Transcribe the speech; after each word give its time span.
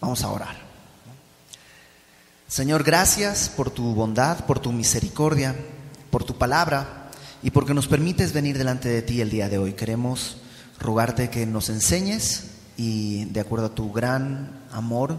Vamos 0.00 0.22
a 0.22 0.28
orar. 0.28 0.56
Señor, 2.46 2.82
gracias 2.82 3.48
por 3.48 3.70
tu 3.70 3.94
bondad, 3.94 4.46
por 4.46 4.58
tu 4.58 4.72
misericordia, 4.72 5.54
por 6.10 6.24
tu 6.24 6.38
palabra 6.38 7.10
y 7.42 7.50
porque 7.50 7.74
nos 7.74 7.88
permites 7.88 8.32
venir 8.32 8.56
delante 8.56 8.88
de 8.88 9.02
ti 9.02 9.20
el 9.20 9.30
día 9.30 9.48
de 9.48 9.58
hoy. 9.58 9.74
Queremos 9.74 10.38
rogarte 10.78 11.30
que 11.30 11.46
nos 11.46 11.68
enseñes 11.68 12.44
y 12.76 13.26
de 13.26 13.40
acuerdo 13.40 13.66
a 13.66 13.74
tu 13.74 13.92
gran 13.92 14.62
amor 14.72 15.18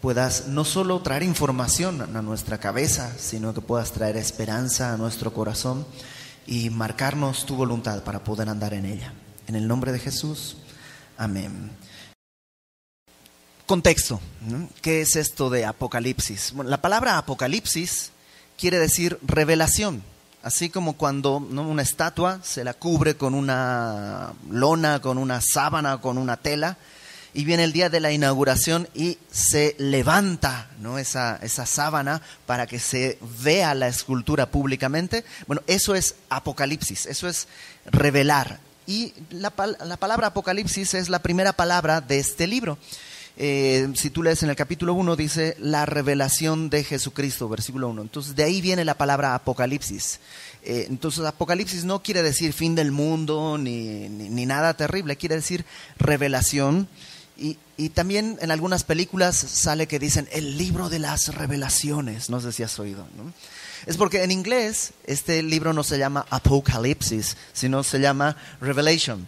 puedas 0.00 0.46
no 0.46 0.64
solo 0.64 1.00
traer 1.00 1.22
información 1.22 2.16
a 2.16 2.22
nuestra 2.22 2.58
cabeza, 2.58 3.12
sino 3.18 3.52
que 3.52 3.60
puedas 3.60 3.92
traer 3.92 4.16
esperanza 4.16 4.92
a 4.92 4.96
nuestro 4.96 5.32
corazón 5.32 5.86
y 6.46 6.70
marcarnos 6.70 7.46
tu 7.46 7.56
voluntad 7.56 8.02
para 8.02 8.24
poder 8.24 8.48
andar 8.48 8.74
en 8.74 8.86
ella. 8.86 9.12
En 9.46 9.56
el 9.56 9.68
nombre 9.68 9.92
de 9.92 9.98
Jesús, 9.98 10.56
amén. 11.16 11.70
Contexto, 13.70 14.20
¿qué 14.82 15.00
es 15.00 15.14
esto 15.14 15.48
de 15.48 15.64
Apocalipsis? 15.64 16.50
Bueno, 16.54 16.68
la 16.72 16.82
palabra 16.82 17.18
Apocalipsis 17.18 18.10
quiere 18.58 18.80
decir 18.80 19.16
revelación, 19.22 20.02
así 20.42 20.70
como 20.70 20.94
cuando 20.94 21.36
una 21.36 21.80
estatua 21.80 22.40
se 22.42 22.64
la 22.64 22.74
cubre 22.74 23.14
con 23.14 23.32
una 23.32 24.32
lona, 24.50 25.00
con 25.00 25.18
una 25.18 25.40
sábana, 25.40 26.00
con 26.00 26.18
una 26.18 26.36
tela, 26.36 26.78
y 27.32 27.44
viene 27.44 27.62
el 27.62 27.72
día 27.72 27.88
de 27.88 28.00
la 28.00 28.10
inauguración 28.10 28.88
y 28.92 29.18
se 29.30 29.76
levanta 29.78 30.68
¿no? 30.80 30.98
esa, 30.98 31.38
esa 31.40 31.64
sábana 31.64 32.22
para 32.46 32.66
que 32.66 32.80
se 32.80 33.20
vea 33.40 33.76
la 33.76 33.86
escultura 33.86 34.50
públicamente. 34.50 35.24
Bueno, 35.46 35.62
eso 35.68 35.94
es 35.94 36.16
Apocalipsis, 36.28 37.06
eso 37.06 37.28
es 37.28 37.46
revelar. 37.86 38.58
Y 38.88 39.14
la, 39.30 39.52
la 39.84 39.96
palabra 39.96 40.26
Apocalipsis 40.26 40.94
es 40.94 41.08
la 41.08 41.20
primera 41.20 41.52
palabra 41.52 42.00
de 42.00 42.18
este 42.18 42.48
libro. 42.48 42.76
Eh, 43.36 43.88
si 43.94 44.10
tú 44.10 44.22
lees 44.22 44.42
en 44.42 44.50
el 44.50 44.56
capítulo 44.56 44.94
1, 44.94 45.16
dice 45.16 45.56
la 45.58 45.86
revelación 45.86 46.70
de 46.70 46.84
Jesucristo, 46.84 47.48
versículo 47.48 47.88
1. 47.88 48.02
Entonces, 48.02 48.36
de 48.36 48.44
ahí 48.44 48.60
viene 48.60 48.84
la 48.84 48.98
palabra 48.98 49.34
Apocalipsis. 49.34 50.20
Eh, 50.62 50.86
entonces, 50.88 51.24
Apocalipsis 51.24 51.84
no 51.84 52.02
quiere 52.02 52.22
decir 52.22 52.52
fin 52.52 52.74
del 52.74 52.92
mundo 52.92 53.56
ni, 53.58 54.08
ni 54.08 54.46
nada 54.46 54.74
terrible, 54.74 55.16
quiere 55.16 55.36
decir 55.36 55.64
revelación 55.98 56.88
y, 57.40 57.88
también 57.90 58.38
en 58.42 58.50
algunas 58.50 58.84
películas 58.84 59.34
sale 59.34 59.88
que 59.88 59.98
dicen 59.98 60.28
el 60.32 60.58
libro 60.58 60.90
de 60.90 60.98
las 60.98 61.34
revelaciones. 61.34 62.28
No 62.28 62.38
sé 62.40 62.52
si 62.52 62.62
has 62.62 62.78
oído. 62.78 63.06
Es 63.86 63.96
porque 63.96 64.22
en 64.22 64.30
inglés 64.30 64.92
este 65.06 65.42
libro 65.42 65.72
no 65.72 65.82
se 65.82 65.98
llama 65.98 66.26
Apocalipsis, 66.28 67.38
sino 67.54 67.82
se 67.82 67.98
llama 67.98 68.36
Revelation. 68.60 69.26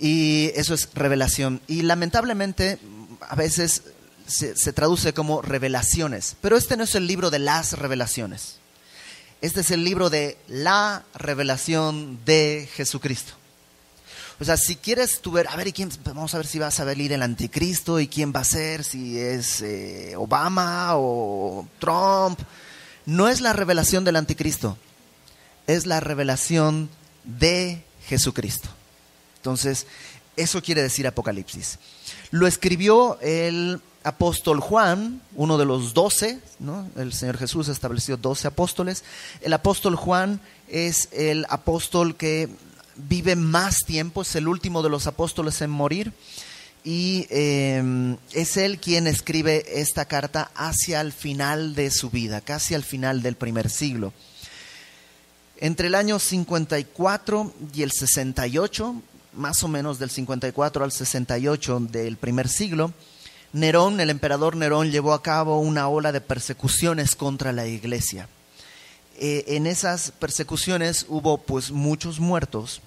Y 0.00 0.52
eso 0.54 0.74
es 0.74 0.88
revelación. 0.94 1.60
Y 1.66 1.82
lamentablemente 1.82 2.78
a 3.20 3.34
veces 3.34 3.82
se, 4.26 4.72
traduce 4.72 5.12
como 5.12 5.42
revelaciones. 5.42 6.36
Pero 6.40 6.56
este 6.56 6.76
no 6.76 6.84
es 6.84 6.94
el 6.94 7.06
libro 7.06 7.30
de 7.30 7.38
las 7.38 7.72
revelaciones. 7.72 8.56
Este 9.40 9.60
es 9.60 9.70
el 9.70 9.84
libro 9.84 10.10
de 10.10 10.36
la 10.48 11.04
revelación 11.14 12.18
de 12.24 12.68
Jesucristo. 12.74 13.34
O 14.40 14.44
sea, 14.44 14.56
si 14.56 14.76
quieres 14.76 15.20
tú 15.20 15.32
ver, 15.32 15.48
a 15.48 15.56
ver, 15.56 15.72
quién? 15.72 15.90
vamos 16.04 16.32
a 16.34 16.38
ver 16.38 16.46
si 16.46 16.60
vas 16.60 16.78
a 16.78 16.84
venir 16.84 17.12
el 17.12 17.22
anticristo 17.22 17.98
y 17.98 18.06
quién 18.06 18.32
va 18.34 18.40
a 18.40 18.44
ser, 18.44 18.84
si 18.84 19.18
es 19.18 19.62
eh, 19.62 20.14
Obama 20.16 20.90
o 20.96 21.66
Trump. 21.80 22.38
No 23.04 23.28
es 23.28 23.40
la 23.40 23.52
revelación 23.52 24.04
del 24.04 24.16
anticristo, 24.16 24.78
es 25.66 25.86
la 25.86 25.98
revelación 25.98 26.88
de 27.24 27.82
Jesucristo. 28.06 28.77
Entonces, 29.48 29.86
eso 30.36 30.60
quiere 30.60 30.82
decir 30.82 31.06
Apocalipsis. 31.06 31.78
Lo 32.30 32.46
escribió 32.46 33.18
el 33.22 33.80
apóstol 34.04 34.60
Juan, 34.60 35.22
uno 35.36 35.56
de 35.56 35.64
los 35.64 35.94
doce, 35.94 36.38
el 36.96 37.14
Señor 37.14 37.38
Jesús 37.38 37.68
estableció 37.68 38.18
doce 38.18 38.46
apóstoles. 38.46 39.04
El 39.40 39.54
apóstol 39.54 39.96
Juan 39.96 40.38
es 40.68 41.08
el 41.12 41.46
apóstol 41.48 42.14
que 42.14 42.50
vive 42.96 43.36
más 43.36 43.78
tiempo, 43.86 44.20
es 44.20 44.36
el 44.36 44.48
último 44.48 44.82
de 44.82 44.90
los 44.90 45.06
apóstoles 45.06 45.62
en 45.62 45.70
morir 45.70 46.12
y 46.84 47.26
em, 47.30 48.18
es 48.32 48.58
él 48.58 48.78
quien 48.78 49.06
escribe 49.06 49.80
esta 49.80 50.04
carta 50.04 50.50
hacia 50.54 51.00
el 51.00 51.12
final 51.12 51.74
de 51.74 51.90
su 51.90 52.10
vida, 52.10 52.42
casi 52.42 52.74
al 52.74 52.84
final 52.84 53.22
del 53.22 53.36
primer 53.36 53.70
siglo. 53.70 54.12
Entre 55.60 55.88
el 55.88 55.96
año 55.96 56.20
54 56.20 57.52
y 57.74 57.82
el 57.82 57.90
68, 57.90 59.02
más 59.32 59.62
o 59.62 59.68
menos 59.68 59.98
del 59.98 60.10
54 60.10 60.84
al 60.84 60.92
68 60.92 61.80
del 61.90 62.16
primer 62.16 62.48
siglo, 62.48 62.92
Nerón, 63.52 64.00
el 64.00 64.10
emperador 64.10 64.56
Nerón, 64.56 64.90
llevó 64.90 65.14
a 65.14 65.22
cabo 65.22 65.58
una 65.60 65.88
ola 65.88 66.12
de 66.12 66.20
persecuciones 66.20 67.16
contra 67.16 67.52
la 67.52 67.66
iglesia. 67.66 68.28
Eh, 69.18 69.44
en 69.48 69.66
esas 69.66 70.10
persecuciones 70.12 71.06
hubo 71.08 71.38
pues 71.38 71.70
muchos 71.70 72.20
muertos 72.20 72.82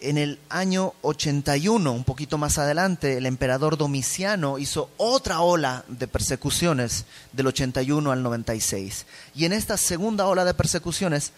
en 0.00 0.16
el 0.16 0.38
año 0.48 0.94
81, 1.02 1.92
un 1.92 2.04
poquito 2.04 2.38
más 2.38 2.58
adelante, 2.58 3.18
el 3.18 3.26
emperador 3.26 3.76
Domiciano 3.76 4.58
hizo 4.58 4.90
otra 4.96 5.40
ola 5.40 5.84
de 5.88 6.08
persecuciones 6.08 7.04
del 7.32 7.48
81 7.48 8.10
al 8.10 8.22
96. 8.22 9.04
Y 9.34 9.44
en 9.44 9.52
esta 9.52 9.76
segunda 9.76 10.26
ola 10.26 10.44
de 10.44 10.54
persecuciones 10.54 11.32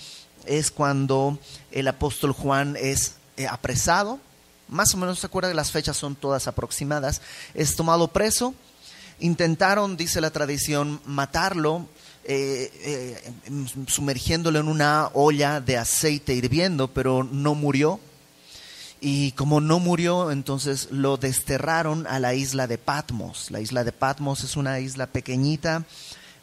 es 0.47 0.71
cuando 0.71 1.38
el 1.72 1.88
apóstol 1.88 2.32
Juan 2.32 2.76
es 2.78 3.16
eh, 3.37 3.47
apresado, 3.47 4.20
más 4.69 4.94
o 4.94 4.97
menos 4.97 5.20
se 5.20 5.26
acuerda 5.26 5.48
que 5.48 5.54
las 5.54 5.70
fechas 5.70 5.97
son 5.97 6.15
todas 6.15 6.47
aproximadas, 6.47 7.20
es 7.54 7.76
tomado 7.76 8.09
preso, 8.09 8.54
intentaron, 9.20 9.97
dice 9.97 10.20
la 10.20 10.31
tradición, 10.31 11.00
matarlo, 11.04 11.87
eh, 12.25 12.71
eh, 12.82 13.32
sumergiéndolo 13.88 14.60
en 14.60 14.69
una 14.69 15.10
olla 15.12 15.60
de 15.60 15.76
aceite 15.76 16.34
hirviendo, 16.34 16.88
pero 16.88 17.25
no 17.25 17.54
murió 17.54 18.00
y 19.04 19.32
como 19.32 19.60
no 19.60 19.81
murió, 19.81 20.31
entonces 20.31 20.88
lo 20.92 21.16
desterraron 21.16 22.06
a 22.06 22.21
la 22.21 22.34
isla 22.34 22.69
de 22.69 22.78
Patmos. 22.78 23.50
La 23.50 23.60
isla 23.60 23.82
de 23.82 23.91
Patmos 23.91 24.44
es 24.44 24.56
una 24.56 24.78
isla 24.78 25.09
pequeñita, 25.09 25.84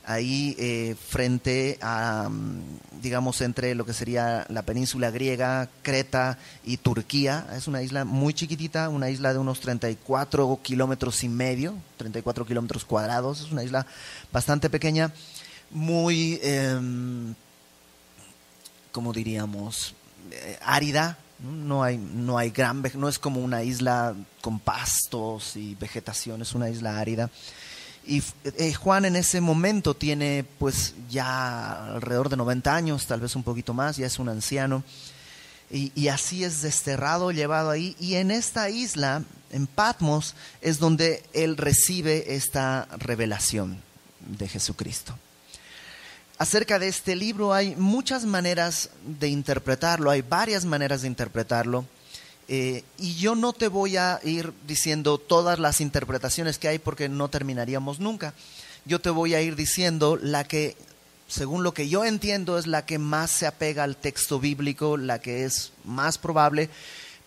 ahí 0.05 0.55
eh, 0.57 0.95
frente 1.07 1.77
a, 1.81 2.27
mm, 2.29 3.01
digamos, 3.01 3.41
entre 3.41 3.75
lo 3.75 3.85
que 3.85 3.93
sería 3.93 4.45
la 4.49 4.63
península 4.63 5.11
griega, 5.11 5.69
Creta 5.81 6.37
y 6.63 6.77
Turquía. 6.77 7.47
Es 7.55 7.67
una 7.67 7.81
isla 7.81 8.05
muy 8.05 8.33
chiquitita, 8.33 8.89
una 8.89 9.09
isla 9.09 9.33
de 9.33 9.39
unos 9.39 9.59
34 9.59 10.59
kilómetros 10.63 11.23
y 11.23 11.29
medio, 11.29 11.75
34 11.97 12.45
kilómetros 12.45 12.85
cuadrados. 12.85 13.41
Es 13.41 13.51
una 13.51 13.63
isla 13.63 13.85
bastante 14.31 14.69
pequeña, 14.69 15.13
muy, 15.71 16.39
eh, 16.41 16.79
¿cómo 18.91 19.13
diríamos? 19.13 19.93
Eh, 20.31 20.57
árida, 20.61 21.17
no 21.39 21.83
hay, 21.83 21.97
no 21.97 22.37
hay 22.37 22.49
gran, 22.49 22.83
no 22.95 23.07
es 23.07 23.19
como 23.19 23.41
una 23.41 23.63
isla 23.63 24.15
con 24.41 24.59
pastos 24.59 25.55
y 25.55 25.75
vegetación, 25.75 26.41
es 26.41 26.53
una 26.53 26.69
isla 26.69 26.99
árida. 26.99 27.29
Y 28.05 28.23
eh, 28.43 28.73
Juan 28.73 29.05
en 29.05 29.15
ese 29.15 29.41
momento 29.41 29.95
tiene 29.95 30.45
pues 30.57 30.93
ya 31.09 31.93
alrededor 31.95 32.29
de 32.29 32.37
90 32.37 32.75
años, 32.75 33.05
tal 33.05 33.21
vez 33.21 33.35
un 33.35 33.43
poquito 33.43 33.73
más, 33.73 33.97
ya 33.97 34.07
es 34.07 34.19
un 34.19 34.29
anciano. 34.29 34.83
Y, 35.71 35.91
y, 35.93 36.07
así 36.07 36.43
es 36.43 36.63
desterrado, 36.63 37.31
llevado 37.31 37.69
ahí. 37.69 37.95
Y 37.99 38.15
en 38.15 38.31
esta 38.31 38.71
isla, 38.71 39.23
en 39.51 39.67
Patmos, 39.67 40.33
es 40.61 40.79
donde 40.79 41.23
él 41.33 41.57
recibe 41.57 42.33
esta 42.35 42.87
revelación 42.97 43.79
de 44.19 44.47
Jesucristo 44.47 45.15
acerca 46.39 46.79
de 46.79 46.87
este 46.87 47.15
libro 47.15 47.53
hay 47.53 47.75
muchas 47.75 48.25
maneras 48.25 48.89
de 49.05 49.27
interpretarlo, 49.27 50.09
hay 50.09 50.21
varias 50.21 50.65
maneras 50.65 51.01
de 51.01 51.09
interpretarlo. 51.09 51.85
Eh, 52.51 52.83
y 52.97 53.13
yo 53.13 53.35
no 53.35 53.53
te 53.53 53.67
voy 53.67 53.97
a 53.97 54.19
ir 54.23 54.53
diciendo 54.65 55.19
todas 55.19 55.59
las 55.59 55.81
interpretaciones 55.81 56.57
que 56.57 56.67
hay 56.67 56.79
porque 56.79 57.07
no 57.07 57.29
terminaríamos 57.29 57.99
nunca. 57.99 58.33
Yo 58.85 58.99
te 58.99 59.11
voy 59.11 59.35
a 59.35 59.41
ir 59.41 59.55
diciendo 59.55 60.17
la 60.19 60.45
que, 60.45 60.75
según 61.27 61.61
lo 61.61 61.75
que 61.75 61.89
yo 61.89 62.03
entiendo, 62.03 62.57
es 62.57 62.65
la 62.65 62.87
que 62.87 62.97
más 62.97 63.29
se 63.29 63.45
apega 63.45 63.83
al 63.83 63.97
texto 63.97 64.39
bíblico, 64.39 64.97
la 64.97 65.19
que 65.19 65.45
es 65.45 65.73
más 65.85 66.17
probable, 66.17 66.71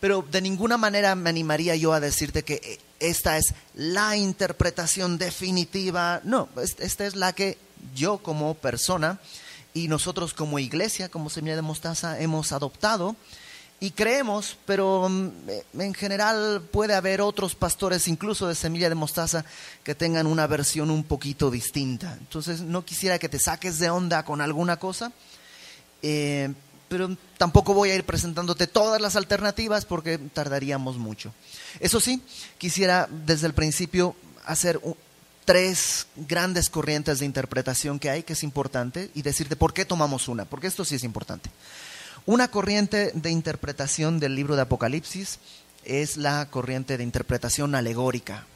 pero 0.01 0.27
de 0.29 0.41
ninguna 0.41 0.77
manera 0.77 1.15
me 1.15 1.31
animaría 1.31 1.77
yo 1.77 1.93
a 1.93 2.01
decirte 2.01 2.43
que 2.43 2.55
eh, 2.55 2.81
esta 2.99 3.39
es 3.39 3.55
la 3.77 4.17
interpretación 4.17 5.19
definitiva. 5.19 6.21
No, 6.25 6.49
esta 6.57 7.07
es 7.07 7.15
la 7.15 7.33
que 7.33 7.59
yo 7.95 8.19
como 8.19 8.55
persona 8.55 9.21
y 9.73 9.87
nosotros 9.87 10.35
como 10.35 10.59
iglesia, 10.59 11.09
como 11.09 11.31
Semilla 11.31 11.55
de 11.55 11.63
Mostaza, 11.63 12.19
hemos 12.19 12.51
adoptado 12.51 13.15
y 13.83 13.91
creemos, 13.91 14.57
pero 14.65 15.09
mm, 15.09 15.81
en 15.81 15.93
general 15.93 16.63
puede 16.71 16.95
haber 16.95 17.21
otros 17.21 17.57
pastores, 17.57 18.07
incluso 18.07 18.47
de 18.47 18.55
Semilla 18.55 18.89
de 18.89 18.95
Mostaza, 18.95 19.45
que 19.83 19.97
tengan 19.97 20.29
una 20.29 20.47
versión 20.47 20.89
un 20.89 21.03
poquito 21.03 21.51
distinta. 21.51 22.17
Entonces 22.21 22.61
no 22.61 22.85
quisiera 22.85 23.19
que 23.19 23.29
te 23.29 23.41
saques 23.41 23.81
de 23.81 23.91
onda 23.91 24.25
con 24.25 24.41
alguna 24.41 24.77
cosa, 24.77 25.11
eh, 26.01 26.55
pero 26.89 27.17
tampoco 27.37 27.75
voy 27.75 27.91
a 27.91 27.97
ir 27.97 28.05
presentándote 28.05 28.69
todas 28.69 29.01
las 29.01 29.17
alternativas 29.17 29.85
porque 29.85 30.17
tardaríamos 30.17 30.97
mucho. 30.97 31.35
Eso 31.81 31.99
sí, 31.99 32.23
quisiera 32.59 33.09
desde 33.11 33.49
el 33.49 33.53
principio 33.53 34.15
hacer 34.45 34.81
tres 35.45 36.07
grandes 36.15 36.71
corrientes 36.71 37.19
de 37.19 37.27
interpretación 37.27 37.99
que 37.99 38.11
hay, 38.11 38.23
que 38.23 38.35
es 38.35 38.45
importante, 38.45 39.11
y 39.17 39.23
decirte 39.23 39.57
por 39.57 39.75
qué 39.75 39.85
tomamos 39.85 40.29
una, 40.29 40.45
porque 40.45 40.69
esto 40.69 40.85
sí 40.85 40.95
es 40.95 41.03
importante. 41.03 41.51
Una 42.25 42.49
corriente 42.49 43.11
de 43.15 43.31
interpretación 43.31 44.21
del 44.21 44.37
libro 44.37 44.55
de 44.55 44.63
Apocalipsis 44.63 45.41
es 45.85 46.17
la 46.17 46.47
corriente 46.51 46.97
de 46.97 47.03
interpretación 47.03 47.75
alegórica. 47.75 48.47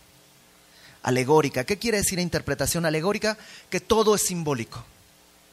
Alegórica. 1.03 1.65
¿Qué 1.65 1.77
quiere 1.77 1.99
decir 1.99 2.19
interpretación 2.19 2.87
alegórica? 2.87 3.37
Que 3.69 3.81
todo 3.81 4.15
es 4.15 4.23
simbólico. 4.23 4.85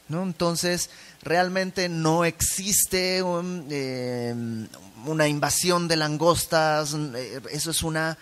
¿no? 0.08 0.22
Entonces, 0.22 0.90
realmente 1.22 1.88
no 1.88 2.24
existe 2.24 3.22
eh, 3.70 4.34
una 5.06 5.28
invasión 5.28 5.88
de 5.88 5.96
langostas, 5.96 6.94
eh, 6.94 7.40
eso 7.50 7.70
es 7.70 7.82
una 7.82 8.16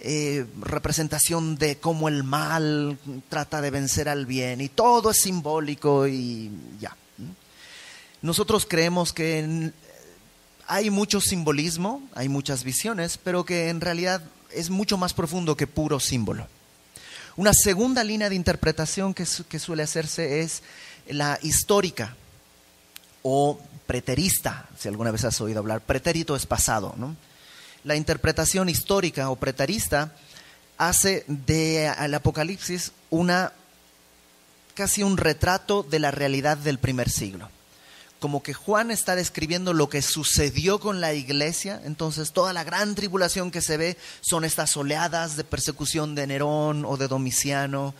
eh, 0.00 0.44
representación 0.60 1.56
de 1.56 1.78
cómo 1.78 2.08
el 2.08 2.24
mal 2.24 2.98
trata 3.28 3.60
de 3.60 3.70
vencer 3.70 4.08
al 4.08 4.26
bien, 4.26 4.60
y 4.60 4.68
todo 4.68 5.10
es 5.10 5.18
simbólico 5.18 6.06
y 6.06 6.50
ya. 6.80 6.94
Nosotros 8.20 8.66
creemos 8.68 9.12
que 9.12 9.72
hay 10.66 10.90
mucho 10.90 11.20
simbolismo, 11.20 12.02
hay 12.14 12.28
muchas 12.28 12.64
visiones, 12.64 13.18
pero 13.18 13.44
que 13.44 13.68
en 13.68 13.80
realidad 13.80 14.22
es 14.52 14.70
mucho 14.70 14.96
más 14.96 15.14
profundo 15.14 15.56
que 15.56 15.66
puro 15.66 16.00
símbolo. 16.00 16.46
Una 17.36 17.54
segunda 17.54 18.02
línea 18.02 18.28
de 18.28 18.34
interpretación 18.34 19.14
que, 19.14 19.24
suele 19.24 19.84
hacerse 19.84 20.40
es 20.40 20.62
la 21.08 21.38
histórica 21.42 22.16
o 23.22 23.60
preterista, 23.86 24.68
si 24.78 24.88
alguna 24.88 25.12
vez 25.12 25.24
has 25.24 25.40
oído 25.40 25.60
hablar, 25.60 25.80
pretérito 25.80 26.34
es 26.34 26.46
pasado. 26.46 26.94
La 27.84 27.94
interpretación 27.94 28.68
histórica 28.68 29.30
o 29.30 29.36
preterista 29.36 30.12
hace 30.76 31.24
del 31.28 32.14
Apocalipsis 32.14 32.92
una 33.10 33.52
casi 34.74 35.02
un 35.02 35.16
retrato 35.16 35.82
de 35.82 35.98
la 35.98 36.10
realidad 36.10 36.56
del 36.56 36.78
primer 36.78 37.08
siglo. 37.08 37.50
Como 38.18 38.42
que 38.42 38.54
Juan 38.54 38.90
está 38.90 39.14
describiendo 39.14 39.72
lo 39.72 39.88
que 39.88 40.02
sucedió 40.02 40.80
con 40.80 41.00
la 41.00 41.14
iglesia, 41.14 41.80
entonces 41.84 42.32
toda 42.32 42.52
la 42.52 42.64
gran 42.64 42.94
tribulación 42.94 43.50
que 43.50 43.60
se 43.60 43.76
ve 43.76 43.96
son 44.20 44.44
estas 44.44 44.76
oleadas 44.76 45.36
de 45.36 45.44
persecución 45.44 46.14
de 46.14 46.26
Nerón 46.26 46.84
o 46.84 46.96
de 46.96 47.08
Domiciano 47.08 47.94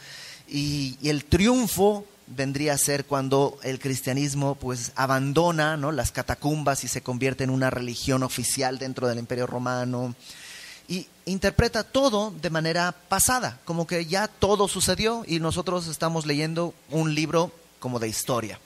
y, 0.48 0.96
y 1.00 1.10
el 1.10 1.24
triunfo 1.24 2.04
vendría 2.26 2.74
a 2.74 2.78
ser 2.78 3.04
cuando 3.04 3.58
el 3.62 3.78
cristianismo 3.78 4.54
pues 4.54 4.92
abandona 4.96 5.76
¿no? 5.76 5.92
las 5.92 6.12
catacumbas 6.12 6.84
y 6.84 6.88
se 6.88 7.02
convierte 7.02 7.44
en 7.44 7.50
una 7.50 7.70
religión 7.70 8.22
oficial 8.22 8.78
dentro 8.78 9.08
del 9.08 9.18
imperio 9.18 9.46
romano 9.46 10.14
y 10.88 11.06
interpreta 11.26 11.84
todo 11.84 12.30
de 12.30 12.50
manera 12.50 12.92
pasada, 12.92 13.60
como 13.64 13.86
que 13.86 14.06
ya 14.06 14.26
todo 14.26 14.68
sucedió 14.68 15.22
y 15.26 15.38
nosotros 15.38 15.86
estamos 15.86 16.24
leyendo 16.24 16.74
un 16.90 17.14
libro 17.14 17.52
como 17.78 17.98
de 17.98 18.08
historia. 18.08 18.58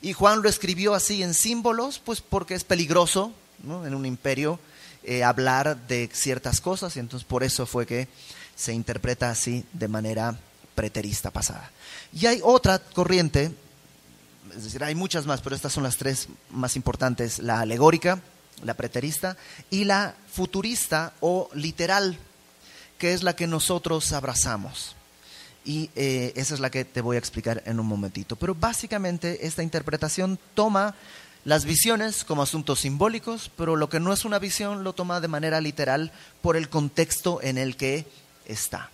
Y 0.00 0.12
Juan 0.12 0.42
lo 0.42 0.48
escribió 0.48 0.94
así 0.94 1.22
en 1.22 1.34
símbolos, 1.34 1.98
pues 1.98 2.20
porque 2.20 2.54
es 2.54 2.64
peligroso 2.64 3.32
en 3.64 3.94
un 3.94 4.06
imperio 4.06 4.60
eh, 5.02 5.24
hablar 5.24 5.86
de 5.88 6.08
ciertas 6.12 6.60
cosas 6.60 6.96
y 6.96 7.00
entonces 7.00 7.26
por 7.26 7.42
eso 7.42 7.66
fue 7.66 7.86
que 7.86 8.08
se 8.54 8.72
interpreta 8.72 9.30
así 9.30 9.64
de 9.72 9.88
manera 9.88 10.38
preterista 10.74 11.30
pasada. 11.30 11.70
Y 12.12 12.26
hay 12.26 12.40
otra 12.42 12.78
corriente, 12.78 13.52
es 14.56 14.64
decir, 14.64 14.84
hay 14.84 14.94
muchas 14.94 15.26
más, 15.26 15.40
pero 15.40 15.56
estas 15.56 15.72
son 15.72 15.82
las 15.82 15.96
tres 15.96 16.28
más 16.50 16.76
importantes, 16.76 17.38
la 17.38 17.60
alegórica, 17.60 18.20
la 18.64 18.74
preterista 18.74 19.36
y 19.70 19.84
la 19.84 20.14
futurista 20.32 21.12
o 21.20 21.48
literal, 21.54 22.18
que 22.98 23.12
es 23.12 23.22
la 23.22 23.34
que 23.34 23.46
nosotros 23.46 24.12
abrazamos. 24.12 24.96
Y 25.68 25.90
eh, 25.94 26.32
esa 26.34 26.54
es 26.54 26.60
la 26.60 26.70
que 26.70 26.84
te 26.84 27.02
voy 27.02 27.16
a 27.16 27.18
explicar 27.18 27.62
en 27.66 27.78
un 27.78 27.86
momentito. 27.86 28.36
Pero 28.36 28.54
básicamente 28.54 29.46
esta 29.46 29.62
interpretación 29.62 30.38
toma 30.54 30.94
las 31.44 31.64
visiones 31.64 32.24
como 32.24 32.42
asuntos 32.42 32.80
simbólicos, 32.80 33.50
pero 33.56 33.76
lo 33.76 33.88
que 33.88 34.00
no 34.00 34.12
es 34.12 34.24
una 34.24 34.38
visión 34.38 34.82
lo 34.82 34.94
toma 34.94 35.20
de 35.20 35.28
manera 35.28 35.60
literal 35.60 36.10
por 36.42 36.56
el 36.56 36.68
contexto 36.68 37.40
en 37.42 37.58
el 37.58 37.76
que 37.76 38.06
está 38.46 38.90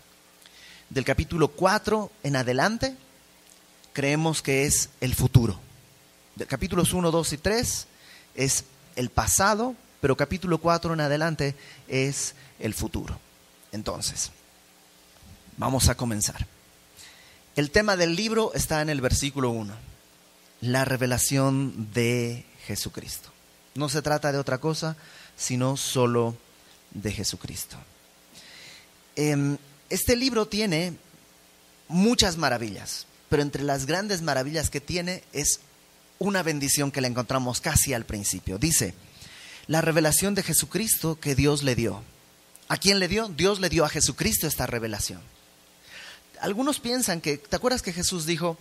del 0.94 1.04
capítulo 1.04 1.48
4 1.48 2.10
en 2.22 2.36
adelante, 2.36 2.96
creemos 3.92 4.42
que 4.42 4.64
es 4.64 4.90
el 5.00 5.14
futuro. 5.14 5.58
Del 6.36 6.46
capítulos 6.46 6.92
1, 6.92 7.10
2 7.10 7.32
y 7.32 7.38
3 7.38 7.86
es 8.36 8.64
el 8.96 9.10
pasado, 9.10 9.74
pero 10.00 10.16
capítulo 10.16 10.58
4 10.58 10.94
en 10.94 11.00
adelante 11.00 11.56
es 11.88 12.34
el 12.60 12.74
futuro. 12.74 13.18
Entonces, 13.72 14.30
vamos 15.56 15.88
a 15.88 15.96
comenzar. 15.96 16.46
El 17.56 17.70
tema 17.70 17.96
del 17.96 18.16
libro 18.16 18.52
está 18.54 18.82
en 18.82 18.90
el 18.90 19.00
versículo 19.00 19.50
1, 19.50 19.72
la 20.60 20.84
revelación 20.84 21.92
de 21.94 22.44
Jesucristo. 22.66 23.30
No 23.76 23.88
se 23.88 24.02
trata 24.02 24.32
de 24.32 24.38
otra 24.38 24.58
cosa, 24.58 24.96
sino 25.36 25.76
solo 25.76 26.36
de 26.90 27.12
Jesucristo. 27.12 27.76
Eh, 29.14 29.56
este 29.88 30.16
libro 30.16 30.46
tiene 30.46 30.94
muchas 31.86 32.38
maravillas, 32.38 33.06
pero 33.28 33.42
entre 33.42 33.62
las 33.62 33.86
grandes 33.86 34.20
maravillas 34.22 34.68
que 34.68 34.80
tiene 34.80 35.22
es 35.32 35.60
una 36.18 36.42
bendición 36.42 36.90
que 36.90 37.00
la 37.00 37.06
encontramos 37.06 37.60
casi 37.60 37.94
al 37.94 38.04
principio. 38.04 38.58
Dice, 38.58 38.94
la 39.68 39.80
revelación 39.80 40.34
de 40.34 40.42
Jesucristo 40.42 41.20
que 41.20 41.36
Dios 41.36 41.62
le 41.62 41.76
dio. 41.76 42.02
¿A 42.66 42.78
quién 42.78 42.98
le 42.98 43.06
dio? 43.06 43.28
Dios 43.28 43.60
le 43.60 43.68
dio 43.68 43.84
a 43.84 43.88
Jesucristo 43.88 44.48
esta 44.48 44.66
revelación. 44.66 45.20
Algunos 46.44 46.78
piensan 46.78 47.22
que, 47.22 47.38
¿te 47.38 47.56
acuerdas 47.56 47.80
que 47.80 47.94
Jesús 47.94 48.26
dijo, 48.26 48.58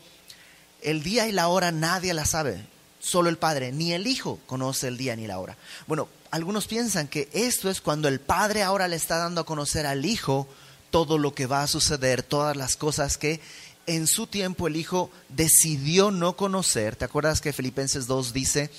el 0.81 1.03
día 1.03 1.27
y 1.27 1.33
la 1.33 1.49
hora 1.49 1.73
nadie 1.73 2.13
la 2.13 2.23
sabe, 2.23 2.65
solo 3.01 3.27
el 3.27 3.37
Padre, 3.37 3.73
ni 3.73 3.91
el 3.91 4.07
Hijo 4.07 4.39
conoce 4.45 4.87
el 4.87 4.95
día 4.95 5.17
ni 5.17 5.27
la 5.27 5.37
hora? 5.37 5.57
Bueno, 5.85 6.07
algunos 6.31 6.65
piensan 6.65 7.09
que 7.09 7.27
esto 7.33 7.69
es 7.69 7.81
cuando 7.81 8.07
el 8.07 8.21
Padre 8.21 8.63
ahora 8.63 8.87
le 8.87 8.95
está 8.95 9.17
dando 9.17 9.41
a 9.41 9.45
conocer 9.45 9.85
al 9.85 10.05
Hijo 10.05 10.47
todo 10.91 11.17
lo 11.17 11.35
que 11.35 11.45
va 11.45 11.61
a 11.61 11.67
suceder, 11.67 12.23
todas 12.23 12.55
las 12.55 12.77
cosas 12.77 13.17
que 13.17 13.41
en 13.85 14.07
su 14.07 14.27
tiempo 14.27 14.67
el 14.67 14.77
Hijo 14.77 15.11
decidió 15.27 16.09
no 16.09 16.37
conocer. 16.37 16.95
¿Te 16.95 17.03
acuerdas 17.03 17.41
que 17.41 17.51
Filipenses 17.51 18.07
2 18.07 18.31
dice 18.31 18.71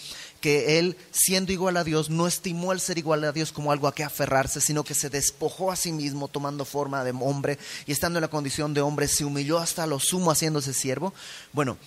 que 0.44 0.78
Él, 0.78 0.98
siendo 1.10 1.52
igual 1.52 1.78
a 1.78 1.84
Dios, 1.84 2.10
no 2.10 2.26
estimó 2.26 2.72
el 2.72 2.80
ser 2.80 2.98
igual 2.98 3.24
a 3.24 3.32
Dios 3.32 3.50
como 3.50 3.72
algo 3.72 3.88
a 3.88 3.94
que 3.94 4.04
aferrarse, 4.04 4.60
sino 4.60 4.84
que 4.84 4.92
se 4.92 5.08
despojó 5.08 5.72
a 5.72 5.76
sí 5.76 5.90
mismo 5.90 6.28
tomando 6.28 6.66
forma 6.66 7.02
de 7.02 7.12
hombre 7.12 7.58
y 7.86 7.92
estando 7.92 8.18
en 8.18 8.20
la 8.20 8.28
condición 8.28 8.74
de 8.74 8.82
hombre, 8.82 9.08
se 9.08 9.24
humilló 9.24 9.58
hasta 9.58 9.86
lo 9.86 9.98
sumo 9.98 10.30
haciéndose 10.30 10.74
siervo? 10.74 11.14
Bueno, 11.54 11.78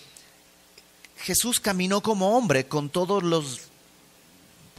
Jesús 1.18 1.60
caminó 1.60 2.02
como 2.02 2.36
hombre 2.36 2.68
con 2.68 2.90
todos 2.90 3.22
los 3.22 3.60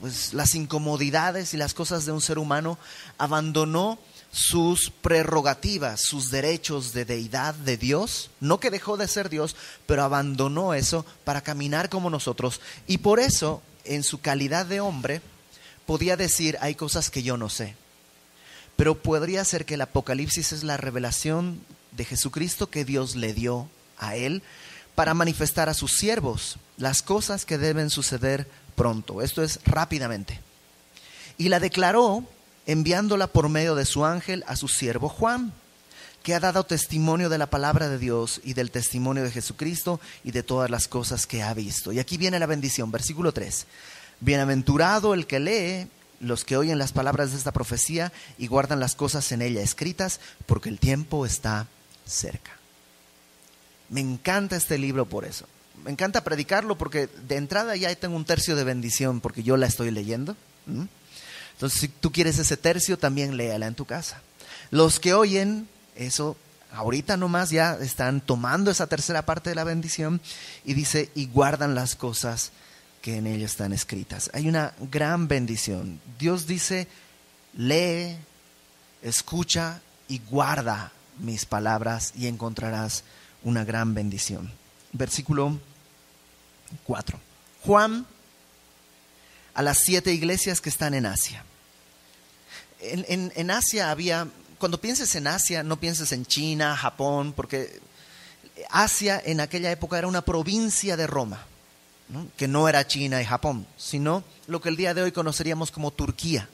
pues 0.01 0.35
las 0.35 0.57
incomodidades 0.57 1.55
y 1.55 1.57
las 1.57 1.73
cosas 1.73 2.05
de 2.05 2.11
un 2.11 2.21
ser 2.21 2.41
humano, 2.41 2.79
abandonó 3.17 4.01
sus 4.39 4.91
prerrogativas, 4.91 6.01
sus 6.01 6.31
derechos 6.31 6.93
de 6.93 7.05
deidad 7.05 7.57
de 7.57 7.77
Dios, 7.77 8.31
no 8.39 8.61
que 8.61 8.71
dejó 8.71 8.97
de 8.97 9.09
ser 9.09 9.31
Dios, 9.31 9.57
pero 9.85 10.05
abandonó 10.05 10.75
eso 10.75 11.05
para 11.25 11.41
caminar 11.41 11.89
como 11.89 12.09
nosotros. 12.09 12.61
Y 12.87 12.99
por 12.99 13.19
eso, 13.19 13.63
en 13.85 14.05
su 14.05 14.21
calidad 14.21 14.65
de 14.65 14.81
hombre, 14.81 15.23
podía 15.87 16.17
decir, 16.17 16.57
hay 16.61 16.77
cosas 16.77 17.11
que 17.11 17.25
yo 17.25 17.37
no 17.37 17.49
sé. 17.49 17.75
Pero 18.77 18.95
podría 19.03 19.45
ser 19.45 19.65
que 19.65 19.75
el 19.75 19.81
Apocalipsis 19.81 20.53
es 20.53 20.63
la 20.63 20.77
revelación 20.77 21.61
de 21.91 22.05
Jesucristo 22.05 22.71
que 22.71 22.85
Dios 22.85 23.17
le 23.17 23.35
dio 23.35 23.69
a 23.99 24.15
él 24.15 24.45
para 24.95 25.15
manifestar 25.15 25.69
a 25.69 25.75
sus 25.75 25.97
siervos 25.97 26.59
las 26.77 27.03
cosas 27.03 27.45
que 27.45 27.59
deben 27.59 27.91
suceder 27.91 28.47
pronto. 28.77 29.21
Esto 29.21 29.43
es 29.43 29.59
rápidamente. 29.65 30.39
Y 31.39 31.49
la 31.49 31.59
declaró 31.59 32.23
enviándola 32.69 33.27
por 33.29 33.49
medio 33.49 33.75
de 33.75 33.87
su 33.87 34.05
ángel 34.05 34.45
a 34.47 34.55
su 34.55 34.69
siervo 34.69 35.09
Juan, 35.09 35.53
que 36.23 36.35
ha 36.35 36.41
dado 36.41 36.65
testimonio 36.65 37.31
de 37.31 37.39
la 37.39 37.49
palabra 37.49 37.89
de 37.89 37.99
Dios 37.99 38.43
y 38.45 38.53
del 38.53 38.71
testimonio 38.71 39.25
de 39.25 39.31
Jesucristo 39.31 40.01
y 40.23 40.33
de 40.33 40.43
todas 40.43 40.69
las 40.69 40.87
cosas 40.87 41.27
que 41.27 41.43
ha 41.43 41.55
visto. 41.55 41.93
Y 41.93 41.99
aquí 41.99 42.19
viene 42.19 42.39
la 42.39 42.45
bendición, 42.45 42.93
versículo 42.93 43.33
3. 43.33 43.67
Bienaventurado 44.21 45.15
el 45.15 45.27
que 45.27 45.41
lee, 45.41 45.89
los 46.21 46.45
que 46.45 46.59
oyen 46.59 46.79
las 46.79 46.93
palabras 46.93 47.31
de 47.31 47.39
esta 47.39 47.53
profecía 47.53 48.13
y 48.37 48.49
guardan 48.49 48.81
las 48.81 48.95
cosas 48.95 49.33
en 49.33 49.41
ella 49.41 49.63
escritas, 49.63 50.21
porque 50.45 50.69
el 50.69 50.79
tiempo 50.79 51.25
está 51.25 51.69
cerca. 52.05 52.51
Me 53.89 54.01
encanta 54.01 54.57
este 54.57 54.77
libro 54.77 55.07
por 55.07 55.25
eso. 55.25 55.47
Me 55.85 55.91
encanta 55.91 56.23
predicarlo 56.23 56.77
porque 56.77 57.07
de 57.07 57.37
entrada 57.37 57.77
ya 57.77 57.95
tengo 57.95 58.17
un 58.17 58.27
tercio 58.27 58.57
de 58.57 58.65
bendición 58.65 59.23
porque 59.23 59.43
yo 59.43 59.57
la 59.57 59.67
estoy 59.67 59.91
leyendo. 59.91 60.37
Entonces, 61.59 61.81
si 61.81 61.89
tú 61.89 62.13
quieres 62.13 62.39
ese 62.39 62.57
tercio, 62.57 62.99
también 62.99 63.37
léala 63.37 63.67
en 63.67 63.75
tu 63.75 63.85
casa. 63.85 64.23
Los 64.71 65.01
que 65.01 65.13
oyen 65.13 65.69
eso, 65.97 66.37
ahorita 66.71 67.17
nomás 67.17 67.51
ya 67.51 67.75
están 67.81 68.21
tomando 68.21 68.71
esa 68.71 68.87
tercera 68.87 69.27
parte 69.27 69.51
de 69.51 69.57
la 69.57 69.65
bendición 69.65 70.21
y 70.65 70.75
dice, 70.75 71.11
y 71.17 71.27
guardan 71.27 71.75
las 71.75 71.97
cosas 71.97 72.53
que 73.03 73.17
en 73.17 73.27
ella 73.27 73.45
están 73.45 73.73
escritas. 73.73 74.31
Hay 74.35 74.49
una 74.49 74.73
gran 74.93 75.27
bendición. 75.27 76.01
Dios 76.21 76.47
dice, 76.47 76.87
lee, 77.55 78.17
escucha 79.03 79.81
y 80.07 80.21
guarda 80.31 80.93
mis 81.19 81.45
palabras 81.45 82.13
y 82.17 82.29
encontrarás 82.29 83.03
una 83.43 83.65
gran 83.65 83.95
bendición. 83.95 84.53
Versículo 84.93 85.59
4. 86.85 87.19
Juan 87.63 88.07
a 89.59 89.63
las 89.63 89.79
siete 89.79 90.13
iglesias 90.13 90.61
que 90.61 90.69
están 90.69 90.95
en 90.95 91.05
Asia. 91.05 91.45
En, 92.81 93.51
Asia 93.51 93.91
había, 93.91 94.29
cuando 94.57 94.81
pienses 94.81 95.17
en 95.17 95.27
Asia, 95.27 95.65
no 95.65 95.81
pienses 95.81 96.13
en 96.13 96.25
China, 96.25 96.77
Japón, 96.77 97.33
porque 97.33 97.81
Asia 98.71 99.21
en 99.25 99.41
aquella 99.41 99.73
época 99.73 99.99
era 99.99 100.07
una 100.07 100.23
provincia 100.23 100.97
de 100.97 101.09
Roma, 101.09 101.45
que 102.37 102.47
no 102.47 102.69
era 102.69 102.87
China 102.87 103.21
y 103.21 103.25
Japón, 103.25 103.67
sino 103.77 104.23
lo 104.47 104.61
que 104.61 104.69
el 104.69 104.77
día 104.77 104.95
de 104.95 105.03
hoy 105.03 105.11
conoceríamos 105.11 105.73
como 105.73 105.91
Turquía. 105.91 106.49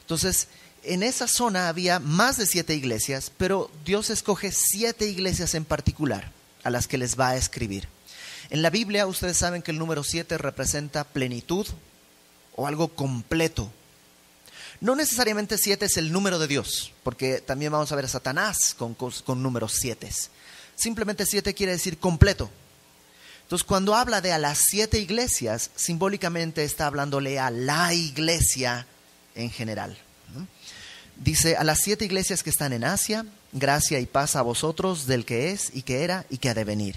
Entonces, 0.00 0.48
en 0.84 1.02
esa 1.02 1.28
zona 1.28 1.68
había 1.68 1.98
más 1.98 2.38
de 2.38 2.46
siete 2.46 2.74
iglesias, 2.74 3.30
pero 3.36 3.70
Dios 3.84 4.08
escoge 4.08 4.52
siete 4.52 5.06
iglesias 5.06 5.54
en 5.54 5.66
particular 5.66 6.32
a 6.64 6.70
las 6.70 6.88
que 6.88 6.96
les 6.96 7.20
va 7.20 7.28
a 7.28 7.36
escribir. 7.36 7.88
En 8.48 8.62
la 8.62 8.70
Biblia 8.70 9.06
ustedes 9.06 9.36
saben 9.36 9.60
que 9.60 9.72
el 9.72 9.78
número 9.78 10.02
siete 10.02 10.38
representa 10.38 11.04
plenitud 11.04 11.66
o 12.56 12.66
algo 12.66 12.88
completo. 12.88 13.70
No 14.80 14.94
necesariamente 14.94 15.56
siete 15.58 15.86
es 15.86 15.96
el 15.96 16.12
número 16.12 16.38
de 16.38 16.48
Dios, 16.48 16.92
porque 17.02 17.40
también 17.40 17.72
vamos 17.72 17.92
a 17.92 17.96
ver 17.96 18.04
a 18.04 18.08
Satanás 18.08 18.74
con, 18.76 19.42
números 19.42 19.74
siete. 19.78 20.10
Simplemente 20.74 21.24
siete 21.24 21.54
quiere 21.54 21.72
decir 21.72 21.98
completo. 21.98 22.50
Entonces, 23.42 23.64
cuando 23.64 23.94
habla 23.94 24.20
de 24.20 24.32
a 24.32 24.38
las 24.38 24.58
siete 24.58 24.98
iglesias, 24.98 25.70
simbólicamente 25.76 26.64
está 26.64 26.86
hablándole 26.86 27.38
a 27.38 27.50
la 27.50 27.94
iglesia 27.94 28.86
en 29.34 29.50
general. 29.50 29.96
Dice, 31.16 31.56
a 31.56 31.64
las 31.64 31.78
siete 31.80 32.04
iglesias 32.04 32.42
que 32.42 32.50
están 32.50 32.72
en 32.72 32.84
Asia, 32.84 33.24
gracia 33.52 34.00
y 34.00 34.06
paz 34.06 34.36
a 34.36 34.42
vosotros 34.42 35.06
del 35.06 35.24
que 35.24 35.52
es 35.52 35.70
y 35.74 35.82
que 35.82 36.04
era 36.04 36.26
y 36.28 36.38
que 36.38 36.50
ha 36.50 36.54
de 36.54 36.64
venir, 36.64 36.96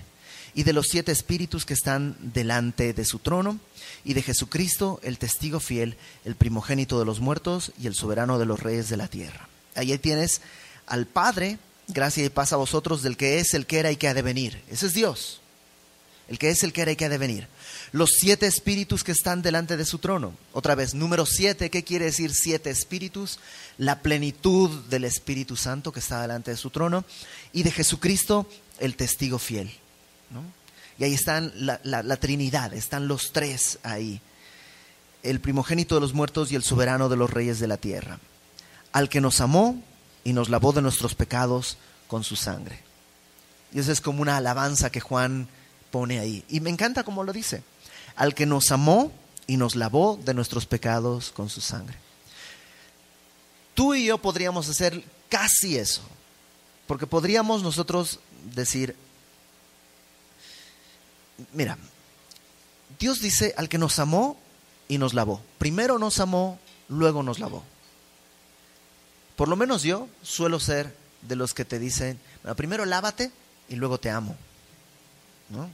y 0.53 0.63
de 0.63 0.73
los 0.73 0.87
siete 0.87 1.11
espíritus 1.11 1.65
que 1.65 1.73
están 1.73 2.15
delante 2.19 2.93
de 2.93 3.05
su 3.05 3.19
trono, 3.19 3.59
y 4.03 4.13
de 4.13 4.21
Jesucristo, 4.21 4.99
el 5.03 5.17
testigo 5.17 5.59
fiel, 5.59 5.97
el 6.25 6.35
primogénito 6.35 6.99
de 6.99 7.05
los 7.05 7.19
muertos 7.19 7.71
y 7.81 7.87
el 7.87 7.95
soberano 7.95 8.39
de 8.39 8.45
los 8.45 8.59
reyes 8.59 8.89
de 8.89 8.97
la 8.97 9.07
tierra. 9.07 9.49
Ahí 9.75 9.97
tienes 9.97 10.41
al 10.87 11.05
Padre, 11.05 11.59
gracia 11.87 12.25
y 12.25 12.29
paz 12.29 12.53
a 12.53 12.57
vosotros 12.57 13.01
del 13.03 13.17
que 13.17 13.39
es, 13.39 13.53
el 13.53 13.65
que 13.65 13.79
era 13.79 13.91
y 13.91 13.97
que 13.97 14.07
ha 14.07 14.13
de 14.13 14.21
venir. 14.21 14.61
Ese 14.69 14.87
es 14.87 14.93
Dios, 14.93 15.41
el 16.27 16.39
que 16.39 16.49
es, 16.49 16.63
el 16.63 16.73
que 16.73 16.81
era 16.81 16.91
y 16.91 16.95
que 16.95 17.05
ha 17.05 17.09
de 17.09 17.17
venir 17.17 17.47
los 17.91 18.11
siete 18.11 18.47
espíritus 18.47 19.03
que 19.03 19.11
están 19.11 19.41
delante 19.41 19.77
de 19.77 19.85
su 19.85 19.99
trono. 19.99 20.33
Otra 20.53 20.75
vez, 20.75 20.93
número 20.93 21.25
siete, 21.25 21.69
¿qué 21.69 21.83
quiere 21.83 22.05
decir 22.05 22.33
siete 22.33 22.69
espíritus? 22.69 23.39
La 23.77 24.01
plenitud 24.01 24.69
del 24.85 25.05
Espíritu 25.05 25.55
Santo 25.55 25.91
que 25.91 25.99
está 25.99 26.21
delante 26.21 26.51
de 26.51 26.57
su 26.57 26.69
trono 26.69 27.05
y 27.53 27.63
de 27.63 27.71
Jesucristo, 27.71 28.47
el 28.79 28.95
testigo 28.95 29.39
fiel. 29.39 29.71
Y 30.98 31.03
ahí 31.03 31.13
están 31.13 31.51
la, 31.55 31.79
la 31.83 32.17
Trinidad, 32.17 32.74
están 32.74 33.07
los 33.07 33.31
tres 33.31 33.79
ahí. 33.83 34.21
El 35.24 35.39
primogénito 35.39 35.95
de 35.95 36.01
los 36.01 36.13
muertos 36.13 36.51
y 36.51 36.55
el 36.55 36.63
soberano 36.63 37.09
de 37.09 37.17
los 37.17 37.29
reyes 37.29 37.59
de 37.59 37.67
la 37.67 37.77
tierra. 37.77 38.19
Al 38.91 39.09
que 39.09 39.21
nos 39.21 39.41
amó 39.41 39.81
y 40.24 40.33
nos 40.33 40.50
lavó 40.50 40.74
de 40.74 40.81
nuestros 40.81 41.15
pecados 41.15 41.77
con 42.07 42.24
su 42.24 42.36
sangre. 42.36 42.79
Y 43.74 43.79
eso 43.79 43.91
es 43.91 44.01
como 44.01 44.21
una 44.21 44.38
alabanza 44.38 44.91
que 44.91 45.00
Juan 45.00 45.48
pone 45.91 46.19
ahí. 46.19 46.43
Y 46.50 46.59
me 46.59 46.69
encanta 46.69 47.03
cómo 47.03 47.24
lo 47.24 47.33
dice 47.33 47.63
al 48.19 48.36
que 48.36 48.45
nos 48.45 48.71
amó 48.71 49.13
y 49.48 49.55
nos 49.55 49.77
lavó 49.77 50.19
de 50.24 50.33
nuestros 50.33 50.65
pecados 50.65 51.31
con 51.31 51.50
su 51.50 51.62
sangre. 51.62 51.98
Tú 53.74 53.95
y 53.95 54.05
yo 54.05 54.17
podríamos 54.17 54.67
hacer 54.67 55.01
casi 55.29 55.77
eso, 55.77 56.01
porque 56.86 57.07
podríamos 57.07 57.63
nosotros 57.63 58.19
decir, 58.53 58.93
mira, 61.53 61.77
Dios 63.00 63.22
dice 63.22 63.53
al 63.58 63.69
que 63.69 63.77
nos 63.77 64.00
amó 64.00 64.39
y 64.88 64.98
nos 64.98 65.13
lavó. 65.13 65.41
Primero 65.58 66.00
nos 66.00 66.19
amó, 66.19 66.60
luego 66.88 67.24
nos 67.24 67.39
lavó. 67.39 67.63
Por 69.36 69.48
lo 69.48 69.55
menos 69.55 69.84
yo 69.84 70.08
suelo 70.22 70.60
ser 70.60 70.96
de 71.22 71.36
los 71.36 71.53
que 71.53 71.65
te 71.65 71.79
dicen, 71.79 72.19
primero 72.58 72.86
lávate 72.86 73.31
y 73.69 73.75
luego 73.75 74.00
te 74.00 74.10
amo. 74.10 74.36
¿No? 75.50 75.69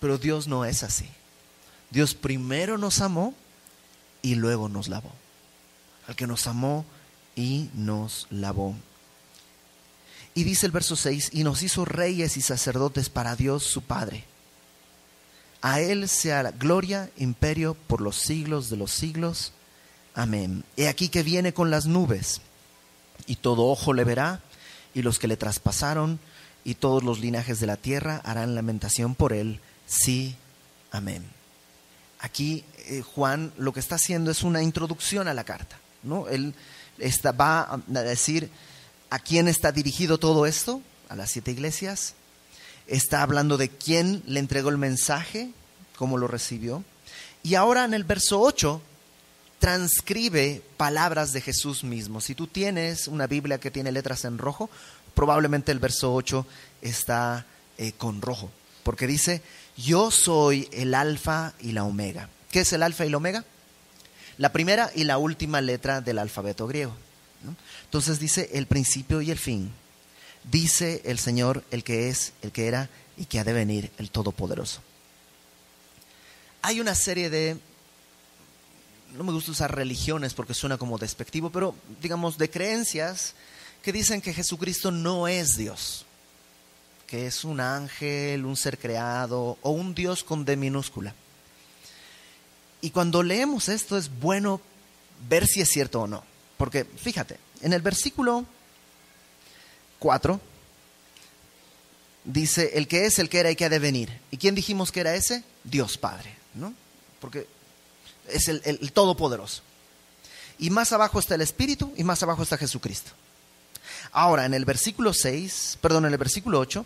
Pero 0.00 0.18
Dios 0.18 0.48
no 0.48 0.64
es 0.64 0.82
así. 0.82 1.08
Dios 1.90 2.14
primero 2.14 2.78
nos 2.78 3.00
amó 3.00 3.34
y 4.22 4.34
luego 4.34 4.68
nos 4.68 4.88
lavó. 4.88 5.12
Al 6.06 6.16
que 6.16 6.26
nos 6.26 6.46
amó 6.46 6.84
y 7.36 7.70
nos 7.74 8.26
lavó. 8.30 8.74
Y 10.34 10.44
dice 10.44 10.66
el 10.66 10.72
verso 10.72 10.96
6, 10.96 11.30
y 11.32 11.44
nos 11.44 11.62
hizo 11.62 11.84
reyes 11.84 12.36
y 12.36 12.42
sacerdotes 12.42 13.08
para 13.08 13.36
Dios 13.36 13.64
su 13.64 13.82
Padre. 13.82 14.24
A 15.62 15.80
Él 15.80 16.08
sea 16.08 16.42
gloria, 16.52 17.10
imperio 17.16 17.74
por 17.74 18.00
los 18.00 18.16
siglos 18.16 18.70
de 18.70 18.76
los 18.76 18.92
siglos. 18.92 19.52
Amén. 20.14 20.64
He 20.76 20.88
aquí 20.88 21.08
que 21.08 21.22
viene 21.22 21.52
con 21.52 21.70
las 21.70 21.86
nubes, 21.86 22.40
y 23.26 23.36
todo 23.36 23.66
ojo 23.66 23.92
le 23.92 24.04
verá, 24.04 24.40
y 24.94 25.02
los 25.02 25.18
que 25.18 25.28
le 25.28 25.36
traspasaron, 25.36 26.20
y 26.64 26.74
todos 26.74 27.02
los 27.02 27.20
linajes 27.20 27.60
de 27.60 27.66
la 27.66 27.76
tierra 27.76 28.20
harán 28.24 28.54
lamentación 28.54 29.14
por 29.14 29.32
Él 29.32 29.60
sí, 29.90 30.36
amén. 30.92 31.24
Aquí 32.20 32.64
eh, 32.86 33.02
Juan 33.02 33.52
lo 33.58 33.72
que 33.72 33.80
está 33.80 33.96
haciendo 33.96 34.30
es 34.30 34.42
una 34.42 34.62
introducción 34.62 35.28
a 35.28 35.34
la 35.34 35.44
carta. 35.44 35.78
¿no? 36.02 36.28
Él 36.28 36.54
está, 36.98 37.32
va 37.32 37.62
a 37.72 37.78
decir 38.02 38.50
a 39.10 39.18
quién 39.18 39.48
está 39.48 39.72
dirigido 39.72 40.18
todo 40.18 40.46
esto, 40.46 40.80
a 41.08 41.16
las 41.16 41.30
siete 41.30 41.50
iglesias. 41.50 42.14
Está 42.86 43.22
hablando 43.22 43.56
de 43.56 43.68
quién 43.68 44.22
le 44.26 44.40
entregó 44.40 44.70
el 44.70 44.78
mensaje, 44.78 45.50
cómo 45.96 46.16
lo 46.16 46.28
recibió. 46.28 46.84
Y 47.42 47.56
ahora 47.56 47.84
en 47.84 47.94
el 47.94 48.04
verso 48.04 48.40
8 48.40 48.80
transcribe 49.58 50.62
palabras 50.76 51.32
de 51.32 51.40
Jesús 51.40 51.84
mismo. 51.84 52.20
Si 52.20 52.34
tú 52.34 52.46
tienes 52.46 53.08
una 53.08 53.26
Biblia 53.26 53.58
que 53.60 53.70
tiene 53.70 53.92
letras 53.92 54.24
en 54.24 54.38
rojo, 54.38 54.70
probablemente 55.14 55.72
el 55.72 55.78
verso 55.78 56.14
8 56.14 56.46
está 56.82 57.46
eh, 57.78 57.92
con 57.92 58.22
rojo, 58.22 58.50
porque 58.82 59.06
dice, 59.06 59.42
yo 59.76 60.10
soy 60.10 60.68
el 60.72 60.94
alfa 60.94 61.52
y 61.60 61.72
la 61.72 61.84
omega. 61.84 62.28
¿Qué 62.50 62.60
es 62.60 62.72
el 62.72 62.82
alfa 62.82 63.04
y 63.06 63.10
la 63.10 63.16
omega? 63.18 63.44
La 64.38 64.52
primera 64.52 64.90
y 64.94 65.04
la 65.04 65.18
última 65.18 65.60
letra 65.60 66.00
del 66.00 66.18
alfabeto 66.18 66.66
griego. 66.66 66.94
Entonces 67.84 68.18
dice 68.18 68.50
el 68.54 68.66
principio 68.66 69.20
y 69.20 69.30
el 69.30 69.38
fin. 69.38 69.72
Dice 70.50 71.02
el 71.04 71.18
Señor, 71.18 71.64
el 71.70 71.84
que 71.84 72.08
es, 72.08 72.32
el 72.42 72.52
que 72.52 72.66
era 72.66 72.88
y 73.16 73.26
que 73.26 73.38
ha 73.38 73.44
de 73.44 73.52
venir, 73.52 73.90
el 73.98 74.10
Todopoderoso. 74.10 74.80
Hay 76.62 76.80
una 76.80 76.94
serie 76.94 77.30
de, 77.30 77.58
no 79.16 79.24
me 79.24 79.32
gusta 79.32 79.52
usar 79.52 79.74
religiones 79.74 80.34
porque 80.34 80.54
suena 80.54 80.78
como 80.78 80.98
despectivo, 80.98 81.50
pero 81.50 81.74
digamos 82.00 82.38
de 82.38 82.50
creencias 82.50 83.34
que 83.82 83.92
dicen 83.92 84.20
que 84.20 84.34
Jesucristo 84.34 84.90
no 84.90 85.28
es 85.28 85.56
Dios 85.56 86.06
que 87.10 87.26
es 87.26 87.42
un 87.42 87.58
ángel, 87.58 88.44
un 88.44 88.56
ser 88.56 88.78
creado 88.78 89.58
o 89.62 89.70
un 89.70 89.96
Dios 89.96 90.22
con 90.22 90.44
D 90.44 90.56
minúscula. 90.56 91.12
Y 92.80 92.90
cuando 92.90 93.24
leemos 93.24 93.68
esto 93.68 93.98
es 93.98 94.08
bueno 94.20 94.60
ver 95.28 95.44
si 95.48 95.60
es 95.60 95.68
cierto 95.68 96.02
o 96.02 96.06
no. 96.06 96.22
Porque 96.60 96.84
fíjate, 96.84 97.38
en 97.62 97.72
el 97.72 97.80
versículo 97.80 98.44
4 100.00 100.38
dice, 102.24 102.72
el 102.74 102.86
que 102.86 103.06
es, 103.06 103.18
el 103.18 103.30
que 103.30 103.38
era 103.38 103.50
y 103.50 103.56
que 103.56 103.64
ha 103.64 103.70
de 103.70 103.78
venir. 103.78 104.20
¿Y 104.30 104.36
quién 104.36 104.54
dijimos 104.54 104.92
que 104.92 105.00
era 105.00 105.14
ese? 105.14 105.42
Dios 105.64 105.96
Padre, 105.96 106.36
¿no? 106.52 106.74
Porque 107.18 107.46
es 108.28 108.48
el, 108.48 108.60
el 108.66 108.92
Todopoderoso. 108.92 109.62
Y 110.58 110.68
más 110.68 110.92
abajo 110.92 111.18
está 111.18 111.34
el 111.34 111.40
Espíritu 111.40 111.94
y 111.96 112.04
más 112.04 112.22
abajo 112.22 112.42
está 112.42 112.58
Jesucristo. 112.58 113.12
Ahora, 114.12 114.44
en 114.44 114.52
el 114.52 114.66
versículo 114.66 115.14
6, 115.14 115.78
perdón, 115.80 116.04
en 116.04 116.12
el 116.12 116.18
versículo 116.18 116.58
8, 116.58 116.84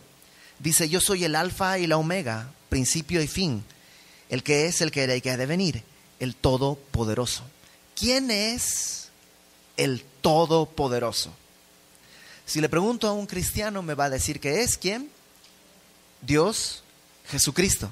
Dice, 0.58 0.88
yo 0.88 1.00
soy 1.00 1.24
el 1.24 1.34
alfa 1.34 1.78
y 1.78 1.86
la 1.86 1.96
omega, 1.96 2.48
principio 2.68 3.20
y 3.20 3.26
fin, 3.26 3.64
el 4.28 4.42
que 4.42 4.66
es, 4.66 4.80
el 4.80 4.92
que 4.92 5.02
era 5.02 5.16
y 5.16 5.20
que 5.20 5.30
ha 5.30 5.36
de 5.36 5.46
venir, 5.46 5.82
el 6.20 6.36
todopoderoso. 6.36 7.42
¿Quién 7.96 8.30
es 8.30 9.03
el 9.76 10.04
todopoderoso? 10.20 11.32
Si 12.46 12.60
le 12.60 12.68
pregunto 12.68 13.08
a 13.08 13.12
un 13.12 13.26
cristiano, 13.26 13.82
me 13.82 13.94
va 13.94 14.06
a 14.06 14.10
decir 14.10 14.40
que 14.40 14.62
es 14.62 14.76
quién? 14.76 15.10
Dios, 16.20 16.82
Jesucristo. 17.26 17.90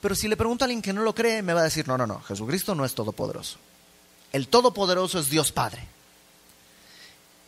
Pero 0.00 0.14
si 0.14 0.28
le 0.28 0.36
pregunto 0.36 0.64
a 0.64 0.66
alguien 0.66 0.82
que 0.82 0.92
no 0.92 1.02
lo 1.02 1.14
cree, 1.14 1.42
me 1.42 1.52
va 1.52 1.60
a 1.60 1.64
decir, 1.64 1.86
no, 1.86 1.96
no, 1.98 2.06
no, 2.06 2.20
Jesucristo 2.22 2.74
no 2.74 2.84
es 2.84 2.94
todopoderoso. 2.94 3.58
El 4.32 4.48
todopoderoso 4.48 5.18
es 5.18 5.28
Dios 5.28 5.52
Padre. 5.52 5.86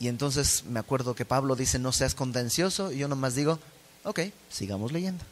Y 0.01 0.09
entonces 0.09 0.65
me 0.65 0.81
acuerdo 0.81 1.15
que 1.15 1.25
Pablo 1.25 1.57
dice, 1.57 1.79
no 1.79 1.93
seas 1.93 2.15
contencioso, 2.15 2.93
y 2.93 2.99
yo 2.99 3.09
nomás 3.09 3.35
digo, 3.35 3.59
Ok, 4.05 4.21
sigamos 4.51 4.93
leyendo. 4.93 5.25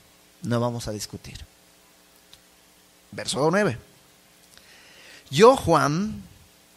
No 0.42 0.58
vamos 0.58 0.88
a 0.88 0.92
discutir. 0.92 1.38
Verso 3.12 3.50
9. 3.50 3.78
Yo, 5.30 5.56
Juan, 5.56 6.22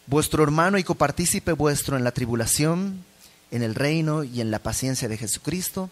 vuestro 0.08 0.44
hermano 0.44 0.78
y 0.78 0.84
copartícipe 0.84 1.52
vuestro 1.52 1.98
en 1.98 2.04
la 2.04 2.12
tribulación, 2.12 3.04
en 3.52 3.64
el 3.64 3.76
reino 3.76 4.24
y 4.24 4.42
en 4.42 4.52
la 4.52 4.60
paciencia 4.60 5.08
de 5.08 5.18
Jesucristo. 5.18 5.90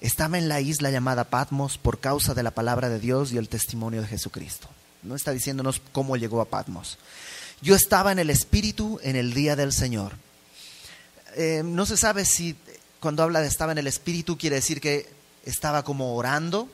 Estaba 0.00 0.38
en 0.38 0.48
la 0.48 0.60
isla 0.60 0.90
llamada 0.90 1.24
Patmos 1.24 1.78
por 1.78 2.00
causa 2.00 2.34
de 2.34 2.42
la 2.42 2.50
palabra 2.50 2.88
de 2.88 3.00
Dios 3.00 3.32
y 3.32 3.38
el 3.38 3.48
testimonio 3.48 4.02
de 4.02 4.08
Jesucristo. 4.08 4.68
No 5.02 5.14
está 5.14 5.32
diciéndonos 5.32 5.80
cómo 5.92 6.16
llegó 6.16 6.40
a 6.40 6.46
Patmos. 6.46 6.98
Yo 7.62 7.74
estaba 7.74 8.12
en 8.12 8.18
el 8.18 8.30
Espíritu 8.30 9.00
en 9.02 9.16
el 9.16 9.32
día 9.32 9.56
del 9.56 9.72
Señor. 9.72 10.12
Eh, 11.36 11.62
no 11.64 11.86
se 11.86 11.96
sabe 11.96 12.24
si 12.24 12.56
cuando 13.00 13.22
habla 13.22 13.40
de 13.40 13.48
estaba 13.48 13.72
en 13.72 13.78
el 13.78 13.86
Espíritu 13.86 14.36
quiere 14.36 14.56
decir 14.56 14.80
que 14.80 15.08
estaba 15.44 15.84
como 15.84 16.16
orando 16.16 16.68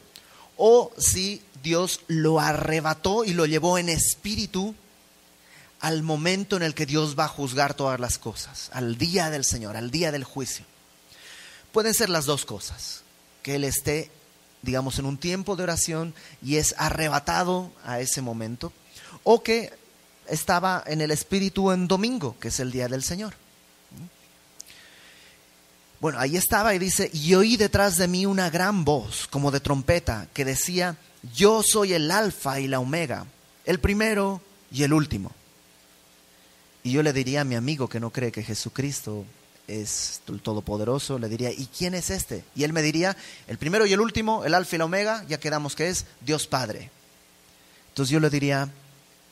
o 0.56 0.92
si 0.98 1.42
Dios 1.62 2.00
lo 2.08 2.40
arrebató 2.40 3.24
y 3.24 3.34
lo 3.34 3.46
llevó 3.46 3.78
en 3.78 3.88
espíritu 3.88 4.74
al 5.82 6.04
momento 6.04 6.56
en 6.56 6.62
el 6.62 6.74
que 6.74 6.86
Dios 6.86 7.18
va 7.18 7.24
a 7.24 7.28
juzgar 7.28 7.74
todas 7.74 7.98
las 7.98 8.16
cosas, 8.16 8.70
al 8.72 8.96
día 8.96 9.30
del 9.30 9.44
Señor, 9.44 9.76
al 9.76 9.90
día 9.90 10.12
del 10.12 10.22
juicio. 10.22 10.64
Pueden 11.72 11.92
ser 11.92 12.08
las 12.08 12.24
dos 12.24 12.46
cosas, 12.46 13.02
que 13.42 13.56
Él 13.56 13.64
esté, 13.64 14.08
digamos, 14.62 15.00
en 15.00 15.06
un 15.06 15.18
tiempo 15.18 15.56
de 15.56 15.64
oración 15.64 16.14
y 16.40 16.56
es 16.56 16.76
arrebatado 16.78 17.72
a 17.84 17.98
ese 17.98 18.22
momento, 18.22 18.72
o 19.24 19.42
que 19.42 19.72
estaba 20.28 20.84
en 20.86 21.00
el 21.00 21.10
Espíritu 21.10 21.72
en 21.72 21.88
domingo, 21.88 22.36
que 22.38 22.48
es 22.48 22.60
el 22.60 22.70
día 22.70 22.86
del 22.86 23.02
Señor. 23.02 23.34
Bueno, 26.00 26.20
ahí 26.20 26.36
estaba 26.36 26.76
y 26.76 26.78
dice, 26.78 27.10
y 27.12 27.34
oí 27.34 27.56
detrás 27.56 27.96
de 27.96 28.06
mí 28.06 28.24
una 28.24 28.50
gran 28.50 28.84
voz, 28.84 29.26
como 29.26 29.50
de 29.50 29.58
trompeta, 29.58 30.28
que 30.32 30.44
decía, 30.44 30.96
yo 31.34 31.60
soy 31.64 31.92
el 31.92 32.12
alfa 32.12 32.60
y 32.60 32.68
la 32.68 32.78
omega, 32.78 33.26
el 33.64 33.80
primero 33.80 34.40
y 34.70 34.84
el 34.84 34.92
último. 34.92 35.32
Y 36.84 36.92
yo 36.92 37.02
le 37.02 37.12
diría 37.12 37.42
a 37.42 37.44
mi 37.44 37.54
amigo 37.54 37.88
que 37.88 38.00
no 38.00 38.10
cree 38.10 38.32
que 38.32 38.42
Jesucristo 38.42 39.24
es 39.68 40.20
el 40.28 40.40
Todopoderoso, 40.40 41.18
le 41.18 41.28
diría, 41.28 41.52
¿y 41.52 41.66
quién 41.66 41.94
es 41.94 42.10
este? 42.10 42.44
Y 42.54 42.64
él 42.64 42.72
me 42.72 42.82
diría, 42.82 43.16
el 43.46 43.58
primero 43.58 43.86
y 43.86 43.92
el 43.92 44.00
último, 44.00 44.44
el 44.44 44.54
alfa 44.54 44.76
y 44.76 44.78
la 44.78 44.86
omega, 44.86 45.24
ya 45.28 45.38
quedamos 45.38 45.76
que 45.76 45.88
es 45.88 46.06
Dios 46.20 46.46
Padre. 46.46 46.90
Entonces 47.90 48.12
yo 48.12 48.20
le 48.20 48.30
diría, 48.30 48.68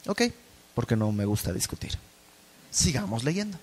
ok, 0.06 0.22
porque 0.74 0.96
no 0.96 1.10
me 1.12 1.24
gusta 1.24 1.52
discutir. 1.52 1.98
Sigamos 2.70 3.24
leyendo. 3.24 3.58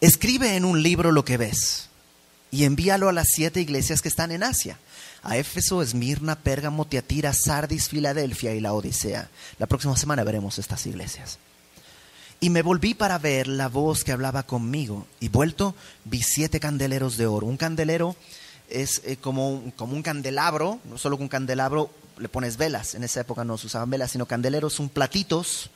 Escribe 0.00 0.56
en 0.56 0.66
un 0.66 0.82
libro 0.82 1.10
lo 1.10 1.24
que 1.24 1.38
ves 1.38 1.88
y 2.50 2.64
envíalo 2.64 3.08
a 3.08 3.12
las 3.12 3.28
siete 3.28 3.60
iglesias 3.60 4.02
que 4.02 4.08
están 4.08 4.30
en 4.30 4.42
Asia 4.42 4.78
a 5.26 5.36
Éfeso, 5.36 5.82
Esmirna, 5.82 6.36
Pérgamo, 6.36 6.86
Tiatira, 6.86 7.32
Sardis, 7.32 7.88
Filadelfia 7.88 8.54
y 8.54 8.60
la 8.60 8.72
Odisea. 8.72 9.28
La 9.58 9.66
próxima 9.66 9.96
semana 9.96 10.22
veremos 10.22 10.58
estas 10.58 10.86
iglesias. 10.86 11.38
Y 12.38 12.50
me 12.50 12.62
volví 12.62 12.94
para 12.94 13.18
ver 13.18 13.48
la 13.48 13.68
voz 13.68 14.04
que 14.04 14.12
hablaba 14.12 14.44
conmigo, 14.44 15.06
y 15.20 15.28
vuelto 15.28 15.74
vi 16.04 16.22
siete 16.22 16.60
candeleros 16.60 17.16
de 17.16 17.26
oro. 17.26 17.46
Un 17.46 17.56
candelero 17.56 18.14
es 18.68 19.02
eh, 19.04 19.16
como, 19.16 19.72
como 19.74 19.94
un 19.94 20.02
candelabro, 20.02 20.78
no 20.84 20.96
solo 20.96 21.16
con 21.16 21.24
un 21.24 21.28
candelabro 21.28 21.90
le 22.18 22.28
pones 22.28 22.56
velas, 22.56 22.94
en 22.94 23.02
esa 23.04 23.20
época 23.20 23.44
no 23.44 23.58
se 23.58 23.66
usaban 23.66 23.90
velas, 23.90 24.12
sino 24.12 24.26
candeleros 24.26 24.74
son 24.74 24.88
platitos, 24.88 25.70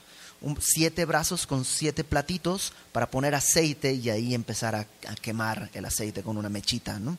siete 0.60 1.04
brazos 1.04 1.46
con 1.46 1.64
siete 1.64 2.04
platitos 2.04 2.72
para 2.92 3.10
poner 3.10 3.34
aceite 3.34 3.94
y 3.94 4.08
ahí 4.10 4.34
empezar 4.34 4.74
a 4.74 4.86
quemar 5.20 5.70
el 5.74 5.84
aceite 5.84 6.22
con 6.22 6.36
una 6.36 6.48
mechita. 6.48 6.98
¿no? 6.98 7.18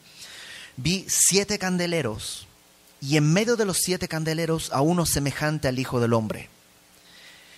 Vi 0.78 1.06
siete 1.08 1.60
candeleros 1.60 2.48
y 3.02 3.18
en 3.18 3.34
medio 3.34 3.56
de 3.56 3.66
los 3.66 3.78
siete 3.78 4.08
candeleros 4.08 4.72
a 4.72 4.82
uno 4.82 5.06
semejante 5.06 5.68
al 5.68 5.80
Hijo 5.80 6.00
del 6.00 6.14
Hombre. 6.14 6.50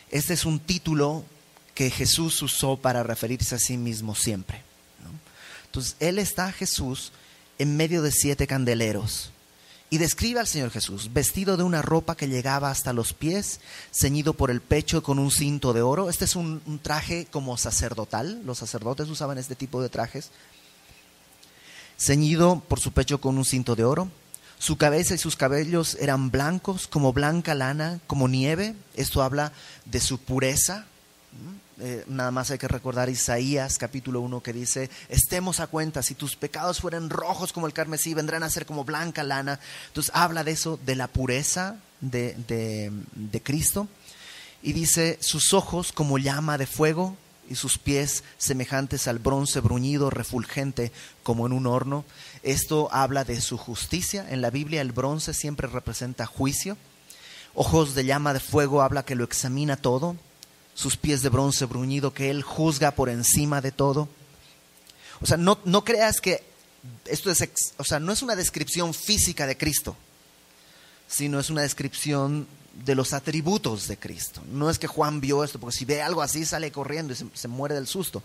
Este 0.09 0.33
es 0.33 0.45
un 0.45 0.59
título 0.59 1.25
que 1.75 1.89
Jesús 1.89 2.41
usó 2.41 2.77
para 2.77 3.03
referirse 3.03 3.55
a 3.55 3.59
sí 3.59 3.77
mismo 3.77 4.15
siempre. 4.15 4.61
Entonces, 5.65 5.95
Él 5.99 6.19
está, 6.19 6.51
Jesús, 6.51 7.11
en 7.57 7.75
medio 7.75 8.03
de 8.03 8.11
siete 8.11 8.45
candeleros. 8.45 9.31
Y 9.89 9.97
describe 9.97 10.39
al 10.39 10.47
Señor 10.47 10.71
Jesús, 10.71 11.13
vestido 11.13 11.57
de 11.57 11.63
una 11.63 11.81
ropa 11.81 12.15
que 12.15 12.27
llegaba 12.27 12.71
hasta 12.71 12.93
los 12.93 13.13
pies, 13.13 13.59
ceñido 13.91 14.33
por 14.33 14.49
el 14.49 14.61
pecho 14.61 15.03
con 15.03 15.19
un 15.19 15.29
cinto 15.29 15.73
de 15.73 15.81
oro. 15.81 16.09
Este 16.09 16.25
es 16.25 16.35
un, 16.35 16.61
un 16.65 16.79
traje 16.79 17.27
como 17.29 17.57
sacerdotal. 17.57 18.41
Los 18.45 18.59
sacerdotes 18.59 19.09
usaban 19.09 19.37
este 19.37 19.55
tipo 19.55 19.81
de 19.81 19.89
trajes 19.89 20.29
ceñido 21.97 22.61
por 22.67 22.79
su 22.79 22.91
pecho 22.91 23.19
con 23.19 23.37
un 23.37 23.45
cinto 23.45 23.75
de 23.75 23.83
oro. 23.83 24.09
Su 24.59 24.77
cabeza 24.77 25.13
y 25.13 25.17
sus 25.17 25.35
cabellos 25.35 25.97
eran 25.99 26.31
blancos, 26.31 26.87
como 26.87 27.11
blanca 27.11 27.53
lana, 27.53 27.99
como 28.07 28.29
nieve. 28.29 28.75
Esto 28.95 29.21
habla 29.21 29.51
de 29.83 29.99
su 29.99 30.19
pureza. 30.19 30.85
Eh, 31.79 32.05
nada 32.07 32.31
más 32.31 32.49
hay 32.49 32.59
que 32.59 32.67
recordar 32.67 33.09
Isaías 33.09 33.77
capítulo 33.77 34.21
1 34.21 34.41
que 34.41 34.53
dice, 34.53 34.89
estemos 35.09 35.59
a 35.59 35.67
cuenta, 35.67 36.03
si 36.03 36.15
tus 36.15 36.37
pecados 36.37 36.79
fueran 36.79 37.09
rojos 37.09 37.51
como 37.51 37.67
el 37.67 37.73
carmesí, 37.73 38.13
vendrán 38.13 38.43
a 38.43 38.49
ser 38.49 38.65
como 38.65 38.85
blanca 38.85 39.23
lana. 39.23 39.59
Entonces 39.87 40.11
habla 40.15 40.45
de 40.45 40.51
eso, 40.51 40.79
de 40.85 40.95
la 40.95 41.07
pureza 41.07 41.75
de, 41.99 42.35
de 43.15 43.41
Cristo. 43.41 43.89
Y 44.61 44.71
dice, 44.71 45.17
sus 45.19 45.53
ojos 45.53 45.91
como 45.91 46.19
llama 46.19 46.57
de 46.57 46.67
fuego, 46.67 47.17
y 47.49 47.55
sus 47.55 47.77
pies 47.77 48.23
semejantes 48.37 49.07
al 49.07 49.19
bronce 49.19 49.59
bruñido, 49.59 50.09
refulgente 50.09 50.91
como 51.23 51.45
en 51.45 51.53
un 51.53 51.67
horno. 51.67 52.05
Esto 52.41 52.89
habla 52.91 53.23
de 53.23 53.41
su 53.41 53.57
justicia. 53.57 54.25
En 54.29 54.41
la 54.41 54.49
Biblia 54.49 54.81
el 54.81 54.91
bronce 54.91 55.33
siempre 55.33 55.67
representa 55.67 56.25
juicio. 56.25 56.77
Ojos 57.53 57.95
de 57.95 58.05
llama 58.05 58.33
de 58.33 58.39
fuego 58.39 58.81
habla 58.81 59.05
que 59.05 59.15
lo 59.15 59.23
examina 59.23 59.77
todo. 59.77 60.15
Sus 60.73 60.97
pies 60.97 61.21
de 61.21 61.29
bronce 61.29 61.65
bruñido 61.65 62.13
que 62.13 62.29
él 62.29 62.41
juzga 62.41 62.91
por 62.91 63.09
encima 63.09 63.61
de 63.61 63.71
todo. 63.71 64.09
O 65.21 65.25
sea, 65.25 65.37
no, 65.37 65.59
no 65.65 65.83
creas 65.83 66.19
que 66.19 66.43
esto 67.05 67.31
es, 67.31 67.49
o 67.77 67.83
sea, 67.83 67.99
no 67.99 68.11
es 68.11 68.21
una 68.21 68.35
descripción 68.35 68.93
física 68.93 69.47
de 69.47 69.57
Cristo, 69.57 69.95
sino 71.07 71.39
es 71.39 71.49
una 71.49 71.61
descripción 71.61 72.47
de 72.73 72.95
los 72.95 73.13
atributos 73.13 73.87
de 73.87 73.97
Cristo. 73.97 74.41
No 74.51 74.69
es 74.69 74.79
que 74.79 74.87
Juan 74.87 75.21
vio 75.21 75.43
esto, 75.43 75.59
porque 75.59 75.77
si 75.77 75.85
ve 75.85 76.01
algo 76.01 76.21
así 76.21 76.45
sale 76.45 76.71
corriendo 76.71 77.13
y 77.13 77.15
se, 77.15 77.47
muere 77.47 77.75
del 77.75 77.87
susto. 77.87 78.23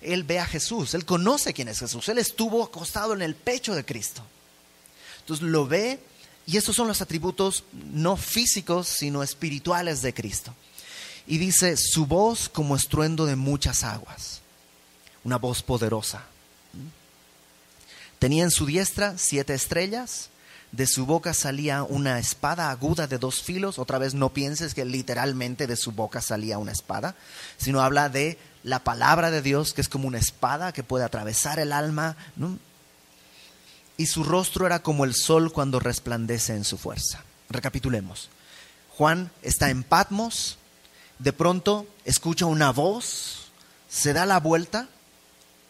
Él 0.00 0.24
ve 0.24 0.40
a 0.40 0.46
Jesús, 0.46 0.94
él 0.94 1.04
conoce 1.04 1.54
quién 1.54 1.68
es 1.68 1.78
Jesús, 1.78 2.08
él 2.08 2.18
estuvo 2.18 2.62
acostado 2.62 3.14
en 3.14 3.22
el 3.22 3.34
pecho 3.34 3.74
de 3.74 3.84
Cristo. 3.84 4.22
Entonces 5.20 5.46
lo 5.46 5.66
ve 5.66 6.00
y 6.46 6.58
estos 6.58 6.76
son 6.76 6.88
los 6.88 7.00
atributos 7.00 7.64
no 7.72 8.16
físicos, 8.16 8.88
sino 8.88 9.22
espirituales 9.22 10.02
de 10.02 10.12
Cristo. 10.12 10.54
Y 11.26 11.38
dice, 11.38 11.76
su 11.78 12.04
voz 12.04 12.50
como 12.50 12.76
estruendo 12.76 13.24
de 13.24 13.36
muchas 13.36 13.82
aguas, 13.82 14.42
una 15.22 15.38
voz 15.38 15.62
poderosa. 15.62 16.26
Tenía 18.18 18.42
en 18.42 18.50
su 18.50 18.66
diestra 18.66 19.16
siete 19.16 19.54
estrellas 19.54 20.28
de 20.74 20.88
su 20.88 21.06
boca 21.06 21.34
salía 21.34 21.84
una 21.84 22.18
espada 22.18 22.70
aguda 22.70 23.06
de 23.06 23.18
dos 23.18 23.42
filos. 23.42 23.78
Otra 23.78 23.98
vez 23.98 24.14
no 24.14 24.30
pienses 24.30 24.74
que 24.74 24.84
literalmente 24.84 25.68
de 25.68 25.76
su 25.76 25.92
boca 25.92 26.20
salía 26.20 26.58
una 26.58 26.72
espada, 26.72 27.14
sino 27.56 27.80
habla 27.80 28.08
de 28.08 28.38
la 28.64 28.80
palabra 28.80 29.30
de 29.30 29.40
Dios, 29.40 29.72
que 29.72 29.80
es 29.80 29.88
como 29.88 30.08
una 30.08 30.18
espada 30.18 30.72
que 30.72 30.82
puede 30.82 31.04
atravesar 31.04 31.60
el 31.60 31.72
alma. 31.72 32.16
Y 33.96 34.06
su 34.06 34.24
rostro 34.24 34.66
era 34.66 34.82
como 34.82 35.04
el 35.04 35.14
sol 35.14 35.52
cuando 35.52 35.78
resplandece 35.78 36.56
en 36.56 36.64
su 36.64 36.76
fuerza. 36.76 37.22
Recapitulemos. 37.50 38.28
Juan 38.90 39.30
está 39.42 39.70
en 39.70 39.84
Patmos, 39.84 40.58
de 41.20 41.32
pronto 41.32 41.86
escucha 42.04 42.46
una 42.46 42.72
voz, 42.72 43.52
se 43.88 44.12
da 44.12 44.26
la 44.26 44.40
vuelta 44.40 44.88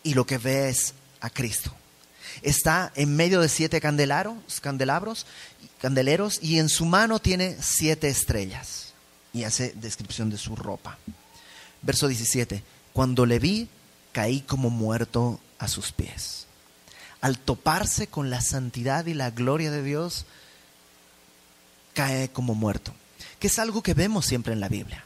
y 0.02 0.14
lo 0.14 0.26
que 0.26 0.38
ve 0.38 0.70
es 0.70 0.94
a 1.20 1.28
Cristo 1.28 1.74
está 2.42 2.92
en 2.94 3.16
medio 3.16 3.40
de 3.40 3.48
siete 3.48 3.80
candelabros, 3.80 4.60
candelabros, 4.60 5.26
candeleros 5.80 6.38
y 6.42 6.58
en 6.58 6.68
su 6.68 6.84
mano 6.84 7.18
tiene 7.18 7.56
siete 7.60 8.08
estrellas. 8.08 8.92
Y 9.32 9.44
hace 9.44 9.72
descripción 9.76 10.30
de 10.30 10.38
su 10.38 10.54
ropa. 10.54 10.98
Verso 11.82 12.06
17. 12.06 12.62
Cuando 12.92 13.26
le 13.26 13.38
vi, 13.38 13.68
caí 14.12 14.40
como 14.40 14.70
muerto 14.70 15.40
a 15.58 15.66
sus 15.68 15.92
pies. 15.92 16.46
Al 17.20 17.38
toparse 17.38 18.06
con 18.06 18.30
la 18.30 18.40
santidad 18.40 19.06
y 19.06 19.14
la 19.14 19.30
gloria 19.30 19.70
de 19.70 19.82
Dios, 19.82 20.26
cae 21.94 22.28
como 22.28 22.54
muerto. 22.54 22.94
Que 23.40 23.48
es 23.48 23.58
algo 23.58 23.82
que 23.82 23.94
vemos 23.94 24.26
siempre 24.26 24.52
en 24.52 24.60
la 24.60 24.68
Biblia 24.68 25.04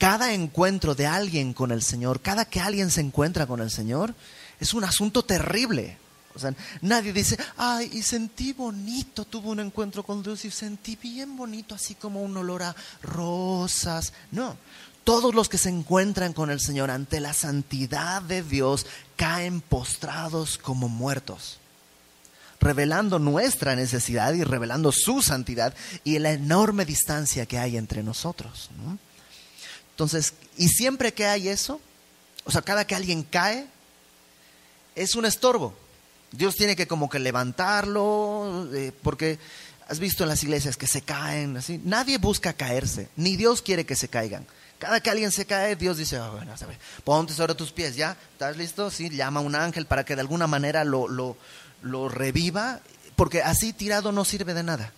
cada 0.00 0.32
encuentro 0.32 0.94
de 0.94 1.06
alguien 1.06 1.52
con 1.52 1.70
el 1.72 1.82
Señor, 1.82 2.22
cada 2.22 2.46
que 2.46 2.58
alguien 2.58 2.90
se 2.90 3.02
encuentra 3.02 3.46
con 3.46 3.60
el 3.60 3.70
Señor, 3.70 4.14
es 4.60 4.74
un 4.74 4.84
asunto 4.84 5.24
terrible. 5.24 5.98
O 6.34 6.38
sea, 6.38 6.54
nadie 6.82 7.12
dice, 7.12 7.36
ay, 7.56 7.90
y 7.92 8.02
sentí 8.02 8.52
bonito, 8.52 9.24
tuve 9.24 9.48
un 9.48 9.60
encuentro 9.60 10.04
con 10.04 10.22
Dios 10.22 10.44
y 10.44 10.50
sentí 10.50 10.94
bien 10.94 11.36
bonito, 11.36 11.74
así 11.74 11.96
como 11.96 12.22
un 12.22 12.36
olor 12.36 12.62
a 12.62 12.76
rosas. 13.02 14.12
No, 14.30 14.56
todos 15.02 15.34
los 15.34 15.48
que 15.48 15.58
se 15.58 15.70
encuentran 15.70 16.32
con 16.32 16.50
el 16.50 16.60
Señor 16.60 16.90
ante 16.90 17.18
la 17.18 17.32
santidad 17.32 18.22
de 18.22 18.42
Dios 18.42 18.86
caen 19.16 19.60
postrados 19.60 20.56
como 20.56 20.88
muertos, 20.88 21.58
revelando 22.60 23.18
nuestra 23.18 23.74
necesidad 23.74 24.32
y 24.34 24.44
revelando 24.44 24.92
su 24.92 25.22
santidad 25.22 25.74
y 26.04 26.18
la 26.20 26.30
enorme 26.30 26.84
distancia 26.84 27.46
que 27.46 27.58
hay 27.58 27.76
entre 27.76 28.04
nosotros. 28.04 28.70
Entonces, 29.90 30.34
y 30.56 30.68
siempre 30.68 31.12
que 31.12 31.26
hay 31.26 31.48
eso, 31.48 31.80
o 32.44 32.52
sea, 32.52 32.62
cada 32.62 32.86
que 32.86 32.94
alguien 32.94 33.24
cae, 33.24 33.66
es 35.02 35.14
un 35.14 35.24
estorbo. 35.24 35.74
Dios 36.30 36.56
tiene 36.56 36.76
que 36.76 36.86
como 36.86 37.08
que 37.08 37.18
levantarlo, 37.18 38.68
eh, 38.72 38.92
porque 39.02 39.38
has 39.88 39.98
visto 39.98 40.22
en 40.22 40.28
las 40.28 40.42
iglesias 40.44 40.76
que 40.76 40.86
se 40.86 41.02
caen, 41.02 41.56
así. 41.56 41.80
Nadie 41.84 42.18
busca 42.18 42.52
caerse, 42.52 43.08
ni 43.16 43.36
Dios 43.36 43.62
quiere 43.62 43.84
que 43.84 43.96
se 43.96 44.08
caigan. 44.08 44.46
Cada 44.78 45.00
que 45.00 45.10
alguien 45.10 45.32
se 45.32 45.46
cae, 45.46 45.76
Dios 45.76 45.96
dice, 45.96 46.18
oh, 46.18 46.32
bueno, 46.32 46.54
ponte 47.04 47.34
sobre 47.34 47.54
tus 47.54 47.72
pies, 47.72 47.96
¿ya? 47.96 48.16
¿Estás 48.32 48.56
listo? 48.56 48.90
Sí, 48.90 49.10
llama 49.10 49.40
a 49.40 49.42
un 49.42 49.54
ángel 49.54 49.86
para 49.86 50.04
que 50.04 50.14
de 50.14 50.20
alguna 50.20 50.46
manera 50.46 50.84
lo, 50.84 51.08
lo, 51.08 51.36
lo 51.82 52.08
reviva, 52.08 52.80
porque 53.16 53.42
así 53.42 53.72
tirado 53.72 54.12
no 54.12 54.24
sirve 54.24 54.54
de 54.54 54.62
nada. 54.62 54.92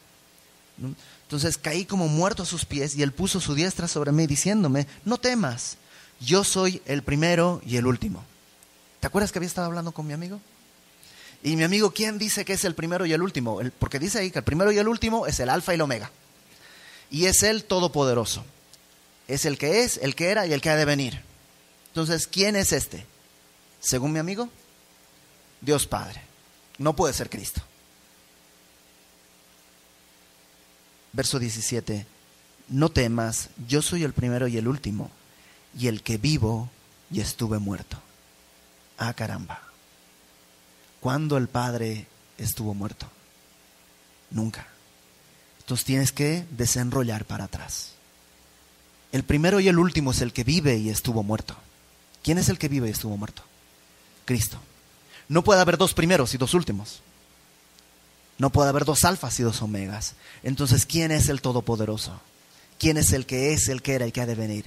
Entonces 1.22 1.58
caí 1.58 1.84
como 1.84 2.08
muerto 2.08 2.42
a 2.42 2.46
sus 2.46 2.64
pies 2.64 2.94
y 2.94 3.02
él 3.02 3.12
puso 3.12 3.40
su 3.40 3.54
diestra 3.54 3.88
sobre 3.88 4.12
mí 4.12 4.26
diciéndome, 4.26 4.86
no 5.04 5.18
temas, 5.18 5.78
yo 6.20 6.44
soy 6.44 6.82
el 6.86 7.02
primero 7.02 7.60
y 7.64 7.76
el 7.76 7.86
último. 7.86 8.24
¿Te 9.02 9.08
acuerdas 9.08 9.32
que 9.32 9.40
había 9.40 9.48
estado 9.48 9.66
hablando 9.66 9.90
con 9.90 10.06
mi 10.06 10.12
amigo? 10.12 10.40
Y 11.42 11.56
mi 11.56 11.64
amigo, 11.64 11.90
¿quién 11.90 12.18
dice 12.18 12.44
que 12.44 12.52
es 12.52 12.64
el 12.64 12.76
primero 12.76 13.04
y 13.04 13.12
el 13.12 13.20
último? 13.20 13.58
porque 13.80 13.98
dice 13.98 14.20
ahí 14.20 14.30
que 14.30 14.38
el 14.38 14.44
primero 14.44 14.70
y 14.70 14.78
el 14.78 14.86
último 14.86 15.26
es 15.26 15.40
el 15.40 15.48
alfa 15.48 15.72
y 15.72 15.74
el 15.74 15.80
omega. 15.80 16.12
Y 17.10 17.24
es 17.24 17.42
el 17.42 17.64
todopoderoso. 17.64 18.44
Es 19.26 19.44
el 19.44 19.58
que 19.58 19.82
es, 19.82 19.96
el 19.96 20.14
que 20.14 20.28
era 20.28 20.46
y 20.46 20.52
el 20.52 20.60
que 20.60 20.70
ha 20.70 20.76
de 20.76 20.84
venir. 20.84 21.20
Entonces, 21.88 22.28
¿quién 22.28 22.54
es 22.54 22.70
este? 22.72 23.04
Según 23.80 24.12
mi 24.12 24.20
amigo, 24.20 24.48
Dios 25.60 25.88
Padre. 25.88 26.22
No 26.78 26.94
puede 26.94 27.12
ser 27.12 27.28
Cristo. 27.28 27.60
Verso 31.12 31.40
17. 31.40 32.06
No 32.68 32.88
temas, 32.88 33.48
yo 33.66 33.82
soy 33.82 34.04
el 34.04 34.12
primero 34.12 34.46
y 34.46 34.58
el 34.58 34.68
último, 34.68 35.10
y 35.76 35.88
el 35.88 36.04
que 36.04 36.18
vivo 36.18 36.70
y 37.10 37.20
estuve 37.20 37.58
muerto. 37.58 38.00
Ah, 39.04 39.14
caramba. 39.14 39.60
¿Cuándo 41.00 41.36
el 41.36 41.48
Padre 41.48 42.06
estuvo 42.38 42.72
muerto? 42.72 43.08
Nunca. 44.30 44.68
Entonces 45.58 45.84
tienes 45.84 46.12
que 46.12 46.46
desenrollar 46.52 47.24
para 47.24 47.44
atrás. 47.44 47.94
El 49.10 49.24
primero 49.24 49.58
y 49.58 49.66
el 49.66 49.80
último 49.80 50.12
es 50.12 50.20
el 50.20 50.32
que 50.32 50.44
vive 50.44 50.76
y 50.76 50.88
estuvo 50.88 51.24
muerto. 51.24 51.56
¿Quién 52.22 52.38
es 52.38 52.48
el 52.48 52.58
que 52.58 52.68
vive 52.68 52.86
y 52.86 52.92
estuvo 52.92 53.16
muerto? 53.16 53.42
Cristo. 54.24 54.60
No 55.28 55.42
puede 55.42 55.60
haber 55.60 55.78
dos 55.78 55.94
primeros 55.94 56.32
y 56.34 56.38
dos 56.38 56.54
últimos. 56.54 57.00
No 58.38 58.50
puede 58.50 58.68
haber 58.68 58.84
dos 58.84 59.02
alfas 59.02 59.40
y 59.40 59.42
dos 59.42 59.62
omegas. 59.62 60.14
Entonces, 60.44 60.86
¿quién 60.86 61.10
es 61.10 61.28
el 61.28 61.40
Todopoderoso? 61.42 62.20
¿Quién 62.78 62.98
es 62.98 63.10
el 63.12 63.26
que 63.26 63.52
es, 63.52 63.66
el 63.66 63.82
que 63.82 63.94
era 63.94 64.06
y 64.06 64.12
que 64.12 64.20
ha 64.20 64.26
de 64.26 64.36
venir? 64.36 64.66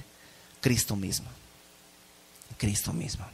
Cristo 0.59 0.97
mismo. 0.97 1.29
Cristo 2.57 2.91
mismo. 2.91 3.25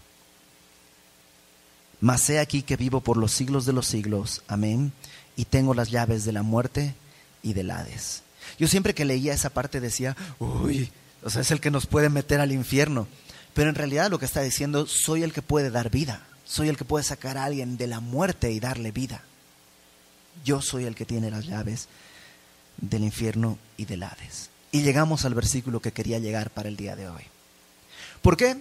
Mas 2.02 2.28
he 2.30 2.40
aquí 2.40 2.64
que 2.64 2.76
vivo 2.76 3.02
por 3.02 3.16
los 3.16 3.32
siglos 3.32 3.66
de 3.66 3.74
los 3.74 3.86
siglos. 3.88 4.42
Amén. 4.48 4.92
Y 5.38 5.46
tengo 5.46 5.74
las 5.74 5.92
llaves 5.92 6.26
de 6.26 6.34
la 6.34 6.42
muerte 6.42 6.96
y 7.44 7.54
del 7.54 7.72
Hades. 7.72 8.24
Yo 8.60 8.68
siempre 8.68 8.94
que 8.94 9.06
leía 9.06 9.34
esa 9.34 9.52
parte 9.52 9.80
decía, 9.80 10.18
uy, 10.40 10.92
o 11.24 11.30
sea, 11.30 11.42
es 11.42 11.52
el 11.52 11.62
que 11.62 11.72
nos 11.72 11.86
puede 11.86 12.10
meter 12.10 12.42
al 12.42 12.52
infierno. 12.52 13.08
Pero 13.54 13.70
en 13.70 13.76
realidad 13.76 14.10
lo 14.10 14.20
que 14.20 14.26
está 14.26 14.42
diciendo, 14.42 14.88
soy 14.88 15.24
el 15.24 15.32
que 15.32 15.42
puede 15.42 15.70
dar 15.70 15.92
vida. 15.92 16.26
Soy 16.44 16.70
el 16.70 16.78
que 16.78 16.86
puede 16.86 17.06
sacar 17.06 17.38
a 17.38 17.46
alguien 17.46 17.78
de 17.78 17.88
la 17.88 18.00
muerte 18.00 18.52
y 18.52 18.60
darle 18.60 18.92
vida. 18.92 19.22
Yo 20.44 20.62
soy 20.62 20.86
el 20.86 20.96
que 20.96 21.06
tiene 21.06 21.30
las 21.32 21.46
llaves 21.46 21.88
del 22.78 23.04
infierno 23.04 23.60
y 23.78 23.86
del 23.86 24.04
Hades. 24.04 24.50
Y 24.72 24.82
llegamos 24.82 25.24
al 25.26 25.36
versículo 25.36 25.82
que 25.82 25.92
quería 25.92 26.20
llegar 26.20 26.50
para 26.50 26.68
el 26.68 26.78
día 26.78 26.96
de 26.96 27.10
hoy. 27.10 27.24
¿Por 28.22 28.38
qué? 28.38 28.58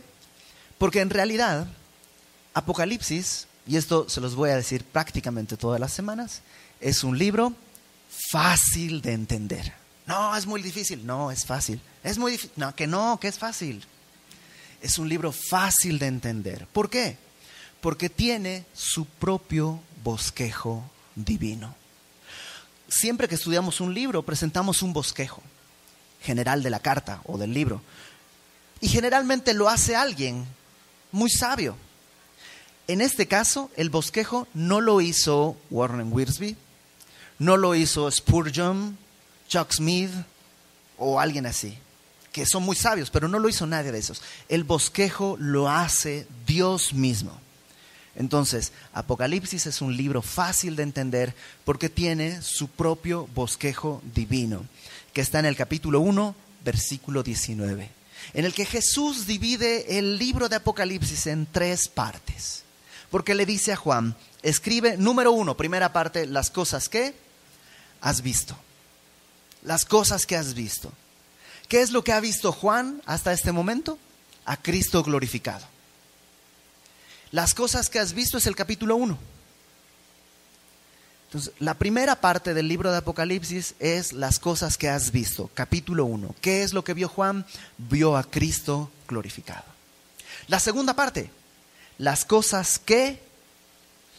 Porque 0.79 1.01
en 1.01 1.11
realidad 1.11 1.67
Apocalipsis, 2.55 3.47
y 3.67 3.77
esto 3.77 4.09
se 4.09 4.21
los 4.21 4.35
voy 4.35 4.51
a 4.51 4.57
decir 4.57 4.85
prácticamente 4.85 5.57
todas 5.57 5.81
las 5.81 5.93
semanas, 5.93 6.43
es 6.81 7.05
un 7.05 7.19
libro 7.19 7.55
fácil 8.31 9.03
de 9.03 9.13
entender. 9.13 9.73
No, 10.07 10.37
es 10.37 10.47
muy 10.47 10.63
difícil. 10.63 11.07
No, 11.07 11.31
es 11.31 11.47
fácil. 11.47 11.81
Es 12.03 12.19
muy 12.19 12.33
difícil. 12.33 12.53
No, 12.57 12.75
que 12.75 12.87
no, 12.87 13.19
que 13.21 13.29
es 13.29 13.39
fácil. 13.39 13.85
Es 14.83 14.99
un 14.99 15.09
libro 15.09 15.31
fácil 15.33 15.99
de 15.99 16.07
entender. 16.07 16.67
¿Por 16.67 16.91
qué? 16.91 17.17
Porque 17.81 18.09
tiene 18.09 18.65
su 18.73 19.05
propio 19.05 19.81
bosquejo 20.03 20.83
divino. 21.15 21.75
Siempre 22.89 23.29
que 23.29 23.37
estudiamos 23.37 23.81
un 23.81 23.95
libro, 23.95 24.25
presentamos 24.25 24.83
un 24.83 24.93
bosquejo 24.93 25.43
general 26.23 26.63
de 26.63 26.71
la 26.71 26.81
carta 26.81 27.23
o 27.27 27.39
del 27.39 27.55
libro. 27.55 27.81
Y 28.81 28.89
generalmente 28.89 29.55
lo 29.55 29.69
hace 29.69 29.95
alguien 29.95 30.45
muy 31.13 31.31
sabio. 31.31 31.77
En 32.91 33.01
este 33.01 33.29
caso, 33.29 33.71
el 33.77 33.89
bosquejo 33.89 34.49
no 34.53 34.81
lo 34.81 35.01
hizo 35.01 35.57
Warren 35.71 36.13
Wiersbe, 36.13 36.57
no 37.39 37.57
lo 37.57 37.77
hizo 37.77 38.11
Spurgeon, 38.11 38.99
Chuck 39.47 39.71
Smith 39.71 40.11
o 40.99 41.21
alguien 41.21 41.47
así, 41.47 41.79
que 42.33 42.47
son 42.47 42.65
muy 42.65 42.75
sabios, 42.75 43.11
pero 43.11 43.29
no 43.29 43.39
lo 43.39 43.49
hizo 43.49 43.65
nadie 43.65 43.93
de 43.93 44.01
esos. 44.01 44.23
El 44.49 44.65
bosquejo 44.65 45.37
lo 45.39 45.71
hace 45.71 46.27
Dios 46.49 46.93
mismo. 46.93 47.39
Entonces, 48.17 48.73
Apocalipsis 48.93 49.67
es 49.67 49.83
un 49.83 49.97
libro 49.97 50.21
fácil 50.21 50.75
de 50.75 50.83
entender 50.83 51.33
porque 51.65 51.91
tiene 51.91 52.43
su 52.43 52.67
propio 52.67 53.29
bosquejo 53.37 54.03
divino, 54.17 54.67
que 55.13 55.21
está 55.21 55.39
en 55.39 55.47
el 55.47 55.55
capítulo 55.55 56.01
1, 56.01 56.35
versículo 56.65 57.23
19, 57.23 57.89
en 58.35 58.45
el 58.45 58.53
que 58.53 58.67
Jesús 58.67 59.29
divide 59.29 59.97
el 59.97 60.19
libro 60.19 60.49
de 60.49 60.57
Apocalipsis 60.57 61.29
en 61.29 61.47
tres 61.47 61.87
partes 61.87 62.65
porque 63.11 63.35
le 63.35 63.47
dice 63.47 63.73
a 63.73 63.77
Juan, 63.77 64.17
escribe, 64.43 64.97
número 64.97 65.33
uno, 65.33 65.57
primera 65.57 65.93
parte, 65.93 66.27
las 66.27 66.51
cosas 66.51 66.89
que 66.89 67.15
has 68.01 68.23
visto. 68.23 68.57
Las 69.63 69.85
cosas 69.85 70.27
que 70.27 70.37
has 70.37 70.55
visto. 70.55 70.93
¿Qué 71.69 71.83
es 71.83 71.91
lo 71.91 72.03
que 72.03 72.13
ha 72.13 72.21
visto 72.21 72.53
Juan 72.53 73.03
hasta 73.07 73.33
este 73.33 73.53
momento? 73.53 73.99
A 74.45 74.57
Cristo 74.57 75.03
glorificado. 75.03 75.67
Las 77.31 77.55
cosas 77.55 77.89
que 77.89 77.99
has 77.99 78.13
visto 78.13 78.39
es 78.39 78.47
el 78.47 78.57
capítulo 78.57 78.97
1. 78.97 79.19
Entonces, 81.27 81.53
la 81.61 81.75
primera 81.75 82.17
parte 82.17 82.55
del 82.55 82.67
libro 82.67 82.91
de 82.91 82.99
Apocalipsis 82.99 83.77
es 83.79 84.13
las 84.13 84.41
cosas 84.41 84.77
que 84.77 84.89
has 84.89 85.13
visto, 85.13 85.49
capítulo 85.55 86.05
1. 86.07 86.35
¿Qué 86.41 86.65
es 86.65 86.73
lo 86.73 86.83
que 86.83 86.95
vio 86.95 87.09
Juan? 87.09 87.47
Vio 87.79 88.17
a 88.17 88.25
Cristo 88.25 88.91
glorificado. 89.07 89.63
La 90.49 90.59
segunda 90.59 90.95
parte, 90.95 91.31
las 92.01 92.25
cosas 92.25 92.79
que 92.79 93.21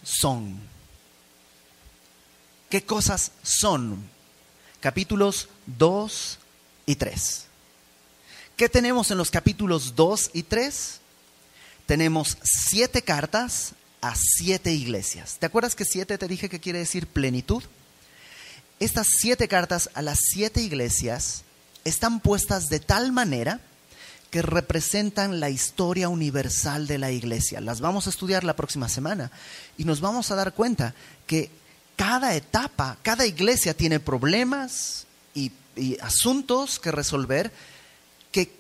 son. 0.04 0.60
¿Qué 2.70 2.86
cosas 2.86 3.32
son? 3.42 4.08
Capítulos 4.80 5.50
2 5.66 6.38
y 6.86 6.96
3. 6.96 7.46
¿Qué 8.56 8.70
tenemos 8.70 9.10
en 9.10 9.18
los 9.18 9.32
capítulos 9.32 9.96
2 9.96 10.30
y 10.34 10.44
3? 10.44 11.00
Tenemos 11.88 12.38
siete 12.44 13.02
cartas 13.02 13.74
a 14.00 14.14
siete 14.16 14.72
iglesias. 14.72 15.38
¿Te 15.40 15.48
acuerdas 15.48 15.74
que 15.74 15.84
siete 15.84 16.20
te 16.20 16.28
dije 16.28 16.50
que 16.50 16.60
quiere 16.60 16.80
decir 16.80 17.08
plenitud? 17.08 17.64
Estas 18.80 19.08
siete 19.20 19.48
cartas 19.48 19.90
a 19.96 20.04
las 20.04 20.20
siete 20.22 20.62
iglesias 20.62 21.44
están 21.84 22.20
puestas 22.20 22.68
de 22.68 22.80
tal 22.80 23.12
manera 23.12 23.60
que 24.32 24.42
representan 24.42 25.42
la 25.42 25.50
historia 25.50 26.08
universal 26.08 26.88
de 26.88 26.98
la 26.98 27.12
iglesia. 27.12 27.60
Las 27.60 27.82
vamos 27.82 28.08
a 28.08 28.10
estudiar 28.10 28.46
la 28.46 28.56
próxima 28.56 28.88
semana 28.88 29.30
y 29.78 29.84
nos 29.84 30.00
vamos 30.00 30.32
a 30.32 30.36
dar 30.36 30.54
cuenta 30.54 30.96
que 31.28 31.52
cada 31.98 32.34
etapa, 32.34 32.98
cada 33.04 33.26
iglesia 33.26 33.76
tiene 33.76 34.00
problemas 34.00 35.06
y, 35.36 35.52
asuntos 36.02 36.80
que 36.80 36.92
resolver 36.92 37.52
que 38.32 38.52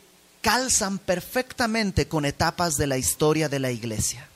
calzan 0.41 0.99
perfectamente 0.99 2.07
con 2.07 2.25
etapas 2.25 2.75
de 2.75 2.87
la 2.87 2.97
historia 2.97 3.47
de 3.47 3.59
la 3.59 3.71
iglesia. 3.71 4.27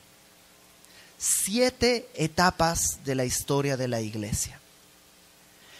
Siete 1.18 2.08
etapas 2.14 3.04
de 3.04 3.14
la 3.14 3.24
historia 3.24 3.76
de 3.76 3.88
la 3.88 4.00
iglesia 4.00 4.58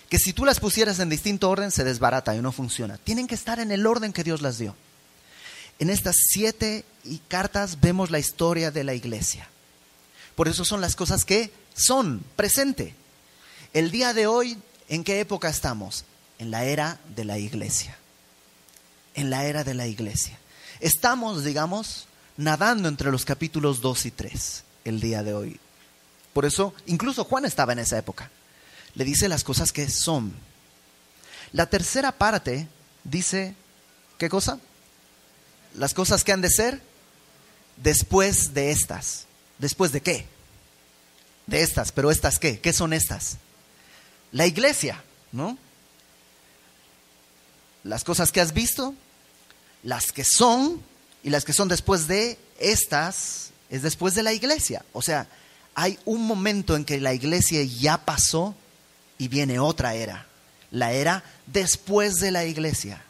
que 0.09 0.19
si 0.19 0.33
tú 0.33 0.45
las 0.45 0.61
pusieras 0.61 1.01
en 1.01 1.09
distinto 1.09 1.51
orden 1.51 1.73
se 1.73 1.83
desbarata 1.83 2.37
y 2.37 2.41
no 2.41 2.53
funciona. 2.53 2.97
Tienen 2.97 3.27
que 3.27 3.35
estar 3.35 3.59
en 3.59 3.73
el 3.73 3.87
orden 3.87 4.13
que 4.13 4.23
Dios 4.23 4.41
las 4.41 4.57
dio. 4.57 4.77
En 5.79 5.91
estas 5.91 6.17
siete 6.17 6.85
cartas 7.29 7.81
vemos 7.81 8.11
la 8.11 8.19
historia 8.19 8.71
de 8.71 8.85
la 8.85 8.95
iglesia. 8.95 9.49
Por 10.35 10.49
eso 10.49 10.65
son 10.65 10.81
las 10.81 10.97
cosas 10.97 11.25
que 11.25 11.51
son 11.75 12.23
presente. 12.37 12.95
El 13.73 13.91
día 13.91 14.15
de 14.15 14.27
hoy, 14.27 14.59
¿en 14.89 15.05
qué 15.05 15.21
época 15.21 15.49
estamos? 15.49 16.05
En 16.39 16.51
la 16.51 16.65
era 16.65 16.99
de 17.15 17.25
la 17.25 17.39
iglesia. 17.39 17.97
En 19.15 19.31
la 19.31 19.45
era 19.45 19.65
de 19.65 19.75
la 19.75 19.87
iglesia. 19.87 20.39
Estamos, 20.81 21.45
digamos, 21.45 22.07
nadando 22.37 22.89
entre 22.89 23.11
los 23.11 23.25
capítulos 23.25 23.81
2 23.81 24.07
y 24.07 24.11
3 24.11 24.65
el 24.85 25.01
día 25.01 25.23
de 25.23 25.35
hoy. 25.35 25.61
Por 26.33 26.45
eso, 26.45 26.75
incluso 26.87 27.25
Juan 27.25 27.45
estaba 27.45 27.73
en 27.73 27.79
esa 27.79 27.99
época. 27.99 28.31
Le 28.95 29.05
dice 29.05 29.29
las 29.29 29.45
cosas 29.45 29.73
que 29.73 29.89
son. 29.89 30.35
La 31.53 31.67
tercera 31.67 32.13
parte 32.13 32.69
dice, 33.05 33.55
¿qué 34.19 34.29
cosa? 34.29 34.59
Las 35.77 35.95
cosas 35.95 36.25
que 36.25 36.33
han 36.33 36.41
de 36.41 36.51
ser 36.51 36.81
después 37.77 38.55
de 38.55 38.71
estas. 38.71 39.27
¿Después 39.59 39.93
de 39.93 40.01
qué? 40.01 40.27
De 41.47 41.63
estas, 41.63 41.93
pero 41.93 42.11
estas 42.11 42.39
qué? 42.39 42.59
¿Qué 42.59 42.73
son 42.73 42.93
estas? 42.93 43.37
La 44.33 44.47
iglesia, 44.47 45.03
¿no? 45.33 45.57
Las 47.85 48.05
cosas 48.05 48.33
que 48.33 48.41
has 48.41 48.53
visto, 48.53 48.95
las 49.83 50.13
que 50.13 50.25
son 50.25 50.83
y 51.23 51.31
las 51.31 51.45
que 51.45 51.53
son 51.53 51.69
después 51.69 52.07
de 52.09 52.39
estas, 52.59 53.51
es 53.71 53.83
después 53.83 54.15
de 54.15 54.23
la 54.23 54.33
iglesia. 54.33 54.85
O 54.93 55.03
sea, 55.03 55.29
hay 55.75 55.99
un 56.05 56.27
momento 56.27 56.75
en 56.75 56.85
que 56.85 57.01
la 57.01 57.15
iglesia 57.15 57.63
ya 57.63 57.99
pasó 57.99 58.55
y 59.19 59.29
viene 59.29 59.59
otra 59.59 59.95
era. 59.95 60.27
La 60.71 60.93
era 60.93 61.23
después 61.47 62.17
de 62.17 62.31
la 62.31 62.45
iglesia. 62.45 63.03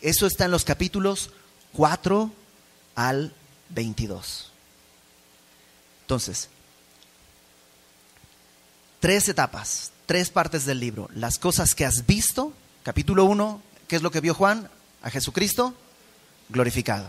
Eso 0.00 0.26
está 0.26 0.44
en 0.44 0.50
los 0.50 0.64
capítulos 0.64 1.30
4 1.74 2.30
al 2.94 3.32
22. 3.70 4.50
Entonces, 6.02 6.48
tres 9.00 9.28
etapas, 9.28 9.92
tres 10.06 10.30
partes 10.30 10.64
del 10.64 10.80
libro. 10.80 11.08
Las 11.14 11.38
cosas 11.38 11.74
que 11.74 11.84
has 11.84 12.06
visto, 12.06 12.52
capítulo 12.82 13.24
1, 13.24 13.60
¿qué 13.88 13.96
es 13.96 14.02
lo 14.02 14.10
que 14.10 14.20
vio 14.20 14.34
Juan? 14.34 14.70
A 15.02 15.10
Jesucristo 15.10 15.74
glorificado. 16.48 17.08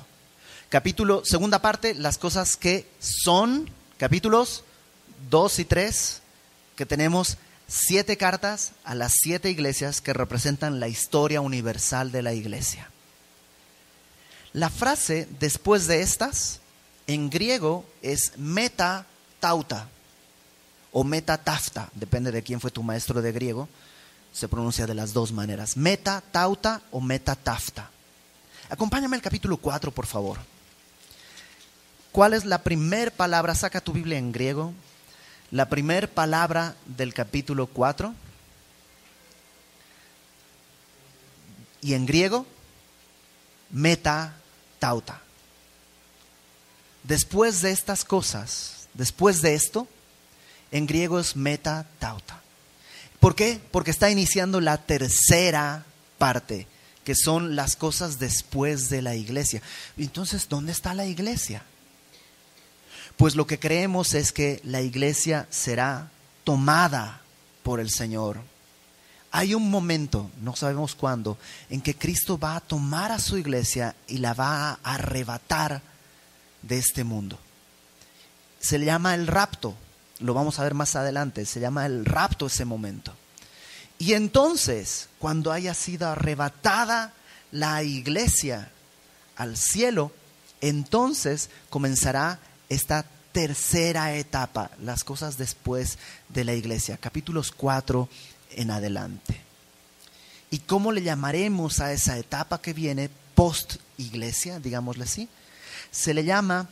Capítulo, 0.70 1.24
segunda 1.26 1.60
parte, 1.60 1.94
las 1.94 2.18
cosas 2.18 2.58
que 2.58 2.90
son, 3.00 3.70
capítulos 3.98 4.64
2 5.30 5.60
y 5.60 5.66
3, 5.66 6.22
que 6.76 6.86
tenemos 6.86 7.38
siete 7.68 8.18
cartas 8.18 8.72
a 8.84 8.96
las 8.96 9.14
siete 9.14 9.50
iglesias 9.50 10.02
que 10.02 10.14
representan 10.14 10.80
la 10.80 10.88
historia 10.88 11.42
universal 11.42 12.12
de 12.12 12.22
la 12.22 12.34
iglesia. 12.34 12.90
La 14.56 14.70
frase 14.70 15.28
después 15.38 15.86
de 15.86 16.02
estas, 16.02 16.62
en 17.08 17.30
griego, 17.30 17.84
es 18.02 18.38
meta 18.38 19.06
tauta 19.42 19.90
o 20.94 21.04
meta 21.04 21.38
tafta, 21.38 21.90
depende 21.94 22.32
de 22.32 22.42
quién 22.42 22.62
fue 22.62 22.72
tu 22.72 22.82
maestro 22.82 23.22
de 23.22 23.34
griego, 23.34 23.68
se 24.32 24.48
pronuncia 24.48 24.88
de 24.88 24.94
las 24.94 25.12
dos 25.12 25.34
maneras, 25.34 25.76
meta 25.76 26.24
tauta 26.32 26.82
o 26.92 27.02
meta 27.02 27.36
tafta. 27.36 27.90
Acompáñame 28.70 29.18
al 29.18 29.22
capítulo 29.22 29.58
4, 29.58 29.92
por 29.92 30.06
favor. 30.06 30.38
¿Cuál 32.14 32.34
es 32.34 32.46
la 32.46 32.64
primera 32.64 33.12
palabra? 33.12 33.56
Saca 33.56 33.82
tu 33.82 33.92
Biblia 33.92 34.18
en 34.18 34.32
griego. 34.32 34.72
La 35.52 35.68
primera 35.68 36.08
palabra 36.08 36.78
del 36.86 37.14
capítulo 37.14 37.68
4. 37.68 38.16
Y 41.82 41.94
en 41.94 42.06
griego, 42.06 42.46
meta 43.70 44.34
Después 47.04 47.62
de 47.62 47.72
estas 47.72 48.04
cosas, 48.04 48.88
después 48.94 49.42
de 49.42 49.56
esto, 49.56 49.88
en 50.72 50.88
griego 50.88 51.20
es 51.20 51.36
meta 51.36 51.88
tauta. 52.00 52.42
¿Por 53.20 53.36
qué? 53.36 53.60
Porque 53.72 53.92
está 53.92 54.10
iniciando 54.10 54.62
la 54.62 54.78
tercera 54.78 55.86
parte, 56.18 56.68
que 57.04 57.16
son 57.16 57.56
las 57.56 57.76
cosas 57.76 58.20
después 58.20 58.90
de 58.90 59.02
la 59.02 59.16
iglesia. 59.16 59.62
Entonces, 59.98 60.48
¿dónde 60.50 60.72
está 60.72 60.94
la 60.94 61.06
iglesia? 61.06 61.64
Pues 63.18 63.36
lo 63.36 63.48
que 63.48 63.60
creemos 63.60 64.14
es 64.14 64.32
que 64.32 64.60
la 64.64 64.82
iglesia 64.82 65.48
será 65.50 66.12
tomada 66.44 67.22
por 67.64 67.80
el 67.80 67.90
Señor. 67.90 68.42
Hay 69.38 69.54
un 69.54 69.70
momento, 69.70 70.32
no 70.40 70.56
sabemos 70.56 70.96
cuándo, 70.96 71.38
en 71.70 71.82
que 71.82 71.94
Cristo 71.94 72.40
va 72.40 72.56
a 72.56 72.62
tomar 72.62 73.12
a 73.12 73.20
su 73.20 73.38
iglesia 73.38 73.94
y 74.08 74.20
la 74.20 74.34
va 74.34 74.70
a 74.70 74.80
arrebatar 74.82 75.82
de 76.62 76.78
este 76.78 77.04
mundo. 77.04 77.38
Se 78.62 78.78
le 78.78 78.86
llama 78.86 79.14
el 79.14 79.28
rapto, 79.28 79.76
lo 80.20 80.34
vamos 80.34 80.58
a 80.58 80.64
ver 80.64 80.74
más 80.74 80.96
adelante, 80.96 81.46
se 81.46 81.60
llama 81.60 81.86
el 81.86 82.06
rapto 82.06 82.46
ese 82.46 82.64
momento. 82.64 83.14
Y 84.00 84.14
entonces, 84.14 85.10
cuando 85.20 85.52
haya 85.52 85.74
sido 85.74 86.08
arrebatada 86.08 87.12
la 87.52 87.84
iglesia 87.84 88.72
al 89.36 89.58
cielo, 89.58 90.14
entonces 90.62 91.50
comenzará 91.70 92.40
esta 92.70 93.06
tercera 93.34 94.16
etapa, 94.16 94.72
las 94.82 95.04
cosas 95.04 95.38
después 95.38 95.98
de 96.30 96.46
la 96.46 96.54
iglesia, 96.54 96.96
capítulos 96.96 97.52
4 97.52 98.08
en 98.52 98.72
adelante. 98.72 99.42
¿Y 100.52 100.60
cómo 100.60 100.92
le 100.92 101.02
llamaremos 101.02 101.80
a 101.80 101.92
esa 101.92 102.18
etapa 102.18 102.62
que 102.62 102.74
viene 102.74 103.10
post 103.34 103.76
iglesia, 103.98 104.60
digámosle 104.60 105.04
así? 105.04 105.30
Se 105.92 106.14
le 106.14 106.24
llama 106.24 106.70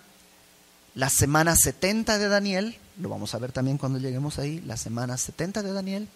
la 0.95 1.09
semana 1.09 1.55
70 1.55 2.17
de 2.17 2.27
Daniel, 2.27 2.77
lo 2.99 3.09
vamos 3.09 3.33
a 3.33 3.39
ver 3.39 3.51
también 3.51 3.77
cuando 3.77 3.99
lleguemos 3.99 4.39
ahí, 4.39 4.61
la 4.61 4.77
semana 4.77 5.17
70 5.17 5.63
de 5.63 5.73
Daniel, 5.73 6.07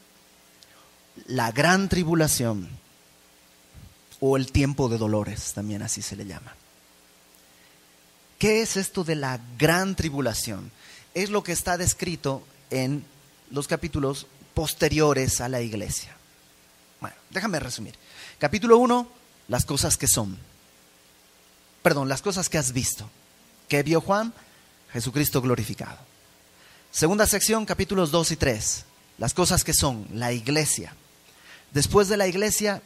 la 1.25 1.51
gran 1.51 1.89
tribulación 1.89 2.69
o 4.19 4.37
el 4.37 4.51
tiempo 4.51 4.87
de 4.87 4.97
dolores, 4.97 5.53
también 5.53 5.81
así 5.81 6.01
se 6.01 6.15
le 6.15 6.25
llama. 6.25 6.55
¿Qué 8.39 8.61
es 8.61 8.77
esto 8.77 9.03
de 9.03 9.15
la 9.15 9.39
gran 9.57 9.95
tribulación? 9.95 10.71
Es 11.15 11.31
lo 11.31 11.43
que 11.43 11.51
está 11.51 11.77
descrito 11.77 12.43
en 12.69 13.03
los 13.49 13.67
capítulos 13.67 14.27
posteriores 14.57 15.39
a 15.39 15.49
la 15.49 15.61
iglesia. 15.61 16.17
Bueno, 16.99 17.15
déjame 17.29 17.59
resumir. 17.59 17.93
Capítulo 18.39 18.79
1, 18.79 19.07
las 19.49 19.65
cosas 19.65 19.97
que 19.97 20.07
son. 20.07 20.35
Perdón, 21.83 22.09
las 22.09 22.23
cosas 22.23 22.49
que 22.49 22.57
has 22.57 22.73
visto. 22.73 23.07
¿Qué 23.67 23.83
vio 23.83 24.01
Juan? 24.01 24.33
Jesucristo 24.91 25.43
glorificado. 25.43 25.99
Segunda 26.89 27.27
sección, 27.27 27.67
capítulos 27.67 28.09
2 28.09 28.31
y 28.31 28.35
3. 28.35 28.85
Las 29.19 29.35
cosas 29.35 29.63
que 29.63 29.75
son, 29.75 30.07
la 30.11 30.31
iglesia. 30.31 30.95
Después 31.71 32.07
de 32.07 32.17
la 32.17 32.25
iglesia, 32.25 32.81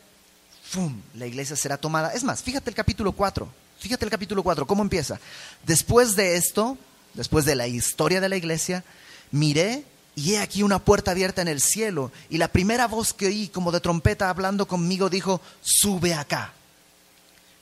¡fum! 0.65 1.01
La 1.15 1.25
iglesia 1.25 1.55
será 1.55 1.77
tomada. 1.77 2.13
Es 2.13 2.25
más, 2.25 2.43
fíjate 2.43 2.69
el 2.69 2.75
capítulo 2.75 3.13
4. 3.13 3.47
Fíjate 3.79 4.03
el 4.03 4.11
capítulo 4.11 4.43
4, 4.43 4.67
¿cómo 4.67 4.83
empieza? 4.83 5.21
Después 5.65 6.17
de 6.17 6.35
esto, 6.35 6.77
después 7.13 7.45
de 7.45 7.55
la 7.55 7.67
historia 7.67 8.19
de 8.19 8.27
la 8.27 8.35
iglesia, 8.35 8.83
miré 9.31 9.85
y 10.15 10.33
he 10.33 10.39
aquí 10.39 10.63
una 10.63 10.79
puerta 10.79 11.11
abierta 11.11 11.41
en 11.41 11.47
el 11.47 11.61
cielo. 11.61 12.11
Y 12.29 12.37
la 12.37 12.49
primera 12.49 12.87
voz 12.87 13.13
que 13.13 13.27
oí, 13.27 13.47
como 13.47 13.71
de 13.71 13.79
trompeta 13.79 14.29
hablando 14.29 14.67
conmigo, 14.67 15.09
dijo, 15.09 15.41
sube 15.61 16.13
acá. 16.13 16.53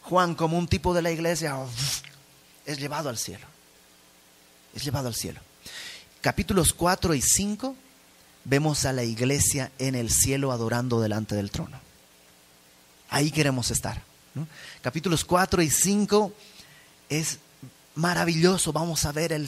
Juan, 0.02 0.36
como 0.36 0.58
un 0.58 0.68
tipo 0.68 0.94
de 0.94 1.02
la 1.02 1.12
iglesia, 1.12 1.56
es 2.66 2.80
llevado 2.80 3.10
al 3.10 3.18
cielo. 3.18 3.46
Es 4.74 4.84
llevado 4.84 5.08
al 5.08 5.16
cielo. 5.16 5.40
Capítulos 6.22 6.74
4 6.74 7.14
y 7.14 7.22
5, 7.22 7.76
vemos 8.44 8.86
a 8.86 8.94
la 8.94 9.04
iglesia 9.04 9.72
en 9.78 9.96
el 9.96 10.10
cielo 10.10 10.52
adorando 10.52 11.00
delante 11.00 11.36
del 11.36 11.52
trono. 11.52 11.80
Ahí 13.10 13.32
queremos 13.32 13.72
estar. 13.72 14.02
Capítulos 14.82 15.26
4 15.26 15.62
y 15.62 15.70
5 15.70 16.34
es 17.10 17.40
maravilloso. 18.00 18.72
Vamos 18.72 19.06
a 19.06 19.12
ver 19.12 19.34
el, 19.34 19.48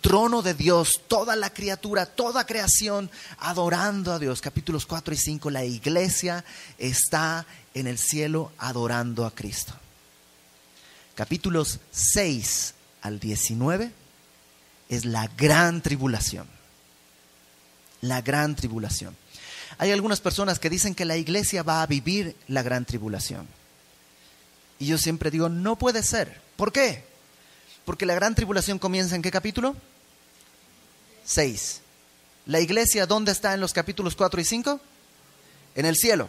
trono 0.00 0.42
de 0.42 0.54
Dios, 0.54 1.00
toda 1.08 1.34
la 1.34 1.50
criatura, 1.50 2.06
toda 2.06 2.46
creación 2.46 3.10
adorando 3.38 4.12
a 4.12 4.18
Dios. 4.18 4.40
Capítulos 4.40 4.86
4 4.86 5.14
y 5.14 5.16
5, 5.16 5.50
la 5.50 5.64
iglesia 5.64 6.44
está 6.78 7.46
en 7.74 7.86
el 7.86 7.98
cielo 7.98 8.52
adorando 8.58 9.24
a 9.24 9.34
Cristo. 9.34 9.72
Capítulos 11.14 11.80
6 11.90 12.74
al 13.00 13.18
19 13.18 13.90
es 14.90 15.04
la 15.06 15.26
gran 15.36 15.80
tribulación. 15.80 16.46
La 18.02 18.20
gran 18.20 18.54
tribulación. 18.54 19.16
Hay 19.78 19.90
algunas 19.90 20.20
personas 20.20 20.58
que 20.58 20.70
dicen 20.70 20.94
que 20.94 21.06
la 21.06 21.16
iglesia 21.16 21.62
va 21.62 21.82
a 21.82 21.86
vivir 21.86 22.36
la 22.46 22.62
gran 22.62 22.84
tribulación. 22.84 23.48
Y 24.78 24.86
yo 24.86 24.98
siempre 24.98 25.30
digo, 25.30 25.48
no 25.48 25.76
puede 25.76 26.02
ser. 26.02 26.42
¿Por 26.56 26.72
qué? 26.72 27.15
Porque 27.86 28.04
la 28.04 28.14
gran 28.14 28.34
tribulación 28.34 28.78
comienza 28.78 29.14
en 29.14 29.22
qué 29.22 29.30
capítulo? 29.30 29.74
6. 31.24 31.80
¿La 32.46 32.60
iglesia 32.60 33.06
dónde 33.06 33.32
está 33.32 33.54
en 33.54 33.60
los 33.60 33.72
capítulos 33.72 34.14
4 34.16 34.40
y 34.40 34.44
5? 34.44 34.80
En 35.76 35.86
el 35.86 35.96
cielo. 35.96 36.28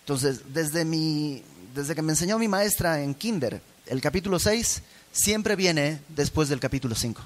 Entonces, 0.00 0.52
desde, 0.52 0.84
mi, 0.84 1.42
desde 1.74 1.94
que 1.94 2.02
me 2.02 2.12
enseñó 2.12 2.38
mi 2.38 2.48
maestra 2.48 3.02
en 3.02 3.14
Kinder, 3.14 3.62
el 3.86 4.00
capítulo 4.00 4.38
6 4.38 4.82
siempre 5.10 5.56
viene 5.56 6.00
después 6.08 6.50
del 6.50 6.60
capítulo 6.60 6.94
5. 6.94 7.22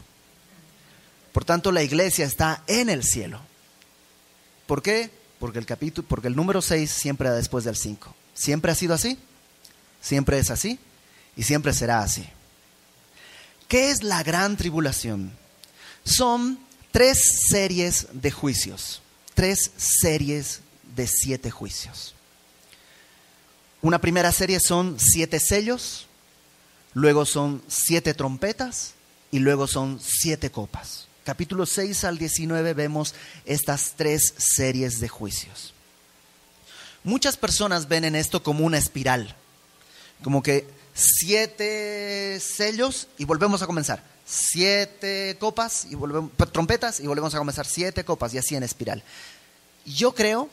Por 1.33 1.45
tanto, 1.45 1.73
la 1.73 1.83
iglesia 1.83 2.25
está 2.27 2.62
en 2.69 2.89
el 2.89 3.03
cielo. 3.03 3.41
¿Por 4.69 4.83
qué? 4.83 5.11
Porque 5.41 5.59
el, 5.59 5.67
capítulo, 5.67 6.07
porque 6.09 6.29
el 6.29 6.37
número 6.37 6.62
6 6.62 6.91
siempre 6.91 7.29
da 7.29 7.35
después 7.35 7.65
del 7.65 7.77
5. 7.77 8.15
¿Siempre 8.35 8.71
ha 8.71 8.75
sido 8.77 8.95
así? 8.95 9.19
Siempre 10.01 10.39
es 10.39 10.51
así 10.51 10.79
y 11.37 11.43
siempre 11.43 11.73
será 11.73 12.01
así. 12.01 12.25
¿Qué 13.69 13.91
es 13.91 14.03
la 14.03 14.23
gran 14.23 14.57
tribulación? 14.57 15.33
Son 16.05 16.59
tres 16.93 17.19
series 17.49 18.07
de 18.13 18.31
juicios, 18.31 19.03
tres 19.35 19.73
series 19.77 20.61
de 20.95 21.07
siete 21.09 21.51
juicios. 21.51 22.15
Una 23.83 24.01
primera 24.01 24.31
serie 24.31 24.61
son 24.61 24.97
siete 24.99 25.41
sellos, 25.41 26.07
luego 26.95 27.27
son 27.27 27.63
siete 27.67 28.15
trompetas 28.15 28.95
y 29.33 29.41
luego 29.41 29.67
son 29.67 30.01
siete 30.01 30.51
copas. 30.51 31.09
Capítulo 31.25 31.67
6 31.67 32.05
al 32.05 32.19
19 32.19 32.73
vemos 32.73 33.15
estas 33.45 33.95
tres 33.97 34.33
series 34.39 35.01
de 35.01 35.09
juicios. 35.09 35.75
Muchas 37.03 37.37
personas 37.37 37.89
ven 37.89 38.05
en 38.05 38.15
esto 38.15 38.45
como 38.45 38.65
una 38.65 38.79
espiral, 38.79 39.35
como 40.23 40.43
que 40.43 40.69
siete 40.97 42.41
sellos 42.41 43.07
y 43.19 43.25
volvemos 43.25 43.63
a 43.63 43.67
comenzar. 43.67 44.03
Siete 44.25 45.37
copas 45.39 45.87
y 45.89 45.95
volvemos, 45.95 46.33
trompetas 46.53 46.99
y 47.01 47.07
volvemos 47.07 47.35
a 47.35 47.39
comenzar. 47.39 47.67
Siete 47.67 48.05
copas 48.05 48.35
y 48.35 48.39
así 48.39 48.57
en 48.57 48.63
espiral. 48.63 49.03
Yo 49.85 50.15
creo, 50.15 50.49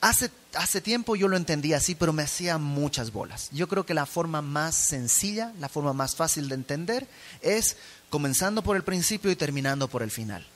hace, 0.00 0.30
hace 0.54 0.80
tiempo 0.80 1.16
yo 1.16 1.26
lo 1.26 1.36
entendía 1.36 1.78
así, 1.78 1.94
pero 1.94 2.12
me 2.12 2.22
hacía 2.22 2.58
muchas 2.58 3.10
bolas. 3.10 3.48
Yo 3.50 3.66
creo 3.66 3.86
que 3.86 3.94
la 3.94 4.06
forma 4.06 4.42
más 4.42 4.76
sencilla, 4.76 5.52
la 5.58 5.68
forma 5.68 5.94
más 5.94 6.14
fácil 6.14 6.48
de 6.48 6.54
entender 6.54 7.08
es 7.40 7.76
comenzando 8.10 8.62
por 8.62 8.76
el 8.76 8.84
principio 8.84 9.30
y 9.30 9.36
terminando 9.36 9.88
por 9.88 10.02
el 10.02 10.10
final. 10.10 10.46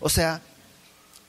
O 0.00 0.10
sea, 0.10 0.42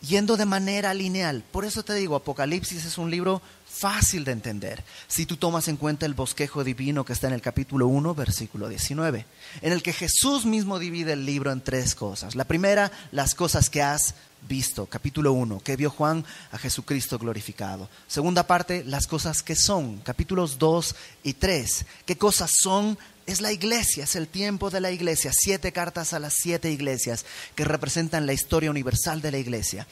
yendo 0.01 0.37
de 0.37 0.45
manera 0.45 0.93
lineal. 0.93 1.43
Por 1.51 1.65
eso 1.65 1.83
te 1.83 1.93
digo, 1.93 2.15
Apocalipsis 2.15 2.85
es 2.85 2.97
un 2.97 3.09
libro 3.09 3.41
fácil 3.75 4.23
de 4.23 4.31
entender 4.31 4.83
si 5.07 5.25
tú 5.25 5.37
tomas 5.37 5.67
en 5.67 5.77
cuenta 5.77 6.05
el 6.05 6.13
bosquejo 6.13 6.63
divino 6.63 7.03
que 7.03 7.13
está 7.13 7.27
en 7.27 7.33
el 7.33 7.41
capítulo 7.41 7.87
1, 7.87 8.15
versículo 8.15 8.69
19, 8.69 9.25
en 9.61 9.73
el 9.73 9.83
que 9.83 9.93
Jesús 9.93 10.45
mismo 10.45 10.79
divide 10.79 11.13
el 11.13 11.25
libro 11.25 11.51
en 11.51 11.61
tres 11.61 11.95
cosas. 11.95 12.35
La 12.35 12.45
primera, 12.45 12.91
las 13.11 13.35
cosas 13.35 13.69
que 13.69 13.81
has 13.81 14.15
visto, 14.47 14.85
capítulo 14.85 15.33
1, 15.33 15.59
que 15.59 15.75
vio 15.75 15.89
Juan 15.89 16.23
a 16.51 16.57
Jesucristo 16.57 17.17
glorificado. 17.17 17.89
Segunda 18.07 18.47
parte, 18.47 18.83
las 18.85 19.07
cosas 19.07 19.43
que 19.43 19.55
son, 19.55 19.97
capítulos 19.99 20.57
2 20.59 20.95
y 21.23 21.33
3. 21.33 21.85
¿Qué 22.05 22.17
cosas 22.17 22.51
son? 22.61 22.97
Es 23.25 23.41
la 23.41 23.51
iglesia, 23.51 24.03
es 24.03 24.15
el 24.15 24.27
tiempo 24.27 24.69
de 24.69 24.81
la 24.81 24.91
iglesia. 24.91 25.31
Siete 25.33 25.71
cartas 25.71 26.13
a 26.13 26.19
las 26.19 26.35
siete 26.35 26.71
iglesias 26.71 27.25
que 27.55 27.65
representan 27.65 28.27
la 28.27 28.33
historia 28.33 28.69
universal 28.69 29.21
de 29.21 29.31
la 29.31 29.39
iglesia. 29.39 29.87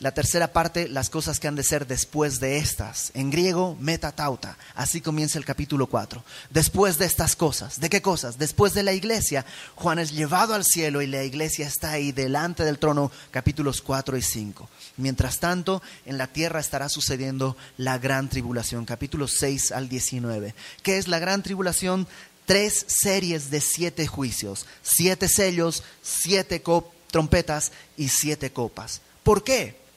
La 0.00 0.12
tercera 0.12 0.52
parte, 0.52 0.86
las 0.86 1.10
cosas 1.10 1.40
que 1.40 1.48
han 1.48 1.56
de 1.56 1.64
ser 1.64 1.88
después 1.88 2.38
de 2.38 2.58
estas. 2.58 3.10
En 3.14 3.30
griego, 3.30 3.76
metatauta. 3.80 4.56
Así 4.76 5.00
comienza 5.00 5.38
el 5.38 5.44
capítulo 5.44 5.88
4. 5.88 6.22
Después 6.50 6.98
de 6.98 7.06
estas 7.06 7.34
cosas. 7.34 7.80
¿De 7.80 7.90
qué 7.90 8.00
cosas? 8.00 8.38
Después 8.38 8.74
de 8.74 8.84
la 8.84 8.92
iglesia, 8.92 9.44
Juan 9.74 9.98
es 9.98 10.12
llevado 10.12 10.54
al 10.54 10.64
cielo 10.64 11.02
y 11.02 11.08
la 11.08 11.24
iglesia 11.24 11.66
está 11.66 11.90
ahí 11.90 12.12
delante 12.12 12.64
del 12.64 12.78
trono, 12.78 13.10
capítulos 13.32 13.82
4 13.82 14.16
y 14.16 14.22
5. 14.22 14.68
Mientras 14.98 15.40
tanto, 15.40 15.82
en 16.06 16.16
la 16.16 16.28
tierra 16.28 16.60
estará 16.60 16.88
sucediendo 16.88 17.56
la 17.76 17.98
gran 17.98 18.28
tribulación, 18.28 18.84
capítulos 18.84 19.34
6 19.40 19.72
al 19.72 19.88
19. 19.88 20.54
¿Qué 20.84 20.98
es 20.98 21.08
la 21.08 21.18
gran 21.18 21.42
tribulación? 21.42 22.06
Tres 22.46 22.86
series 22.88 23.50
de 23.50 23.60
siete 23.60 24.06
juicios, 24.06 24.64
siete 24.82 25.28
sellos, 25.28 25.82
siete 26.02 26.62
trompetas 27.10 27.72
y 27.96 28.08
siete 28.08 28.52
copas. 28.52 29.02
¿Por 29.24 29.42
qué? 29.44 29.87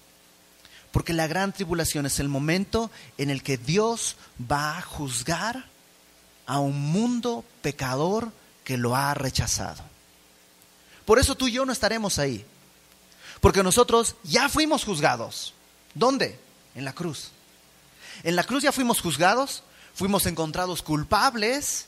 Porque 0.91 1.13
la 1.13 1.27
gran 1.27 1.53
tribulación 1.53 2.05
es 2.05 2.19
el 2.19 2.27
momento 2.27 2.91
en 3.17 3.29
el 3.29 3.43
que 3.43 3.57
Dios 3.57 4.17
va 4.51 4.77
a 4.77 4.81
juzgar 4.81 5.65
a 6.45 6.59
un 6.59 6.91
mundo 6.91 7.45
pecador 7.61 8.31
que 8.63 8.77
lo 8.77 8.95
ha 8.95 9.13
rechazado. 9.13 9.83
Por 11.05 11.19
eso 11.19 11.35
tú 11.35 11.47
y 11.47 11.53
yo 11.53 11.65
no 11.65 11.71
estaremos 11.71 12.19
ahí. 12.19 12.45
Porque 13.39 13.63
nosotros 13.63 14.15
ya 14.23 14.49
fuimos 14.49 14.83
juzgados. 14.83 15.53
¿Dónde? 15.93 16.39
En 16.75 16.85
la 16.85 16.93
cruz. 16.93 17.31
En 18.23 18.35
la 18.35 18.43
cruz 18.43 18.63
ya 18.63 18.71
fuimos 18.71 19.01
juzgados, 19.01 19.63
fuimos 19.95 20.25
encontrados 20.25 20.81
culpables 20.83 21.87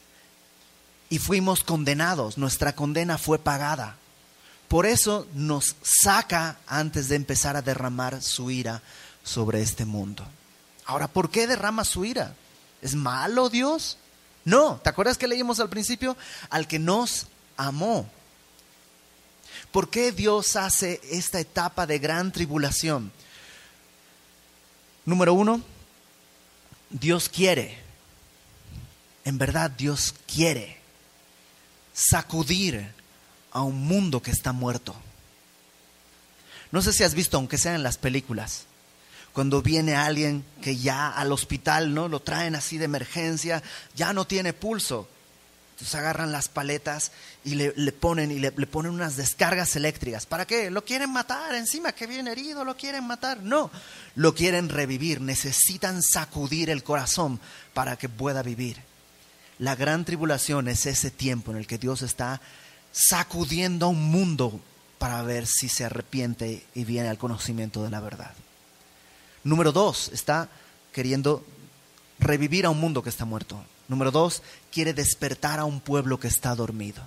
y 1.10 1.20
fuimos 1.20 1.64
condenados. 1.64 2.38
Nuestra 2.38 2.74
condena 2.74 3.18
fue 3.18 3.38
pagada. 3.38 3.98
Por 4.74 4.88
eso 4.88 5.28
nos 5.36 5.76
saca 5.84 6.58
antes 6.66 7.08
de 7.08 7.16
empezar 7.16 7.56
a 7.56 7.62
derramar 7.62 8.24
su 8.24 8.50
ira 8.50 8.82
sobre 9.24 9.62
este 9.62 9.86
mundo. 9.86 10.26
Ahora, 10.86 11.08
¿por 11.08 11.30
qué 11.30 11.46
derrama 11.46 11.86
su 11.86 12.06
ira? 12.06 12.34
¿Es 12.82 12.96
malo 12.96 13.50
Dios? 13.50 14.00
No, 14.44 14.78
¿te 14.84 14.90
acuerdas 14.90 15.20
que 15.20 15.28
leímos 15.28 15.60
al 15.60 15.70
principio? 15.70 16.18
Al 16.50 16.68
que 16.68 16.80
nos 16.80 17.28
amó. 17.56 18.10
¿Por 19.72 19.92
qué 19.92 20.12
Dios 20.12 20.56
hace 20.56 21.00
esta 21.04 21.40
etapa 21.40 21.86
de 21.86 22.00
gran 22.00 22.32
tribulación? 22.32 23.12
Número 25.06 25.36
uno, 25.36 25.62
Dios 26.90 27.30
quiere, 27.30 27.78
en 29.24 29.38
verdad 29.38 29.70
Dios 29.70 30.16
quiere 30.26 30.82
sacudir 31.94 33.03
a 33.54 33.62
un 33.62 33.86
mundo 33.86 34.22
que 34.22 34.32
está 34.32 34.52
muerto. 34.52 34.96
No 36.72 36.82
sé 36.82 36.92
si 36.92 37.04
has 37.04 37.14
visto, 37.14 37.38
aunque 37.38 37.58
sea 37.58 37.76
en 37.76 37.84
las 37.84 37.98
películas, 37.98 38.66
cuando 39.32 39.62
viene 39.62 39.96
alguien 39.96 40.44
que 40.62 40.76
ya 40.76 41.10
al 41.10 41.32
hospital, 41.32 41.94
¿no? 41.94 42.08
Lo 42.08 42.20
traen 42.20 42.56
así 42.56 42.78
de 42.78 42.86
emergencia, 42.86 43.64
ya 43.96 44.12
no 44.12 44.26
tiene 44.26 44.54
pulso. 44.54 45.08
Entonces 45.74 45.96
agarran 45.96 46.32
las 46.32 46.50
paletas 46.50 47.12
y 47.44 47.56
le, 47.56 47.72
ponen 47.92 48.32
y 48.32 48.40
le, 48.40 48.54
le, 48.56 48.68
ponen 48.68 48.92
unas 48.92 49.18
descargas 49.18 49.76
eléctricas. 49.76 50.28
¿Para 50.28 50.46
qué? 50.46 50.70
Lo 50.70 50.86
quieren 50.86 51.12
matar 51.12 51.56
encima, 51.56 51.94
que 51.94 52.06
viene 52.06 52.32
herido, 52.32 52.64
lo 52.64 52.78
quieren 52.78 53.06
matar. 53.06 53.42
No, 53.42 53.72
lo 54.16 54.36
quieren 54.36 54.70
revivir. 54.70 55.20
Necesitan 55.20 56.02
sacudir 56.04 56.70
el 56.70 56.84
corazón 56.84 57.40
para 57.74 57.98
que 57.98 58.10
pueda 58.10 58.44
vivir. 58.44 58.78
La 59.58 59.76
gran 59.76 60.06
tribulación 60.06 60.68
es 60.68 60.86
ese 60.86 61.10
tiempo 61.10 61.52
en 61.52 61.58
el 61.58 61.68
que 61.68 61.78
Dios 61.78 62.02
está 62.02 62.40
sacudiendo 62.94 63.88
a 63.88 63.90
un 63.90 64.02
mundo 64.12 64.62
para 65.00 65.22
ver 65.24 65.48
si 65.48 65.68
se 65.68 65.84
arrepiente 65.84 66.66
y 66.74 66.86
viene 66.86 67.10
al 67.10 67.18
conocimiento 67.18 67.84
de 67.84 67.90
la 67.90 68.00
verdad. 68.00 68.34
Número 69.44 69.74
dos, 69.74 70.10
está 70.14 70.48
queriendo 70.94 71.44
revivir 72.20 72.66
a 72.66 72.70
un 72.70 72.80
mundo 72.80 73.04
que 73.04 73.10
está 73.10 73.26
muerto. 73.26 73.62
Número 73.90 74.12
dos, 74.12 74.42
quiere 74.72 74.94
despertar 74.94 75.60
a 75.60 75.66
un 75.66 75.82
pueblo 75.82 76.20
que 76.20 76.30
está 76.30 76.56
dormido. 76.56 77.04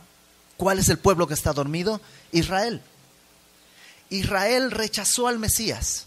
¿Cuál 0.59 0.79
es 0.79 0.89
el 0.91 0.99
pueblo 0.99 1.27
que 1.27 1.35
está 1.35 1.53
dormido? 1.53 2.01
Israel. 2.33 2.83
Israel 4.11 4.71
rechazó 4.71 5.29
al 5.29 5.39
Mesías. 5.39 6.07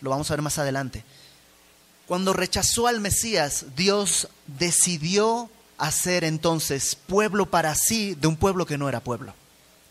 Lo 0.00 0.10
vamos 0.10 0.30
a 0.30 0.34
ver 0.34 0.42
más 0.42 0.58
adelante. 0.58 1.04
Cuando 2.06 2.32
rechazó 2.32 2.86
al 2.86 3.00
Mesías, 3.00 3.66
Dios 3.76 4.28
decidió 4.46 5.50
hacer 5.78 6.24
entonces 6.24 6.94
pueblo 6.94 7.46
para 7.46 7.74
sí 7.74 8.14
de 8.14 8.28
un 8.28 8.36
pueblo 8.36 8.66
que 8.66 8.78
no 8.78 8.88
era 8.88 9.00
pueblo. 9.00 9.34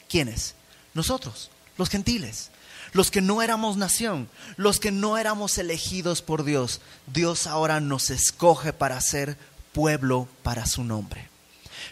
¿Quiénes? 0.09 0.55
Nosotros, 0.93 1.49
los 1.77 1.89
gentiles, 1.89 2.51
los 2.93 3.11
que 3.11 3.21
no 3.21 3.41
éramos 3.41 3.77
nación, 3.77 4.29
los 4.55 4.79
que 4.79 4.91
no 4.91 5.17
éramos 5.17 5.57
elegidos 5.57 6.21
por 6.21 6.43
Dios. 6.43 6.81
Dios 7.07 7.47
ahora 7.47 7.79
nos 7.79 8.09
escoge 8.09 8.71
para 8.71 8.99
ser 9.01 9.37
pueblo 9.73 10.27
para 10.43 10.65
su 10.65 10.83
nombre. 10.83 11.34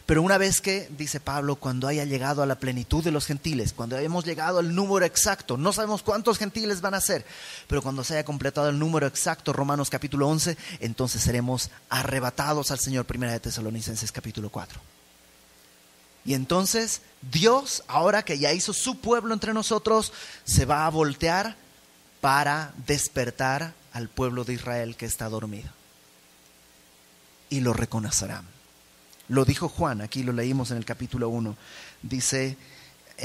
Pero 0.06 0.22
una 0.22 0.38
vez 0.38 0.62
que, 0.62 0.90
dice 0.98 1.20
Pablo, 1.20 1.56
cuando 1.56 1.88
haya 1.88 2.06
llegado 2.06 2.44
a 2.44 2.46
la 2.46 2.60
plenitud 2.60 3.04
de 3.04 3.12
los 3.12 3.26
gentiles, 3.26 3.74
cuando 3.74 3.98
hayamos 3.98 4.26
llegado 4.26 4.60
al 4.60 4.76
número 4.76 5.06
exacto, 5.06 5.58
no 5.58 5.74
sabemos 5.74 6.04
cuántos 6.04 6.38
gentiles 6.38 6.82
van 6.82 6.94
a 6.94 7.02
ser, 7.02 7.26
pero 7.68 7.82
cuando 7.82 8.04
se 8.04 8.14
haya 8.14 8.26
completado 8.26 8.70
el 8.70 8.80
número 8.80 9.08
exacto, 9.08 9.54
Romanos 9.54 9.90
capítulo 9.90 10.28
11, 10.28 10.58
entonces 10.80 11.22
seremos 11.22 11.70
arrebatados 11.90 12.72
al 12.72 12.80
Señor, 12.80 13.06
primera 13.06 13.34
de 13.34 13.40
Tesalonicenses 13.40 14.12
capítulo 14.12 14.50
4. 14.50 14.80
Y 16.26 16.34
entonces 16.36 17.02
Dios, 17.32 17.84
ahora 17.88 18.24
que 18.24 18.40
ya 18.40 18.54
hizo 18.54 18.74
su 18.74 19.00
pueblo 19.00 19.34
entre 19.34 19.54
nosotros, 19.54 20.14
se 20.46 20.66
va 20.66 20.86
a 20.86 20.90
voltear 20.90 21.56
para 22.22 22.74
despertar 22.88 23.74
al 23.92 24.08
pueblo 24.08 24.44
de 24.46 24.54
Israel 24.54 24.96
que 24.96 25.06
está 25.06 25.28
dormido. 25.30 25.70
Y 27.50 27.60
lo 27.60 27.74
reconocerán. 27.74 28.53
Lo 29.30 29.46
dijo 29.46 29.70
Juan, 29.70 30.02
aquí 30.02 30.24
lo 30.24 30.34
leímos 30.34 30.72
en 30.72 30.78
el 30.78 30.86
capítulo 30.86 31.30
1. 31.30 31.56
Dice, 32.02 32.58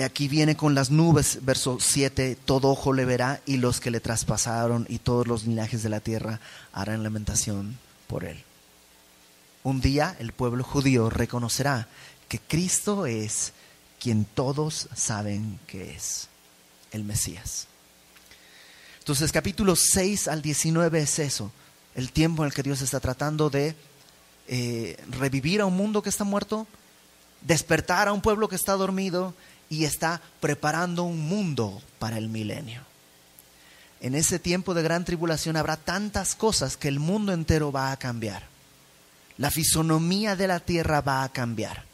aquí 0.05 0.29
viene 0.29 0.57
con 0.57 0.75
las 0.75 0.91
nubes, 0.91 1.41
verso 1.43 1.79
7, 1.81 2.37
todo 2.45 2.69
ojo 2.69 2.93
le 2.93 3.05
verá 3.05 3.41
y 3.47 3.57
los 3.57 3.81
que 3.81 3.91
le 3.91 4.01
traspasaron 4.01 4.87
y 4.89 4.99
todos 4.99 5.27
los 5.27 5.45
linajes 5.45 5.83
de 5.83 5.89
la 5.89 6.01
tierra 6.01 6.41
harán 6.73 7.03
lamentación 7.03 7.79
por 8.07 8.25
él. 8.25 8.43
Un 9.65 9.81
día 9.81 10.17
el 10.21 10.33
pueblo 10.33 10.63
judío 10.63 11.11
reconocerá 11.11 11.89
que 12.29 12.39
Cristo 12.39 13.07
es 13.07 13.53
quien 13.99 14.25
todos 14.25 14.89
saben 14.95 15.59
que 15.67 15.95
es, 15.95 16.29
el 16.93 17.03
Mesías. 17.03 17.67
Entonces 19.01 19.33
capítulo 19.33 19.75
6 19.75 20.29
al 20.29 20.43
19 20.43 21.01
es 21.01 21.19
eso, 21.19 21.51
el 21.95 22.13
tiempo 22.13 22.43
en 22.43 22.49
el 22.49 22.55
que 22.55 22.63
Dios 22.63 22.83
está 22.83 23.01
tratando 23.01 23.51
de 23.51 23.75
eh, 24.49 24.97
revivir 25.11 25.61
a 25.61 25.67
un 25.67 25.77
mundo 25.77 26.03
que 26.03 26.09
está 26.09 26.25
muerto, 26.25 26.67
despertar 27.43 28.09
a 28.09 28.13
un 28.13 28.23
pueblo 28.23 28.49
que 28.49 28.57
está 28.57 28.73
dormido 28.73 29.35
y 29.69 29.85
está 29.85 30.23
preparando 30.41 31.05
un 31.05 31.21
mundo 31.21 31.83
para 31.99 32.19
el 32.19 32.29
milenio. 32.29 32.83
En 34.01 34.15
ese 34.15 34.39
tiempo 34.39 34.75
de 34.75 34.83
gran 34.83 35.05
tribulación 35.05 35.57
habrá 35.57 35.77
tantas 35.77 36.35
cosas 36.35 36.77
que 36.77 36.89
el 36.89 36.99
mundo 36.99 37.33
entero 37.33 37.73
va 37.73 37.93
a 37.93 37.99
cambiar. 37.99 38.45
La 39.37 39.51
fisonomía 39.51 40.35
de 40.35 40.47
la 40.47 40.61
tierra 40.61 41.01
va 41.01 41.23
a 41.23 41.29
cambiar. 41.29 41.85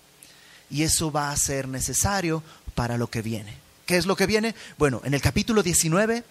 Y 0.71 0.83
eso 0.83 1.11
va 1.11 1.31
a 1.31 1.37
ser 1.37 1.69
necesario 1.69 2.43
para 2.75 2.99
lo 2.99 3.09
que 3.09 3.23
viene. 3.23 3.57
¿Qué 3.87 3.97
es 3.97 4.07
lo 4.07 4.17
que 4.17 4.27
viene? 4.27 4.55
Bueno, 4.79 5.01
en 5.05 5.15
el 5.15 5.21
capítulo 5.21 5.63
19, 5.63 6.25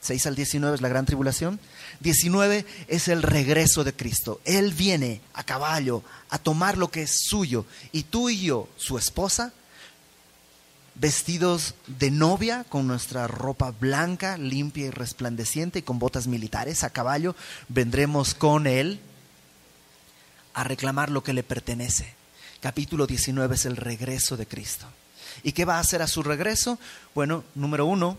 6 0.00 0.26
al 0.26 0.36
19 0.36 0.76
es 0.76 0.80
la 0.80 0.88
gran 0.88 1.06
tribulación, 1.06 1.58
19 2.00 2.64
es 2.86 3.08
el 3.08 3.22
regreso 3.22 3.84
de 3.84 3.92
Cristo. 3.92 4.40
Él 4.44 4.72
viene 4.72 5.20
a 5.34 5.42
caballo 5.42 6.02
a 6.30 6.38
tomar 6.38 6.78
lo 6.78 6.90
que 6.90 7.02
es 7.02 7.18
suyo. 7.28 7.66
Y 7.92 8.04
tú 8.04 8.28
y 8.28 8.40
yo, 8.40 8.68
su 8.76 8.96
esposa, 8.96 9.52
vestidos 10.94 11.74
de 11.86 12.10
novia, 12.10 12.64
con 12.68 12.86
nuestra 12.86 13.26
ropa 13.26 13.72
blanca, 13.72 14.38
limpia 14.38 14.86
y 14.86 14.90
resplandeciente, 14.90 15.80
y 15.80 15.82
con 15.82 15.98
botas 15.98 16.26
militares 16.26 16.84
a 16.84 16.90
caballo, 16.90 17.34
vendremos 17.68 18.34
con 18.34 18.66
Él 18.66 19.00
a 20.54 20.64
reclamar 20.64 21.10
lo 21.10 21.22
que 21.22 21.32
le 21.32 21.42
pertenece. 21.42 22.14
Capítulo 22.60 23.06
19 23.06 23.54
es 23.54 23.64
el 23.64 23.76
regreso 23.76 24.36
de 24.36 24.46
Cristo. 24.46 24.86
¿Y 25.42 25.52
qué 25.52 25.64
va 25.64 25.76
a 25.76 25.80
hacer 25.80 26.02
a 26.02 26.08
su 26.08 26.22
regreso? 26.22 26.78
Bueno, 27.14 27.44
número 27.54 27.86
uno, 27.86 28.18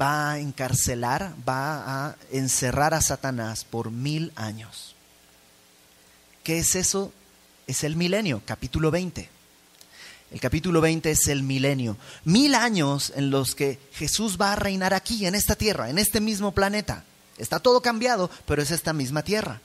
va 0.00 0.32
a 0.32 0.38
encarcelar, 0.38 1.34
va 1.48 2.06
a 2.06 2.16
encerrar 2.30 2.94
a 2.94 3.00
Satanás 3.00 3.64
por 3.64 3.90
mil 3.90 4.32
años. 4.36 4.94
¿Qué 6.42 6.58
es 6.58 6.74
eso? 6.74 7.12
Es 7.66 7.84
el 7.84 7.96
milenio, 7.96 8.42
capítulo 8.44 8.90
20. 8.90 9.28
El 10.32 10.40
capítulo 10.40 10.80
20 10.80 11.10
es 11.10 11.28
el 11.28 11.42
milenio. 11.42 11.96
Mil 12.24 12.54
años 12.54 13.12
en 13.14 13.30
los 13.30 13.54
que 13.54 13.78
Jesús 13.92 14.38
va 14.40 14.52
a 14.52 14.56
reinar 14.56 14.94
aquí, 14.94 15.26
en 15.26 15.34
esta 15.34 15.56
tierra, 15.56 15.90
en 15.90 15.98
este 15.98 16.20
mismo 16.20 16.52
planeta. 16.52 17.04
Está 17.36 17.60
todo 17.60 17.82
cambiado, 17.82 18.30
pero 18.46 18.62
es 18.62 18.70
esta 18.70 18.92
misma 18.92 19.22
tierra. 19.22 19.60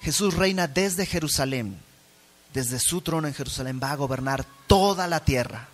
Jesús 0.00 0.34
reina 0.34 0.68
desde 0.68 1.04
Jerusalén. 1.04 1.76
Desde 2.52 2.78
su 2.78 3.00
trono 3.00 3.26
en 3.26 3.34
Jerusalén 3.34 3.80
va 3.82 3.90
a 3.90 3.96
gobernar 3.96 4.46
toda 4.68 5.08
la 5.08 5.24
tierra. 5.24 5.68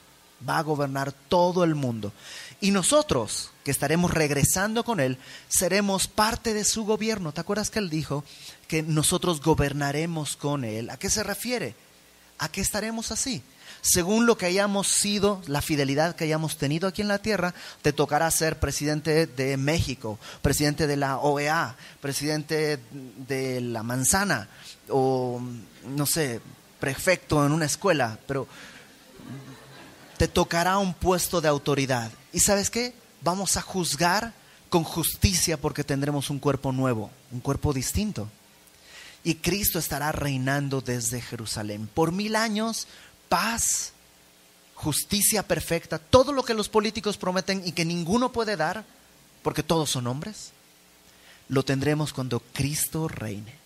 Va 0.48 0.56
a 0.56 0.62
gobernar 0.62 1.12
todo 1.12 1.62
el 1.62 1.74
mundo. 1.74 2.12
Y 2.60 2.72
nosotros, 2.72 3.50
que 3.64 3.70
estaremos 3.70 4.12
regresando 4.12 4.84
con 4.84 5.00
Él, 5.00 5.16
seremos 5.48 6.08
parte 6.08 6.52
de 6.52 6.64
su 6.64 6.84
gobierno. 6.84 7.32
¿Te 7.32 7.40
acuerdas 7.40 7.70
que 7.70 7.78
Él 7.78 7.88
dijo 7.88 8.22
que 8.68 8.82
nosotros 8.82 9.40
gobernaremos 9.40 10.36
con 10.36 10.64
Él? 10.64 10.90
¿A 10.90 10.98
qué 10.98 11.08
se 11.08 11.22
refiere? 11.22 11.74
¿A 12.38 12.50
qué 12.50 12.60
estaremos 12.60 13.12
así? 13.12 13.42
Según 13.82 14.26
lo 14.26 14.36
que 14.36 14.44
hayamos 14.44 14.88
sido, 14.88 15.40
la 15.46 15.62
fidelidad 15.62 16.14
que 16.14 16.24
hayamos 16.24 16.58
tenido 16.58 16.86
aquí 16.86 17.00
en 17.00 17.08
la 17.08 17.22
tierra, 17.22 17.54
te 17.80 17.94
tocará 17.94 18.30
ser 18.30 18.58
presidente 18.58 19.26
de 19.26 19.56
México, 19.56 20.18
presidente 20.42 20.86
de 20.86 20.98
la 20.98 21.18
OEA, 21.18 21.76
presidente 22.02 22.78
de 23.26 23.60
la 23.62 23.82
manzana, 23.82 24.48
o 24.90 25.40
no 25.86 26.04
sé, 26.04 26.42
prefecto 26.78 27.44
en 27.46 27.52
una 27.52 27.64
escuela, 27.64 28.18
pero 28.26 28.46
te 30.18 30.28
tocará 30.28 30.76
un 30.76 30.92
puesto 30.92 31.40
de 31.40 31.48
autoridad. 31.48 32.10
¿Y 32.32 32.40
sabes 32.40 32.70
qué? 32.70 32.94
Vamos 33.22 33.56
a 33.56 33.62
juzgar 33.62 34.32
con 34.68 34.84
justicia 34.84 35.56
porque 35.56 35.84
tendremos 35.84 36.30
un 36.30 36.38
cuerpo 36.38 36.72
nuevo, 36.72 37.10
un 37.32 37.40
cuerpo 37.40 37.72
distinto 37.72 38.28
y 39.22 39.36
Cristo 39.36 39.78
estará 39.78 40.12
reinando 40.12 40.80
desde 40.80 41.20
Jerusalén. 41.20 41.88
Por 41.92 42.12
mil 42.12 42.36
años, 42.36 42.86
paz, 43.28 43.92
justicia 44.74 45.42
perfecta, 45.42 45.98
todo 45.98 46.32
lo 46.32 46.42
que 46.42 46.54
los 46.54 46.68
políticos 46.68 47.16
prometen 47.16 47.62
y 47.66 47.72
que 47.72 47.84
ninguno 47.84 48.32
puede 48.32 48.56
dar, 48.56 48.84
porque 49.42 49.62
todos 49.62 49.90
son 49.90 50.06
hombres, 50.06 50.52
lo 51.48 51.64
tendremos 51.64 52.12
cuando 52.12 52.40
Cristo 52.52 53.08
reine. 53.08 53.58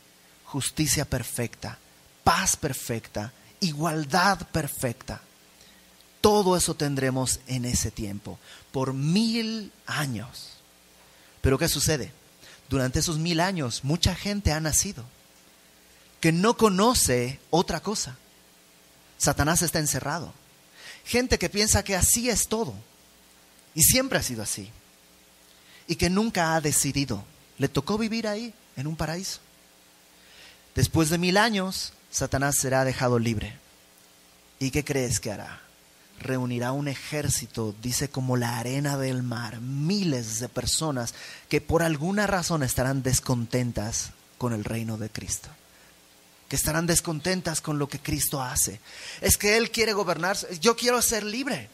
Justicia 0.45 1.05
perfecta, 1.05 1.79
paz 2.23 2.57
perfecta, 2.57 3.33
igualdad 3.61 4.39
perfecta. 4.49 5.21
Todo 6.25 6.57
eso 6.57 6.73
tendremos 6.73 7.41
en 7.47 7.67
ese 7.67 7.91
tiempo, 7.91 8.39
por 8.73 8.95
mil 8.95 9.71
años. 9.85 10.53
Pero 11.43 11.59
¿qué 11.59 11.69
sucede? 11.69 12.13
Durante 12.71 13.01
esos 13.01 13.19
mil 13.19 13.41
años 13.41 13.85
mucha 13.85 14.15
gente 14.15 14.51
ha 14.51 14.59
nacido 14.59 15.05
que 16.23 16.33
no 16.33 16.57
conoce 16.57 17.41
otra 17.51 17.81
cosa. 17.81 18.17
Satanás 19.19 19.61
está 19.61 19.81
encerrado. 19.81 20.33
Gente 21.05 21.39
que 21.39 21.51
piensa 21.51 21.85
que 21.85 21.95
así 21.95 22.31
es 22.31 22.49
todo. 22.49 22.73
Y 23.75 23.83
siempre 23.83 24.19
ha 24.19 24.23
sido 24.23 24.43
así. 24.43 24.71
Y 25.87 25.97
que 25.97 26.09
nunca 26.09 26.55
ha 26.55 26.63
decidido. 26.63 27.23
Le 27.59 27.69
tocó 27.69 27.99
vivir 27.99 28.27
ahí, 28.27 28.55
en 28.79 28.87
un 28.87 28.97
paraíso. 28.97 29.41
Después 30.75 31.11
de 31.11 31.19
mil 31.19 31.37
años, 31.37 31.93
Satanás 32.11 32.57
será 32.57 32.87
dejado 32.87 33.19
libre. 33.19 33.59
¿Y 34.59 34.71
qué 34.71 34.83
crees 34.87 35.21
que 35.21 35.31
hará? 35.31 35.64
Reunirá 36.21 36.73
un 36.73 36.89
ejército, 36.89 37.75
dice 37.83 38.09
como 38.09 38.37
la 38.37 38.59
arena 38.59 38.97
del 38.97 39.23
mar, 39.23 39.61
miles 39.61 40.41
de 40.41 40.49
personas 40.49 41.15
que 41.49 41.61
por 41.61 41.83
alguna 41.83 42.27
razón 42.27 42.63
estarán 42.63 43.03
descontentas 43.03 44.11
con 44.39 44.53
el 44.53 44.65
reino 44.65 44.97
de 44.97 45.11
Cristo 45.11 45.49
que 46.49 46.57
estarán 46.57 46.87
descontentas 46.87 47.61
con 47.61 47.79
lo 47.79 47.89
que 47.89 47.99
Cristo 47.99 48.43
hace. 48.43 48.81
Es 49.21 49.37
que 49.37 49.57
Él 49.57 49.71
quiere 49.71 49.93
gobernar, 49.93 50.37
yo 50.61 50.77
quiero 50.77 51.01
ser 51.01 51.25
libre. 51.25 51.69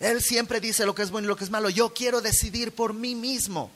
Él 0.00 0.22
siempre 0.22 0.60
dice 0.60 0.86
lo 0.86 0.94
que 0.94 1.02
es 1.02 1.10
bueno 1.10 1.26
y 1.26 1.28
lo 1.28 1.36
que 1.36 1.44
es 1.44 1.50
malo, 1.50 1.70
yo 1.70 1.92
quiero 1.92 2.20
decidir 2.20 2.72
por 2.72 2.94
mí 2.94 3.14
mismo. 3.14 3.70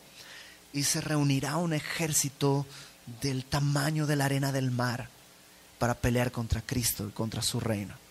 Y 0.72 0.84
se 0.84 1.00
reunirá 1.00 1.56
un 1.56 1.72
ejército 1.72 2.66
del 3.20 3.44
tamaño 3.44 4.06
de 4.06 4.16
la 4.16 4.26
arena 4.26 4.52
del 4.52 4.70
mar 4.70 5.08
para 5.78 5.94
pelear 5.94 6.30
contra 6.30 6.62
Cristo 6.62 7.06
y 7.08 7.12
contra 7.12 7.42
su 7.42 7.60
reino. 7.60 8.01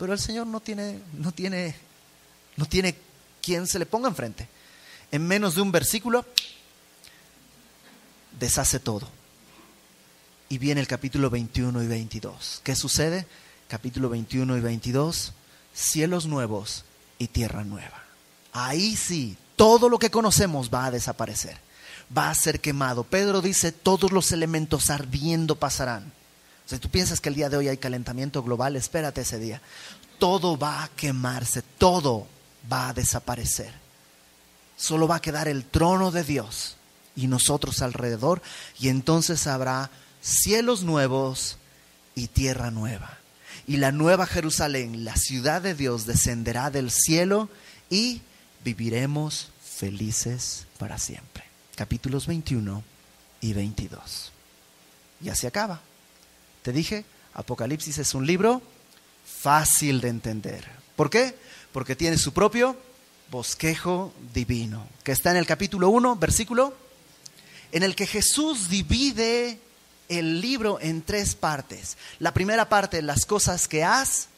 Pero 0.00 0.14
el 0.14 0.18
Señor 0.18 0.46
no 0.46 0.60
tiene, 0.60 0.98
no 1.12 1.30
tiene, 1.30 1.74
no 2.56 2.64
tiene 2.64 2.96
quien 3.42 3.66
se 3.66 3.78
le 3.78 3.84
ponga 3.84 4.08
enfrente. 4.08 4.48
En 5.12 5.26
menos 5.26 5.56
de 5.56 5.60
un 5.60 5.70
versículo, 5.70 6.24
deshace 8.38 8.80
todo 8.80 9.06
y 10.48 10.56
viene 10.56 10.80
el 10.80 10.86
capítulo 10.86 11.28
21 11.28 11.82
y 11.82 11.86
22. 11.86 12.62
¿Qué 12.64 12.74
sucede? 12.76 13.26
Capítulo 13.68 14.08
21 14.08 14.56
y 14.56 14.60
22, 14.60 15.34
cielos 15.74 16.24
nuevos 16.24 16.86
y 17.18 17.28
tierra 17.28 17.62
nueva. 17.62 18.02
Ahí 18.54 18.96
sí, 18.96 19.36
todo 19.54 19.90
lo 19.90 19.98
que 19.98 20.10
conocemos 20.10 20.70
va 20.72 20.86
a 20.86 20.90
desaparecer, 20.90 21.58
va 22.16 22.30
a 22.30 22.34
ser 22.34 22.60
quemado. 22.60 23.04
Pedro 23.04 23.42
dice, 23.42 23.70
todos 23.70 24.12
los 24.12 24.32
elementos 24.32 24.88
ardiendo 24.88 25.56
pasarán. 25.56 26.10
Si 26.70 26.78
tú 26.78 26.88
piensas 26.88 27.20
que 27.20 27.28
el 27.28 27.34
día 27.34 27.48
de 27.48 27.56
hoy 27.56 27.66
hay 27.66 27.78
calentamiento 27.78 28.44
global, 28.44 28.76
espérate 28.76 29.22
ese 29.22 29.40
día. 29.40 29.60
Todo 30.20 30.56
va 30.56 30.84
a 30.84 30.88
quemarse, 30.90 31.62
todo 31.62 32.28
va 32.72 32.90
a 32.90 32.92
desaparecer. 32.92 33.72
Solo 34.76 35.08
va 35.08 35.16
a 35.16 35.20
quedar 35.20 35.48
el 35.48 35.64
trono 35.64 36.12
de 36.12 36.22
Dios 36.22 36.76
y 37.16 37.26
nosotros 37.26 37.82
alrededor 37.82 38.40
y 38.78 38.88
entonces 38.88 39.48
habrá 39.48 39.90
cielos 40.22 40.84
nuevos 40.84 41.56
y 42.14 42.28
tierra 42.28 42.70
nueva. 42.70 43.18
Y 43.66 43.78
la 43.78 43.90
nueva 43.90 44.26
Jerusalén, 44.26 45.04
la 45.04 45.16
ciudad 45.16 45.62
de 45.62 45.74
Dios, 45.74 46.06
descenderá 46.06 46.70
del 46.70 46.92
cielo 46.92 47.48
y 47.88 48.22
viviremos 48.64 49.48
felices 49.60 50.66
para 50.78 50.98
siempre. 50.98 51.42
Capítulos 51.74 52.28
21 52.28 52.84
y 53.40 53.54
22. 53.54 54.30
Y 55.20 55.30
así 55.30 55.48
acaba. 55.48 55.80
Te 56.62 56.72
dije, 56.72 57.04
Apocalipsis 57.34 57.98
es 57.98 58.14
un 58.14 58.26
libro 58.26 58.62
fácil 59.24 60.00
de 60.00 60.08
entender. 60.08 60.66
¿Por 60.96 61.08
qué? 61.08 61.34
Porque 61.72 61.96
tiene 61.96 62.18
su 62.18 62.32
propio 62.32 62.76
bosquejo 63.30 64.12
divino, 64.34 64.86
que 65.04 65.12
está 65.12 65.30
en 65.30 65.36
el 65.36 65.46
capítulo 65.46 65.88
1, 65.90 66.16
versículo, 66.16 66.74
en 67.72 67.82
el 67.82 67.94
que 67.94 68.06
Jesús 68.06 68.68
divide 68.68 69.60
el 70.08 70.40
libro 70.40 70.78
en 70.80 71.02
tres 71.02 71.34
partes. 71.34 71.96
La 72.18 72.34
primera 72.34 72.68
parte, 72.68 73.00
las 73.00 73.24
cosas 73.24 73.68
que 73.68 73.84
has 73.84 74.28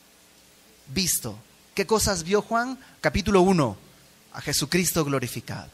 visto. 0.89 1.39
¿Qué 1.75 1.87
cosas 1.87 2.23
vio 2.23 2.43
Juan? 2.43 2.79
Capítulo 3.01 3.41
1, 3.41 3.77
a 4.35 4.41
Jesucristo 4.43 5.05
glorificado. 5.05 5.71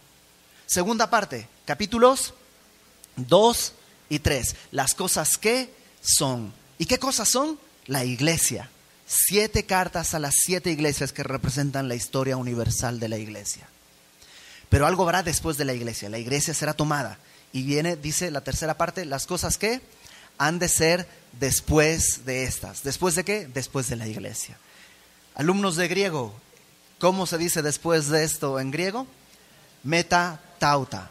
Segunda 0.67 1.11
parte, 1.11 1.49
capítulos 1.65 2.35
2 3.17 3.73
y 4.11 4.21
3, 4.21 4.55
las 4.71 4.95
cosas 4.95 5.37
que 5.37 5.78
son. 6.01 6.53
¿Y 6.79 6.87
qué 6.87 6.99
cosas 6.99 7.29
son? 7.29 7.59
La 7.87 8.05
iglesia. 8.05 8.71
Siete 9.07 9.65
cartas 9.65 10.15
a 10.15 10.19
las 10.19 10.35
siete 10.45 10.71
iglesias 10.71 11.13
que 11.13 11.23
representan 11.23 11.89
la 11.89 11.95
historia 11.95 12.37
universal 12.37 13.01
de 13.01 13.09
la 13.09 13.19
iglesia. 13.19 13.67
Pero 14.69 14.87
algo 14.87 15.05
habrá 15.05 15.23
después 15.23 15.57
de 15.57 15.65
la 15.65 15.73
iglesia. 15.73 16.09
La 16.11 16.19
iglesia 16.19 16.53
será 16.55 16.75
tomada 16.75 17.19
y 17.53 17.63
viene, 17.63 17.97
dice 17.97 18.31
la 18.31 18.43
tercera 18.43 18.77
parte, 18.77 19.05
las 19.05 19.27
cosas 19.27 19.57
que 19.57 19.81
han 20.37 20.59
de 20.59 20.69
ser 20.69 21.09
después 21.41 22.25
de 22.25 22.45
estas. 22.45 22.83
¿Después 22.83 23.15
de 23.15 23.25
qué? 23.25 23.47
Después 23.47 23.89
de 23.89 23.97
la 23.97 24.07
iglesia. 24.07 24.59
Alumnos 25.35 25.77
de 25.77 25.89
griego, 25.89 26.35
¿cómo 26.99 27.27
se 27.27 27.39
dice 27.39 27.63
después 27.63 28.09
de 28.09 28.25
esto 28.25 28.61
en 28.61 28.71
griego? 28.71 29.07
Meta 29.83 30.41
tauta. 30.59 31.11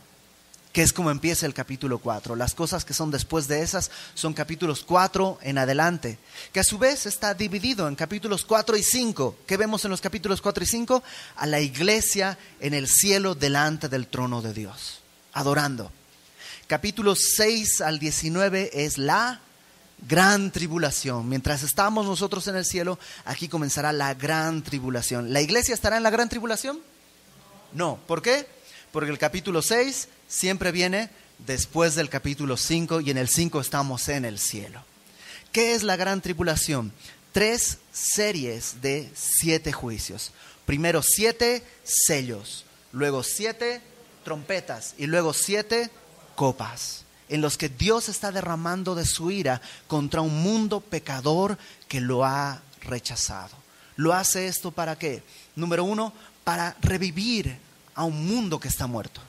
Que 0.78 0.84
es 0.84 0.93
como 0.93 1.09
empieza 1.09 1.47
el 1.47 1.55
capítulo 1.55 1.97
4. 1.97 2.36
Las 2.36 2.53
cosas 2.53 2.86
que 2.86 2.93
son 2.93 3.09
después 3.09 3.47
de 3.47 3.63
esas 3.63 3.89
son 4.13 4.36
capítulos 4.36 4.84
4 4.86 5.39
en 5.41 5.57
adelante, 5.57 6.19
que 6.53 6.59
a 6.59 6.63
su 6.63 6.78
vez 6.78 7.07
está 7.07 7.34
dividido 7.34 7.88
en 7.88 7.95
capítulos 7.95 8.45
4 8.45 8.78
y 8.78 8.84
5. 8.84 9.38
¿Qué 9.47 9.57
vemos 9.57 9.84
en 9.86 9.89
los 9.89 10.01
capítulos 10.01 10.39
4 10.39 10.63
y 10.63 10.67
5? 10.67 11.03
A 11.38 11.47
la 11.47 11.61
iglesia 11.61 12.38
en 12.59 12.75
el 12.75 12.88
cielo 12.88 13.34
delante 13.34 13.89
del 13.89 14.05
trono 14.05 14.43
de 14.43 14.53
Dios, 14.53 14.99
adorando. 15.34 15.91
Capítulos 16.67 17.21
6 17.38 17.82
al 17.82 17.97
19 17.97 18.69
es 18.71 18.99
la 18.99 19.41
gran 20.07 20.51
tribulación. 20.51 21.28
Mientras 21.28 21.63
estamos 21.63 22.05
nosotros 22.05 22.47
en 22.49 22.55
el 22.55 22.65
cielo, 22.65 22.99
aquí 23.25 23.47
comenzará 23.47 23.91
la 23.93 24.13
gran 24.13 24.61
tribulación. 24.61 25.34
¿La 25.34 25.41
iglesia 25.41 25.73
estará 25.73 25.97
en 25.97 26.03
la 26.03 26.11
gran 26.11 26.30
tribulación? 26.30 26.80
No. 27.73 27.97
¿Por 28.05 28.21
qué? 28.21 28.57
Porque 28.97 29.11
el 29.11 29.19
capítulo 29.19 29.61
6 29.61 30.07
siempre 30.27 30.71
viene 30.71 31.11
después 31.45 31.93
del 31.93 32.09
capítulo 32.09 32.57
5 32.57 33.01
y 33.01 33.11
en 33.11 33.19
el 33.19 33.29
5 33.29 33.61
estamos 33.61 34.09
en 34.09 34.25
el 34.25 34.39
cielo. 34.39 34.83
¿Qué 35.51 35.75
es 35.75 35.83
la 35.83 35.95
gran 35.97 36.19
tribulación? 36.19 36.91
Tres 37.31 37.77
series 37.91 38.81
de 38.81 39.07
siete 39.13 39.71
juicios. 39.71 40.31
Primero 40.65 41.03
siete 41.03 41.61
sellos, 41.83 42.65
luego 42.91 43.21
siete 43.21 43.83
trompetas 44.23 44.95
y 44.97 45.05
luego 45.05 45.31
siete 45.31 45.91
copas 46.33 47.03
en 47.29 47.41
los 47.41 47.55
que 47.55 47.69
Dios 47.69 48.09
está 48.09 48.31
derramando 48.31 48.95
de 48.95 49.05
su 49.05 49.29
ira 49.29 49.61
contra 49.85 50.21
un 50.21 50.41
mundo 50.41 50.81
pecador 50.81 51.59
que 51.87 52.01
lo 52.01 52.25
ha 52.25 52.63
rechazado. 52.81 53.55
¿Lo 53.95 54.15
hace 54.15 54.47
esto 54.47 54.71
para 54.71 54.97
qué? 54.97 55.21
Número 55.55 55.83
uno, 55.83 56.13
para 56.43 56.75
revivir 56.81 57.66
a 57.97 58.05
un 58.05 58.25
mundo 58.25 58.61
que 58.61 58.69
está 58.69 58.87
muerto. 58.87 59.19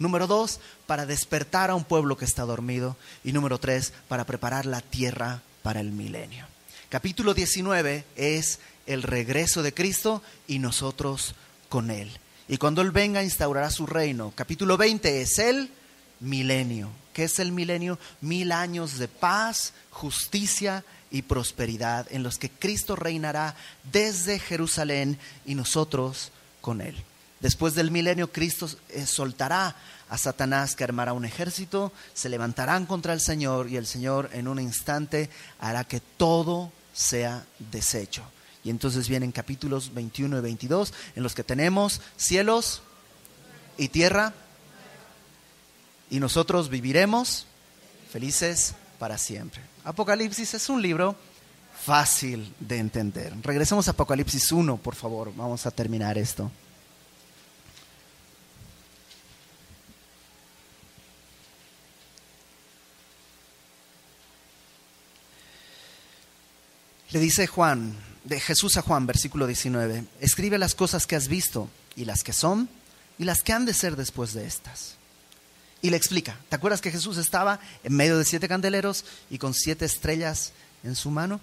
Número 0.00 0.26
dos, 0.26 0.58
para 0.86 1.04
despertar 1.04 1.68
a 1.70 1.74
un 1.74 1.84
pueblo 1.84 2.16
que 2.16 2.24
está 2.24 2.42
dormido. 2.42 2.96
Y 3.22 3.32
número 3.32 3.60
tres, 3.60 3.92
para 4.08 4.24
preparar 4.24 4.64
la 4.64 4.80
tierra 4.80 5.42
para 5.62 5.80
el 5.80 5.92
milenio. 5.92 6.46
Capítulo 6.88 7.34
19 7.34 8.04
es 8.16 8.58
el 8.86 9.02
regreso 9.02 9.62
de 9.62 9.74
Cristo 9.74 10.22
y 10.48 10.58
nosotros 10.58 11.34
con 11.68 11.90
Él. 11.90 12.10
Y 12.48 12.56
cuando 12.56 12.80
Él 12.80 12.90
venga 12.90 13.22
instaurará 13.22 13.70
su 13.70 13.86
reino. 13.86 14.32
Capítulo 14.34 14.78
20 14.78 15.20
es 15.20 15.38
el 15.38 15.70
milenio. 16.18 16.88
¿Qué 17.12 17.24
es 17.24 17.38
el 17.38 17.52
milenio? 17.52 17.98
Mil 18.22 18.52
años 18.52 18.98
de 18.98 19.08
paz, 19.08 19.74
justicia 19.90 20.82
y 21.10 21.22
prosperidad 21.22 22.06
en 22.10 22.22
los 22.22 22.38
que 22.38 22.48
Cristo 22.48 22.96
reinará 22.96 23.54
desde 23.92 24.38
Jerusalén 24.38 25.18
y 25.44 25.54
nosotros 25.54 26.32
con 26.62 26.80
Él. 26.80 27.04
Después 27.40 27.74
del 27.74 27.90
milenio, 27.90 28.30
Cristo 28.30 28.68
eh, 28.90 29.06
soltará 29.06 29.74
a 30.08 30.18
Satanás 30.18 30.76
que 30.76 30.84
armará 30.84 31.12
un 31.12 31.24
ejército, 31.24 31.92
se 32.12 32.28
levantarán 32.28 32.84
contra 32.84 33.12
el 33.12 33.20
Señor 33.20 33.68
y 33.70 33.76
el 33.76 33.86
Señor 33.86 34.28
en 34.32 34.48
un 34.48 34.60
instante 34.60 35.30
hará 35.58 35.84
que 35.84 36.00
todo 36.00 36.72
sea 36.92 37.44
deshecho. 37.70 38.22
Y 38.62 38.70
entonces 38.70 39.08
vienen 39.08 39.32
capítulos 39.32 39.94
21 39.94 40.38
y 40.38 40.40
22 40.42 40.92
en 41.16 41.22
los 41.22 41.34
que 41.34 41.44
tenemos 41.44 42.02
cielos 42.16 42.82
y 43.78 43.88
tierra 43.88 44.34
y 46.10 46.20
nosotros 46.20 46.68
viviremos 46.68 47.46
felices 48.12 48.74
para 48.98 49.16
siempre. 49.16 49.62
Apocalipsis 49.84 50.52
es 50.54 50.68
un 50.68 50.82
libro 50.82 51.16
fácil 51.82 52.52
de 52.60 52.78
entender. 52.78 53.32
Regresemos 53.42 53.88
a 53.88 53.92
Apocalipsis 53.92 54.52
1, 54.52 54.76
por 54.76 54.94
favor. 54.94 55.32
Vamos 55.34 55.64
a 55.64 55.70
terminar 55.70 56.18
esto. 56.18 56.50
Le 67.12 67.18
dice 67.18 67.48
Juan, 67.48 67.96
de 68.22 68.38
Jesús 68.38 68.76
a 68.76 68.82
Juan, 68.82 69.04
versículo 69.04 69.48
19, 69.48 70.04
escribe 70.20 70.58
las 70.58 70.76
cosas 70.76 71.08
que 71.08 71.16
has 71.16 71.26
visto 71.26 71.68
y 71.96 72.04
las 72.04 72.22
que 72.22 72.32
son 72.32 72.68
y 73.18 73.24
las 73.24 73.42
que 73.42 73.52
han 73.52 73.66
de 73.66 73.74
ser 73.74 73.96
después 73.96 74.32
de 74.32 74.46
estas. 74.46 74.94
Y 75.82 75.90
le 75.90 75.96
explica, 75.96 76.38
¿te 76.48 76.54
acuerdas 76.54 76.80
que 76.80 76.92
Jesús 76.92 77.16
estaba 77.16 77.58
en 77.82 77.94
medio 77.94 78.16
de 78.16 78.24
siete 78.24 78.46
candeleros 78.46 79.04
y 79.28 79.38
con 79.38 79.54
siete 79.54 79.86
estrellas 79.86 80.52
en 80.84 80.94
su 80.94 81.10
mano? 81.10 81.40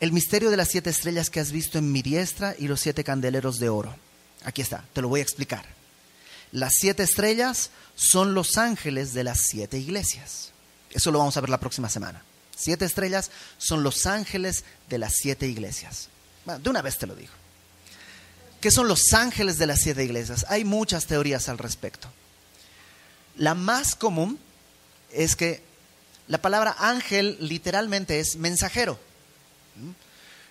El 0.00 0.12
misterio 0.12 0.50
de 0.50 0.58
las 0.58 0.68
siete 0.68 0.90
estrellas 0.90 1.30
que 1.30 1.40
has 1.40 1.50
visto 1.50 1.78
en 1.78 1.90
mi 1.90 2.02
diestra 2.02 2.54
y 2.58 2.68
los 2.68 2.80
siete 2.80 3.02
candeleros 3.02 3.58
de 3.58 3.70
oro. 3.70 3.96
Aquí 4.44 4.60
está, 4.60 4.84
te 4.92 5.00
lo 5.00 5.08
voy 5.08 5.20
a 5.20 5.22
explicar. 5.22 5.64
Las 6.52 6.74
siete 6.74 7.04
estrellas 7.04 7.70
son 7.94 8.34
los 8.34 8.58
ángeles 8.58 9.14
de 9.14 9.24
las 9.24 9.38
siete 9.48 9.78
iglesias. 9.78 10.52
Eso 10.90 11.10
lo 11.10 11.20
vamos 11.20 11.38
a 11.38 11.40
ver 11.40 11.48
la 11.48 11.60
próxima 11.60 11.88
semana. 11.88 12.22
Siete 12.56 12.86
estrellas 12.86 13.30
son 13.58 13.82
los 13.82 14.06
ángeles 14.06 14.64
de 14.88 14.98
las 14.98 15.14
siete 15.14 15.46
iglesias. 15.46 16.08
de 16.44 16.70
una 16.70 16.82
vez 16.82 16.98
te 16.98 17.06
lo 17.06 17.14
digo. 17.14 17.32
¿Qué 18.60 18.70
son 18.70 18.88
los 18.88 19.12
ángeles 19.12 19.58
de 19.58 19.66
las 19.66 19.80
siete 19.80 20.02
iglesias? 20.02 20.46
Hay 20.48 20.64
muchas 20.64 21.06
teorías 21.06 21.48
al 21.48 21.58
respecto. 21.58 22.10
La 23.36 23.54
más 23.54 23.94
común 23.94 24.38
es 25.12 25.36
que 25.36 25.62
la 26.26 26.38
palabra 26.38 26.74
ángel 26.78 27.36
literalmente 27.40 28.18
es 28.18 28.36
mensajero. 28.36 28.98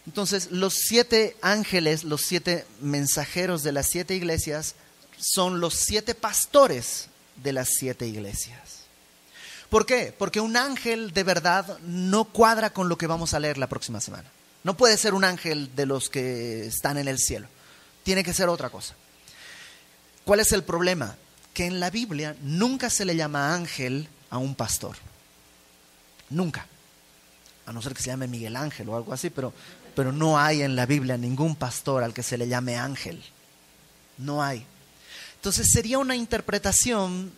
Entonces, 0.06 0.52
los 0.52 0.76
siete 0.76 1.36
ángeles, 1.42 2.04
los 2.04 2.22
siete 2.22 2.66
mensajeros 2.80 3.64
de 3.64 3.72
las 3.72 3.88
siete 3.88 4.16
iglesias, 4.16 4.76
son 5.18 5.60
los 5.60 5.74
siete 5.74 6.14
pastores 6.14 7.08
de 7.44 7.54
las 7.54 7.70
siete 7.78 8.06
iglesias. 8.06 8.75
¿Por 9.70 9.86
qué? 9.86 10.14
Porque 10.18 10.40
un 10.40 10.58
ángel 10.58 11.12
de 11.12 11.24
verdad 11.24 11.80
no 11.80 12.26
cuadra 12.26 12.72
con 12.72 12.90
lo 12.90 12.98
que 12.98 13.08
vamos 13.08 13.34
a 13.34 13.40
leer 13.40 13.58
la 13.58 13.68
próxima 13.68 14.00
semana. 14.00 14.30
No 14.64 14.78
puede 14.78 14.98
ser 14.98 15.14
un 15.14 15.24
ángel 15.24 15.76
de 15.76 15.86
los 15.86 16.10
que 16.10 16.68
están 16.68 16.98
en 16.98 17.08
el 17.08 17.20
cielo. 17.20 17.48
Tiene 18.04 18.24
que 18.24 18.34
ser 18.34 18.50
otra 18.50 18.70
cosa. 18.70 18.96
¿Cuál 20.24 20.40
es 20.40 20.52
el 20.52 20.64
problema? 20.64 21.16
Que 21.54 21.66
en 21.66 21.80
la 21.80 21.90
Biblia 21.90 22.36
nunca 22.42 22.90
se 22.90 23.06
le 23.06 23.16
llama 23.16 23.54
ángel 23.54 24.08
a 24.30 24.38
un 24.38 24.56
pastor. 24.56 24.98
Nunca. 26.30 26.68
A 27.66 27.74
no 27.74 27.82
ser 27.82 27.94
que 27.94 28.02
se 28.02 28.08
llame 28.08 28.28
Miguel 28.28 28.56
Ángel 28.56 28.90
o 28.90 28.96
algo 28.96 29.14
así, 29.14 29.30
pero, 29.30 29.54
pero 29.96 30.12
no 30.12 30.38
hay 30.38 30.62
en 30.62 30.76
la 30.76 30.86
Biblia 30.86 31.18
ningún 31.18 31.56
pastor 31.56 32.04
al 32.04 32.14
que 32.14 32.24
se 32.24 32.38
le 32.38 32.48
llame 32.48 32.78
ángel. 32.78 33.24
No 34.18 34.44
hay. 34.44 34.66
Entonces 35.36 35.68
sería 35.72 35.98
una 35.98 36.16
interpretación 36.16 37.32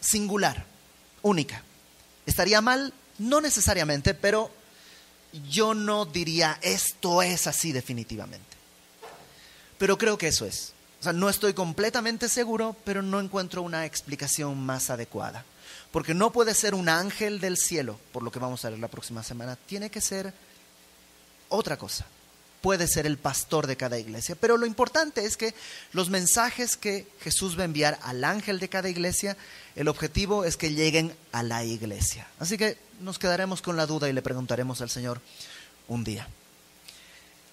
singular 0.00 0.69
única. 1.22 1.62
¿Estaría 2.26 2.60
mal? 2.60 2.92
No 3.18 3.40
necesariamente, 3.40 4.14
pero 4.14 4.50
yo 5.48 5.74
no 5.74 6.06
diría 6.06 6.58
esto 6.62 7.22
es 7.22 7.46
así 7.46 7.72
definitivamente. 7.72 8.56
Pero 9.78 9.98
creo 9.98 10.18
que 10.18 10.28
eso 10.28 10.46
es. 10.46 10.72
O 11.00 11.02
sea, 11.02 11.12
no 11.12 11.28
estoy 11.28 11.54
completamente 11.54 12.28
seguro, 12.28 12.76
pero 12.84 13.02
no 13.02 13.20
encuentro 13.20 13.62
una 13.62 13.86
explicación 13.86 14.58
más 14.58 14.90
adecuada. 14.90 15.44
Porque 15.92 16.14
no 16.14 16.30
puede 16.30 16.54
ser 16.54 16.74
un 16.74 16.88
ángel 16.88 17.40
del 17.40 17.56
cielo, 17.56 17.98
por 18.12 18.22
lo 18.22 18.30
que 18.30 18.38
vamos 18.38 18.64
a 18.64 18.70
ver 18.70 18.78
la 18.78 18.88
próxima 18.88 19.22
semana. 19.22 19.56
Tiene 19.56 19.90
que 19.90 20.00
ser 20.00 20.32
otra 21.48 21.76
cosa 21.76 22.06
puede 22.60 22.86
ser 22.86 23.06
el 23.06 23.16
pastor 23.16 23.66
de 23.66 23.76
cada 23.76 23.98
iglesia. 23.98 24.36
Pero 24.38 24.56
lo 24.56 24.66
importante 24.66 25.24
es 25.24 25.36
que 25.36 25.54
los 25.92 26.10
mensajes 26.10 26.76
que 26.76 27.06
Jesús 27.22 27.58
va 27.58 27.62
a 27.62 27.66
enviar 27.66 27.98
al 28.02 28.24
ángel 28.24 28.60
de 28.60 28.68
cada 28.68 28.88
iglesia, 28.88 29.36
el 29.76 29.88
objetivo 29.88 30.44
es 30.44 30.56
que 30.56 30.74
lleguen 30.74 31.14
a 31.32 31.42
la 31.42 31.64
iglesia. 31.64 32.26
Así 32.38 32.58
que 32.58 32.76
nos 33.00 33.18
quedaremos 33.18 33.62
con 33.62 33.76
la 33.76 33.86
duda 33.86 34.08
y 34.08 34.12
le 34.12 34.22
preguntaremos 34.22 34.80
al 34.80 34.90
Señor 34.90 35.20
un 35.88 36.04
día. 36.04 36.28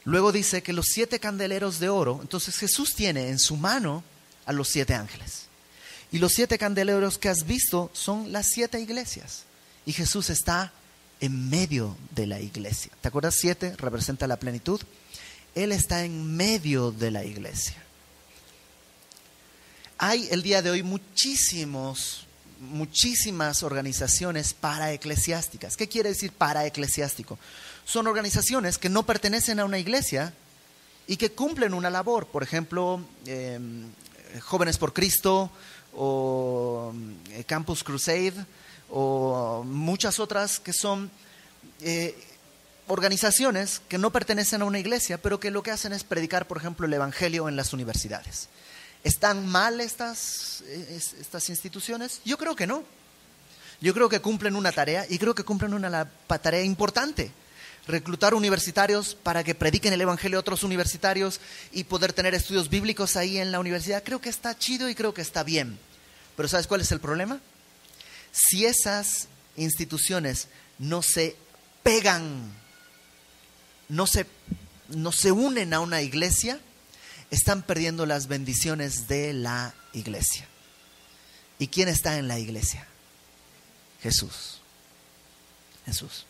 Luego 0.04 0.32
dice 0.32 0.64
que 0.64 0.74
los 0.74 0.86
siete 0.88 1.20
candeleros 1.20 1.80
de 1.80 1.90
oro, 1.90 2.20
entonces 2.22 2.58
Jesús 2.58 2.96
tiene 2.96 3.30
en 3.30 3.40
su 3.40 3.58
mano 3.58 4.04
a 4.46 4.54
los 4.54 4.70
siete 4.70 4.94
ángeles. 4.94 5.48
Y 6.12 6.20
los 6.20 6.32
siete 6.32 6.58
candeleros 6.58 7.18
que 7.18 7.30
has 7.30 7.46
visto 7.46 7.90
son 7.94 8.32
las 8.32 8.48
siete 8.48 8.80
iglesias. 8.80 9.44
Y 9.86 9.94
Jesús 9.94 10.30
está 10.30 10.72
en 11.20 11.50
medio 11.50 11.98
de 12.12 12.28
la 12.28 12.40
iglesia. 12.40 12.92
¿Te 13.02 13.08
acuerdas? 13.08 13.36
Siete 13.36 13.76
representa 13.78 14.28
la 14.28 14.38
plenitud. 14.38 14.82
Él 15.56 15.72
está 15.72 16.04
en 16.04 16.36
medio 16.36 16.92
de 16.92 17.12
la 17.12 17.24
iglesia. 17.24 17.76
Hay 19.98 20.28
el 20.30 20.44
día 20.44 20.62
de 20.62 20.70
hoy 20.70 20.84
muchísimos, 20.84 22.28
muchísimas 22.60 23.64
organizaciones 23.64 24.54
paraeclesiásticas. 24.54 25.76
¿Qué 25.76 25.88
quiere 25.88 26.10
decir 26.10 26.32
paraeclesiástico? 26.32 27.40
Son 27.86 28.06
organizaciones 28.06 28.78
que 28.78 28.90
no 28.90 29.06
pertenecen 29.06 29.60
a 29.60 29.66
una 29.66 29.80
iglesia 29.80 30.34
y 31.08 31.18
que 31.18 31.32
cumplen 31.32 31.74
una 31.74 31.90
labor. 31.90 32.28
Por 32.28 32.44
ejemplo, 32.44 33.02
em, 33.26 33.90
Jóvenes 34.42 34.78
por 34.78 34.94
Cristo 34.94 35.50
o 35.96 36.94
eh, 37.32 37.44
Campus 37.46 37.84
Crusade 37.84 38.46
o 38.90 39.64
muchas 39.66 40.20
otras 40.20 40.60
que 40.60 40.74
son 40.74 41.12
eh, 41.82 42.16
organizaciones 42.88 43.82
que 43.88 43.98
no 43.98 44.12
pertenecen 44.12 44.62
a 44.62 44.66
una 44.66 44.80
iglesia, 44.80 45.22
pero 45.22 45.40
que 45.40 45.52
lo 45.52 45.64
que 45.64 45.72
hacen 45.72 45.94
es 45.94 46.04
predicar, 46.04 46.48
por 46.48 46.58
ejemplo, 46.58 46.86
el 46.86 46.94
Evangelio 46.94 47.50
en 47.50 47.56
las 47.56 47.74
universidades. 47.74 48.50
¿Están 49.04 49.48
mal 49.48 49.80
estas, 49.82 50.64
estas 51.20 51.50
instituciones? 51.50 52.22
Yo 52.26 52.38
creo 52.38 52.56
que 52.56 52.68
no. 52.68 52.84
Yo 53.80 53.94
creo 53.94 54.10
que 54.10 54.22
cumplen 54.22 54.56
una 54.56 54.72
tarea 54.72 55.06
y 55.08 55.20
creo 55.20 55.36
que 55.36 55.44
cumplen 55.44 55.74
una 55.74 56.10
tarea 56.42 56.64
importante. 56.64 57.32
Reclutar 57.88 58.34
universitarios 58.34 59.16
para 59.16 59.44
que 59.44 59.56
prediquen 59.56 59.94
el 59.94 60.02
Evangelio 60.02 60.38
a 60.38 60.42
otros 60.42 60.64
universitarios 60.64 61.40
y 61.72 61.84
poder 61.84 62.12
tener 62.12 62.34
estudios 62.34 62.70
bíblicos 62.70 63.16
ahí 63.16 63.38
en 63.38 63.52
la 63.52 63.60
universidad. 63.60 64.04
Creo 64.04 64.20
que 64.20 64.30
está 64.30 64.58
chido 64.58 64.90
y 64.90 64.96
creo 64.96 65.14
que 65.14 65.22
está 65.22 65.44
bien. 65.44 65.78
Pero 66.36 66.50
¿sabes 66.50 66.68
cuál 66.68 66.82
es 66.82 66.92
el 66.92 67.00
problema? 67.00 67.40
Si 68.38 68.66
esas 68.66 69.28
instituciones 69.56 70.48
no 70.78 71.02
se 71.02 71.36
pegan, 71.82 72.54
no 73.90 74.06
se, 74.06 74.28
no 74.90 75.12
se 75.12 75.32
unen 75.32 75.74
a 75.74 75.80
una 75.80 76.04
iglesia, 76.04 76.60
están 77.32 77.64
perdiendo 77.64 78.06
las 78.06 78.28
bendiciones 78.28 79.08
de 79.08 79.34
la 79.34 79.74
iglesia. 79.92 80.48
¿Y 81.58 81.68
quién 81.68 81.88
está 81.88 82.20
en 82.20 82.28
la 82.28 82.38
iglesia? 82.38 82.88
Jesús. 84.04 84.62
Jesús. 85.88 86.28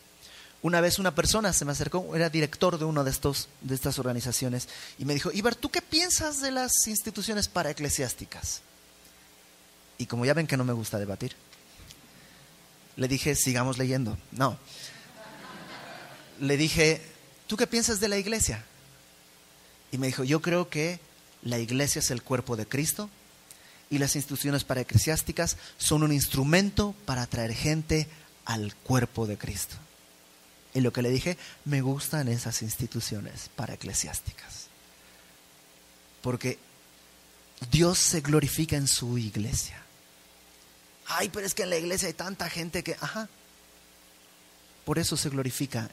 Una 0.62 0.80
vez 0.80 1.00
una 1.00 1.14
persona 1.14 1.52
se 1.52 1.66
me 1.66 1.74
acercó, 1.74 2.16
era 2.16 2.30
director 2.30 2.80
de 2.80 2.86
una 2.86 3.04
de, 3.04 3.12
estos, 3.12 3.50
de 3.62 3.76
estas 3.76 4.00
organizaciones, 4.00 4.70
y 4.98 5.04
me 5.04 5.14
dijo, 5.14 5.32
Ibar, 5.34 5.56
¿tú 5.56 5.70
qué 5.70 5.82
piensas 5.82 6.42
de 6.42 6.52
las 6.52 6.88
instituciones 6.88 7.50
paraeclesiásticas? 7.50 8.62
Y 9.98 10.06
como 10.06 10.26
ya 10.26 10.34
ven 10.34 10.48
que 10.48 10.58
no 10.58 10.64
me 10.64 10.74
gusta 10.74 10.98
debatir, 11.00 11.36
le 12.98 13.08
dije, 13.08 13.36
sigamos 13.36 13.78
leyendo. 13.78 14.18
No. 14.32 14.58
Le 16.40 16.58
dije, 16.58 17.02
¿tú 17.48 17.56
qué 17.56 17.68
piensas 17.68 18.00
de 18.00 18.10
la 18.10 18.18
iglesia? 18.18 18.66
Y 19.92 19.98
me 19.98 20.08
dijo, 20.08 20.24
yo 20.24 20.42
creo 20.42 20.70
que 20.70 21.00
la 21.44 21.60
iglesia 21.60 22.00
es 22.00 22.12
el 22.12 22.24
cuerpo 22.24 22.58
de 22.58 22.68
Cristo 22.68 23.10
y 23.90 24.00
las 24.00 24.16
instituciones 24.16 24.64
para 24.64 24.82
eclesiásticas 24.82 25.58
son 25.78 26.04
un 26.04 26.12
instrumento 26.12 26.94
para 27.06 27.22
atraer 27.22 27.54
gente 27.54 28.08
al 28.46 28.76
cuerpo 28.76 29.28
de 29.28 29.38
Cristo. 29.38 29.76
Y 30.74 30.82
lo 30.82 30.92
que 30.92 31.02
le 31.02 31.10
dije, 31.10 31.38
me 31.66 31.82
gustan 31.82 32.28
esas 32.28 32.62
instituciones 32.62 33.50
para 33.56 33.76
eclesiásticas. 33.76 34.68
Porque 36.22 36.60
Dios 37.72 38.00
se 38.00 38.22
glorifica 38.22 38.76
en 38.76 38.88
su 38.88 39.18
iglesia. 39.18 39.87
Ay, 41.08 41.30
pero 41.30 41.46
es 41.46 41.54
que 41.54 41.64
en 41.64 41.70
la 41.70 41.78
iglesia 41.78 42.08
hay 42.08 42.14
tanta 42.14 42.50
gente 42.50 42.84
que, 42.84 42.98
ajá. 43.00 43.30
Por 44.86 45.00
eso 45.00 45.18
se 45.18 45.30
glorifica 45.30 45.90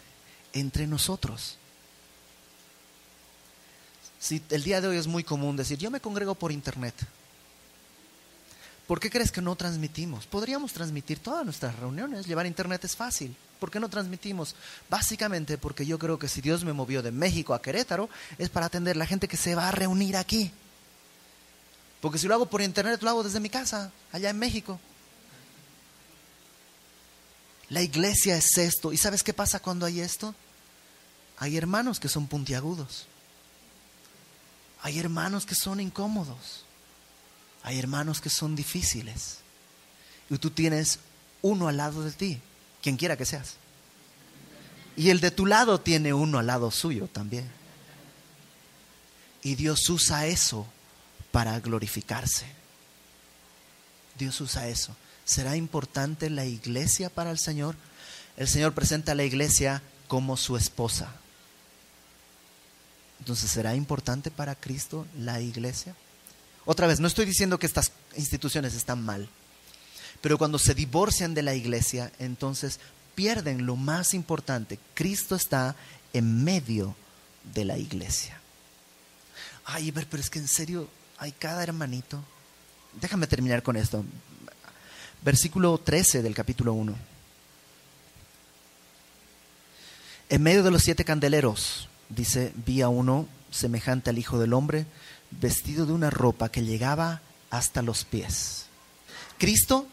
entre 0.52 0.86
nosotros. 0.86 1.58
Si 4.18 4.42
el 4.50 4.62
día 4.62 4.80
de 4.80 4.88
hoy 4.88 4.96
es 4.96 5.06
muy 5.06 5.22
común 5.22 5.56
decir, 5.56 5.78
yo 5.78 5.90
me 5.90 6.00
congrego 6.00 6.34
por 6.34 6.50
internet. 6.50 6.94
¿Por 8.86 9.00
qué 9.00 9.10
crees 9.10 9.32
que 9.32 9.40
no 9.40 9.56
transmitimos? 9.56 10.26
Podríamos 10.26 10.72
transmitir 10.72 11.18
todas 11.18 11.44
nuestras 11.44 11.78
reuniones, 11.78 12.26
llevar 12.26 12.46
internet 12.46 12.84
es 12.84 12.96
fácil. 12.96 13.34
¿Por 13.58 13.70
qué 13.70 13.80
no 13.80 13.88
transmitimos? 13.88 14.54
Básicamente 14.90 15.56
porque 15.58 15.86
yo 15.86 15.98
creo 15.98 16.18
que 16.18 16.28
si 16.28 16.40
Dios 16.40 16.64
me 16.64 16.72
movió 16.72 17.02
de 17.02 17.12
México 17.12 17.54
a 17.54 17.62
Querétaro 17.62 18.10
es 18.36 18.50
para 18.50 18.66
atender 18.66 18.96
a 18.96 18.98
la 18.98 19.06
gente 19.06 19.28
que 19.28 19.36
se 19.36 19.54
va 19.54 19.68
a 19.68 19.72
reunir 19.72 20.16
aquí. 20.16 20.50
Porque 22.00 22.18
si 22.18 22.28
lo 22.28 22.34
hago 22.34 22.46
por 22.46 22.60
internet, 22.60 23.02
lo 23.02 23.08
hago 23.08 23.22
desde 23.22 23.40
mi 23.40 23.48
casa, 23.48 23.90
allá 24.12 24.28
en 24.28 24.38
México. 24.38 24.78
La 27.74 27.82
iglesia 27.82 28.36
es 28.36 28.56
esto. 28.56 28.92
¿Y 28.92 28.96
sabes 28.96 29.24
qué 29.24 29.34
pasa 29.34 29.58
cuando 29.58 29.84
hay 29.84 29.98
esto? 29.98 30.32
Hay 31.38 31.56
hermanos 31.56 31.98
que 31.98 32.08
son 32.08 32.28
puntiagudos. 32.28 33.08
Hay 34.82 35.00
hermanos 35.00 35.44
que 35.44 35.56
son 35.56 35.80
incómodos. 35.80 36.64
Hay 37.64 37.76
hermanos 37.80 38.20
que 38.20 38.30
son 38.30 38.54
difíciles. 38.54 39.38
Y 40.30 40.38
tú 40.38 40.50
tienes 40.50 41.00
uno 41.42 41.66
al 41.66 41.78
lado 41.78 42.04
de 42.04 42.12
ti, 42.12 42.40
quien 42.80 42.96
quiera 42.96 43.16
que 43.16 43.26
seas. 43.26 43.56
Y 44.96 45.10
el 45.10 45.18
de 45.18 45.32
tu 45.32 45.44
lado 45.44 45.80
tiene 45.80 46.14
uno 46.14 46.38
al 46.38 46.46
lado 46.46 46.70
suyo 46.70 47.08
también. 47.08 47.50
Y 49.42 49.56
Dios 49.56 49.90
usa 49.90 50.28
eso 50.28 50.64
para 51.32 51.58
glorificarse. 51.58 52.46
Dios 54.16 54.40
usa 54.40 54.68
eso. 54.68 54.94
¿Será 55.24 55.56
importante 55.56 56.28
la 56.28 56.44
iglesia 56.44 57.08
para 57.08 57.30
el 57.30 57.38
Señor? 57.38 57.76
El 58.36 58.48
Señor 58.48 58.74
presenta 58.74 59.12
a 59.12 59.14
la 59.14 59.24
iglesia 59.24 59.82
como 60.08 60.36
su 60.36 60.56
esposa. 60.56 61.14
Entonces, 63.20 63.50
¿será 63.50 63.74
importante 63.74 64.30
para 64.30 64.54
Cristo 64.54 65.06
la 65.18 65.40
iglesia? 65.40 65.94
Otra 66.66 66.86
vez, 66.86 67.00
no 67.00 67.08
estoy 67.08 67.24
diciendo 67.24 67.58
que 67.58 67.66
estas 67.66 67.92
instituciones 68.16 68.74
están 68.74 69.02
mal, 69.02 69.28
pero 70.20 70.36
cuando 70.36 70.58
se 70.58 70.74
divorcian 70.74 71.32
de 71.32 71.42
la 71.42 71.54
iglesia, 71.54 72.12
entonces 72.18 72.80
pierden 73.14 73.64
lo 73.66 73.76
más 73.76 74.12
importante. 74.12 74.78
Cristo 74.94 75.36
está 75.36 75.76
en 76.12 76.44
medio 76.44 76.96
de 77.54 77.64
la 77.64 77.78
iglesia. 77.78 78.40
Ay, 79.64 79.92
pero 79.92 80.22
es 80.22 80.28
que 80.28 80.38
en 80.38 80.48
serio 80.48 80.88
hay 81.18 81.32
cada 81.32 81.62
hermanito. 81.62 82.22
Déjame 83.00 83.26
terminar 83.26 83.62
con 83.62 83.76
esto 83.76 84.04
versículo 85.24 85.78
13 85.78 86.22
del 86.22 86.34
capítulo 86.34 86.74
1. 86.74 86.94
En 90.28 90.42
medio 90.42 90.62
de 90.62 90.70
los 90.70 90.82
siete 90.82 91.04
candeleros, 91.04 91.88
dice, 92.08 92.52
vi 92.66 92.82
a 92.82 92.88
uno 92.88 93.26
semejante 93.50 94.10
al 94.10 94.18
Hijo 94.18 94.38
del 94.38 94.52
Hombre, 94.52 94.86
vestido 95.30 95.86
de 95.86 95.92
una 95.92 96.10
ropa 96.10 96.50
que 96.50 96.62
llegaba 96.62 97.22
hasta 97.50 97.82
los 97.82 98.04
pies. 98.04 98.66
Cristo 99.38 99.86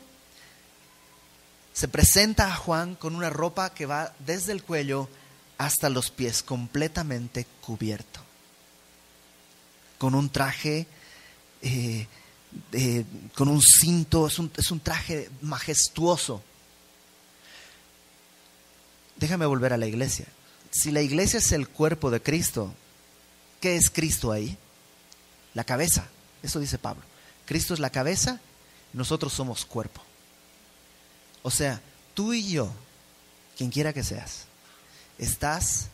se 1.74 1.88
presenta 1.88 2.48
a 2.48 2.56
Juan 2.56 2.96
con 2.96 3.16
una 3.16 3.30
ropa 3.30 3.74
que 3.74 3.86
va 3.86 4.14
desde 4.20 4.52
el 4.52 4.64
cuello 4.64 5.10
hasta 5.58 5.90
los 5.90 6.12
pies, 6.12 6.44
completamente 6.44 7.46
cubierto, 7.62 8.20
con 9.98 10.16
un 10.16 10.30
traje 10.30 10.88
eh, 12.72 13.06
con 13.36 13.48
un 13.48 13.62
cinto, 13.62 14.28
es 14.28 14.40
un, 14.40 14.52
es 14.58 14.72
un 14.72 14.80
traje 14.80 15.30
majestuoso. 15.42 16.44
Déjame 19.18 19.46
volver 19.46 19.74
a 19.74 19.78
la 19.78 19.88
iglesia. 19.88 20.26
Si 20.72 20.92
la 20.92 21.02
iglesia 21.02 21.40
es 21.40 21.52
el 21.52 21.68
cuerpo 21.68 22.12
de 22.12 22.22
Cristo, 22.22 22.74
¿qué 23.60 23.76
es 23.76 23.90
Cristo 23.90 24.32
ahí? 24.32 24.58
La 25.54 25.64
cabeza. 25.64 26.08
Eso 26.42 26.60
dice 26.60 26.78
Pablo. 26.78 27.04
Cristo 27.46 27.74
es 27.74 27.80
la 27.80 27.90
cabeza, 27.90 28.40
nosotros 28.94 29.34
somos 29.34 29.66
cuerpo. 29.66 30.02
O 31.44 31.52
sea, 31.52 31.82
tú 32.14 32.34
y 32.34 32.50
yo, 32.50 32.72
quien 33.58 33.70
quiera 33.70 33.94
que 33.94 34.04
seas, 34.04 34.46
estás 35.18 35.88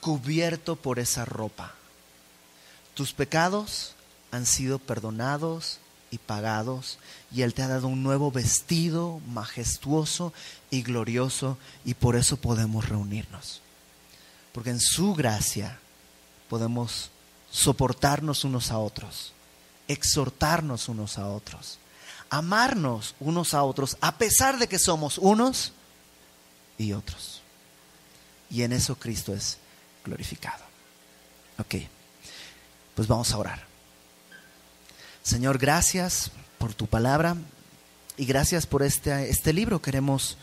cubierto 0.00 0.76
por 0.76 0.98
esa 0.98 1.24
ropa. 1.24 1.74
Tus 2.94 3.12
pecados 3.12 3.94
han 4.32 4.46
sido 4.46 4.80
perdonados 4.80 5.78
y 6.10 6.18
pagados, 6.18 6.98
y 7.30 7.42
Él 7.42 7.54
te 7.54 7.62
ha 7.62 7.68
dado 7.68 7.86
un 7.86 8.02
nuevo 8.02 8.32
vestido 8.32 9.20
majestuoso 9.28 10.32
y 10.70 10.82
glorioso, 10.82 11.58
y 11.84 11.94
por 11.94 12.16
eso 12.16 12.36
podemos 12.38 12.88
reunirnos. 12.88 13.60
Porque 14.52 14.70
en 14.70 14.80
su 14.80 15.14
gracia 15.14 15.78
podemos 16.48 17.10
soportarnos 17.50 18.44
unos 18.44 18.70
a 18.70 18.78
otros, 18.78 19.32
exhortarnos 19.86 20.88
unos 20.88 21.18
a 21.18 21.28
otros, 21.28 21.78
amarnos 22.28 23.14
unos 23.20 23.54
a 23.54 23.62
otros, 23.62 23.96
a 24.00 24.16
pesar 24.16 24.58
de 24.58 24.66
que 24.66 24.78
somos 24.78 25.18
unos 25.18 25.72
y 26.78 26.94
otros. 26.94 27.42
Y 28.50 28.62
en 28.62 28.72
eso 28.72 28.96
Cristo 28.96 29.34
es 29.34 29.58
glorificado. 30.04 30.64
Ok, 31.58 31.76
pues 32.94 33.08
vamos 33.08 33.32
a 33.32 33.38
orar. 33.38 33.71
Señor, 35.22 35.58
gracias 35.58 36.32
por 36.58 36.74
tu 36.74 36.88
palabra 36.88 37.36
y 38.16 38.24
gracias 38.24 38.66
por 38.66 38.82
este, 38.82 39.30
este 39.30 39.52
libro. 39.52 39.80
Queremos 39.80 40.36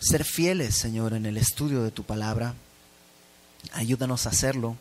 ser 0.00 0.24
fieles, 0.24 0.76
Señor, 0.76 1.12
en 1.12 1.24
el 1.24 1.36
estudio 1.36 1.84
de 1.84 1.92
tu 1.92 2.02
palabra. 2.02 2.54
Ayúdanos 3.72 4.26
a 4.26 4.30
hacerlo. 4.30 4.76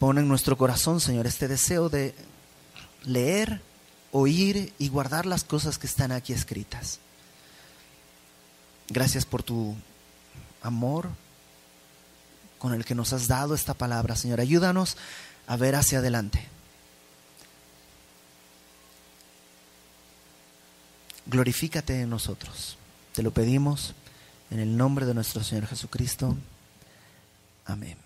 Pon 0.00 0.18
en 0.18 0.26
nuestro 0.26 0.56
corazón, 0.56 1.00
Señor, 1.00 1.28
este 1.28 1.46
deseo 1.46 1.88
de 1.88 2.12
leer, 3.04 3.60
oír 4.10 4.72
y 4.78 4.88
guardar 4.88 5.26
las 5.26 5.44
cosas 5.44 5.78
que 5.78 5.86
están 5.86 6.10
aquí 6.10 6.32
escritas. 6.32 6.98
Gracias 8.88 9.24
por 9.26 9.44
tu 9.44 9.76
amor 10.60 11.08
con 12.58 12.74
el 12.74 12.84
que 12.84 12.96
nos 12.96 13.12
has 13.12 13.28
dado 13.28 13.54
esta 13.54 13.74
palabra, 13.74 14.16
Señor. 14.16 14.40
Ayúdanos 14.40 14.96
a 15.46 15.56
ver 15.56 15.76
hacia 15.76 15.98
adelante. 15.98 16.48
Glorifícate 21.30 22.02
en 22.02 22.10
nosotros. 22.10 22.76
Te 23.14 23.22
lo 23.22 23.30
pedimos 23.30 23.94
en 24.50 24.58
el 24.58 24.76
nombre 24.76 25.06
de 25.06 25.14
nuestro 25.14 25.42
Señor 25.42 25.66
Jesucristo. 25.66 26.36
Amén. 27.64 27.96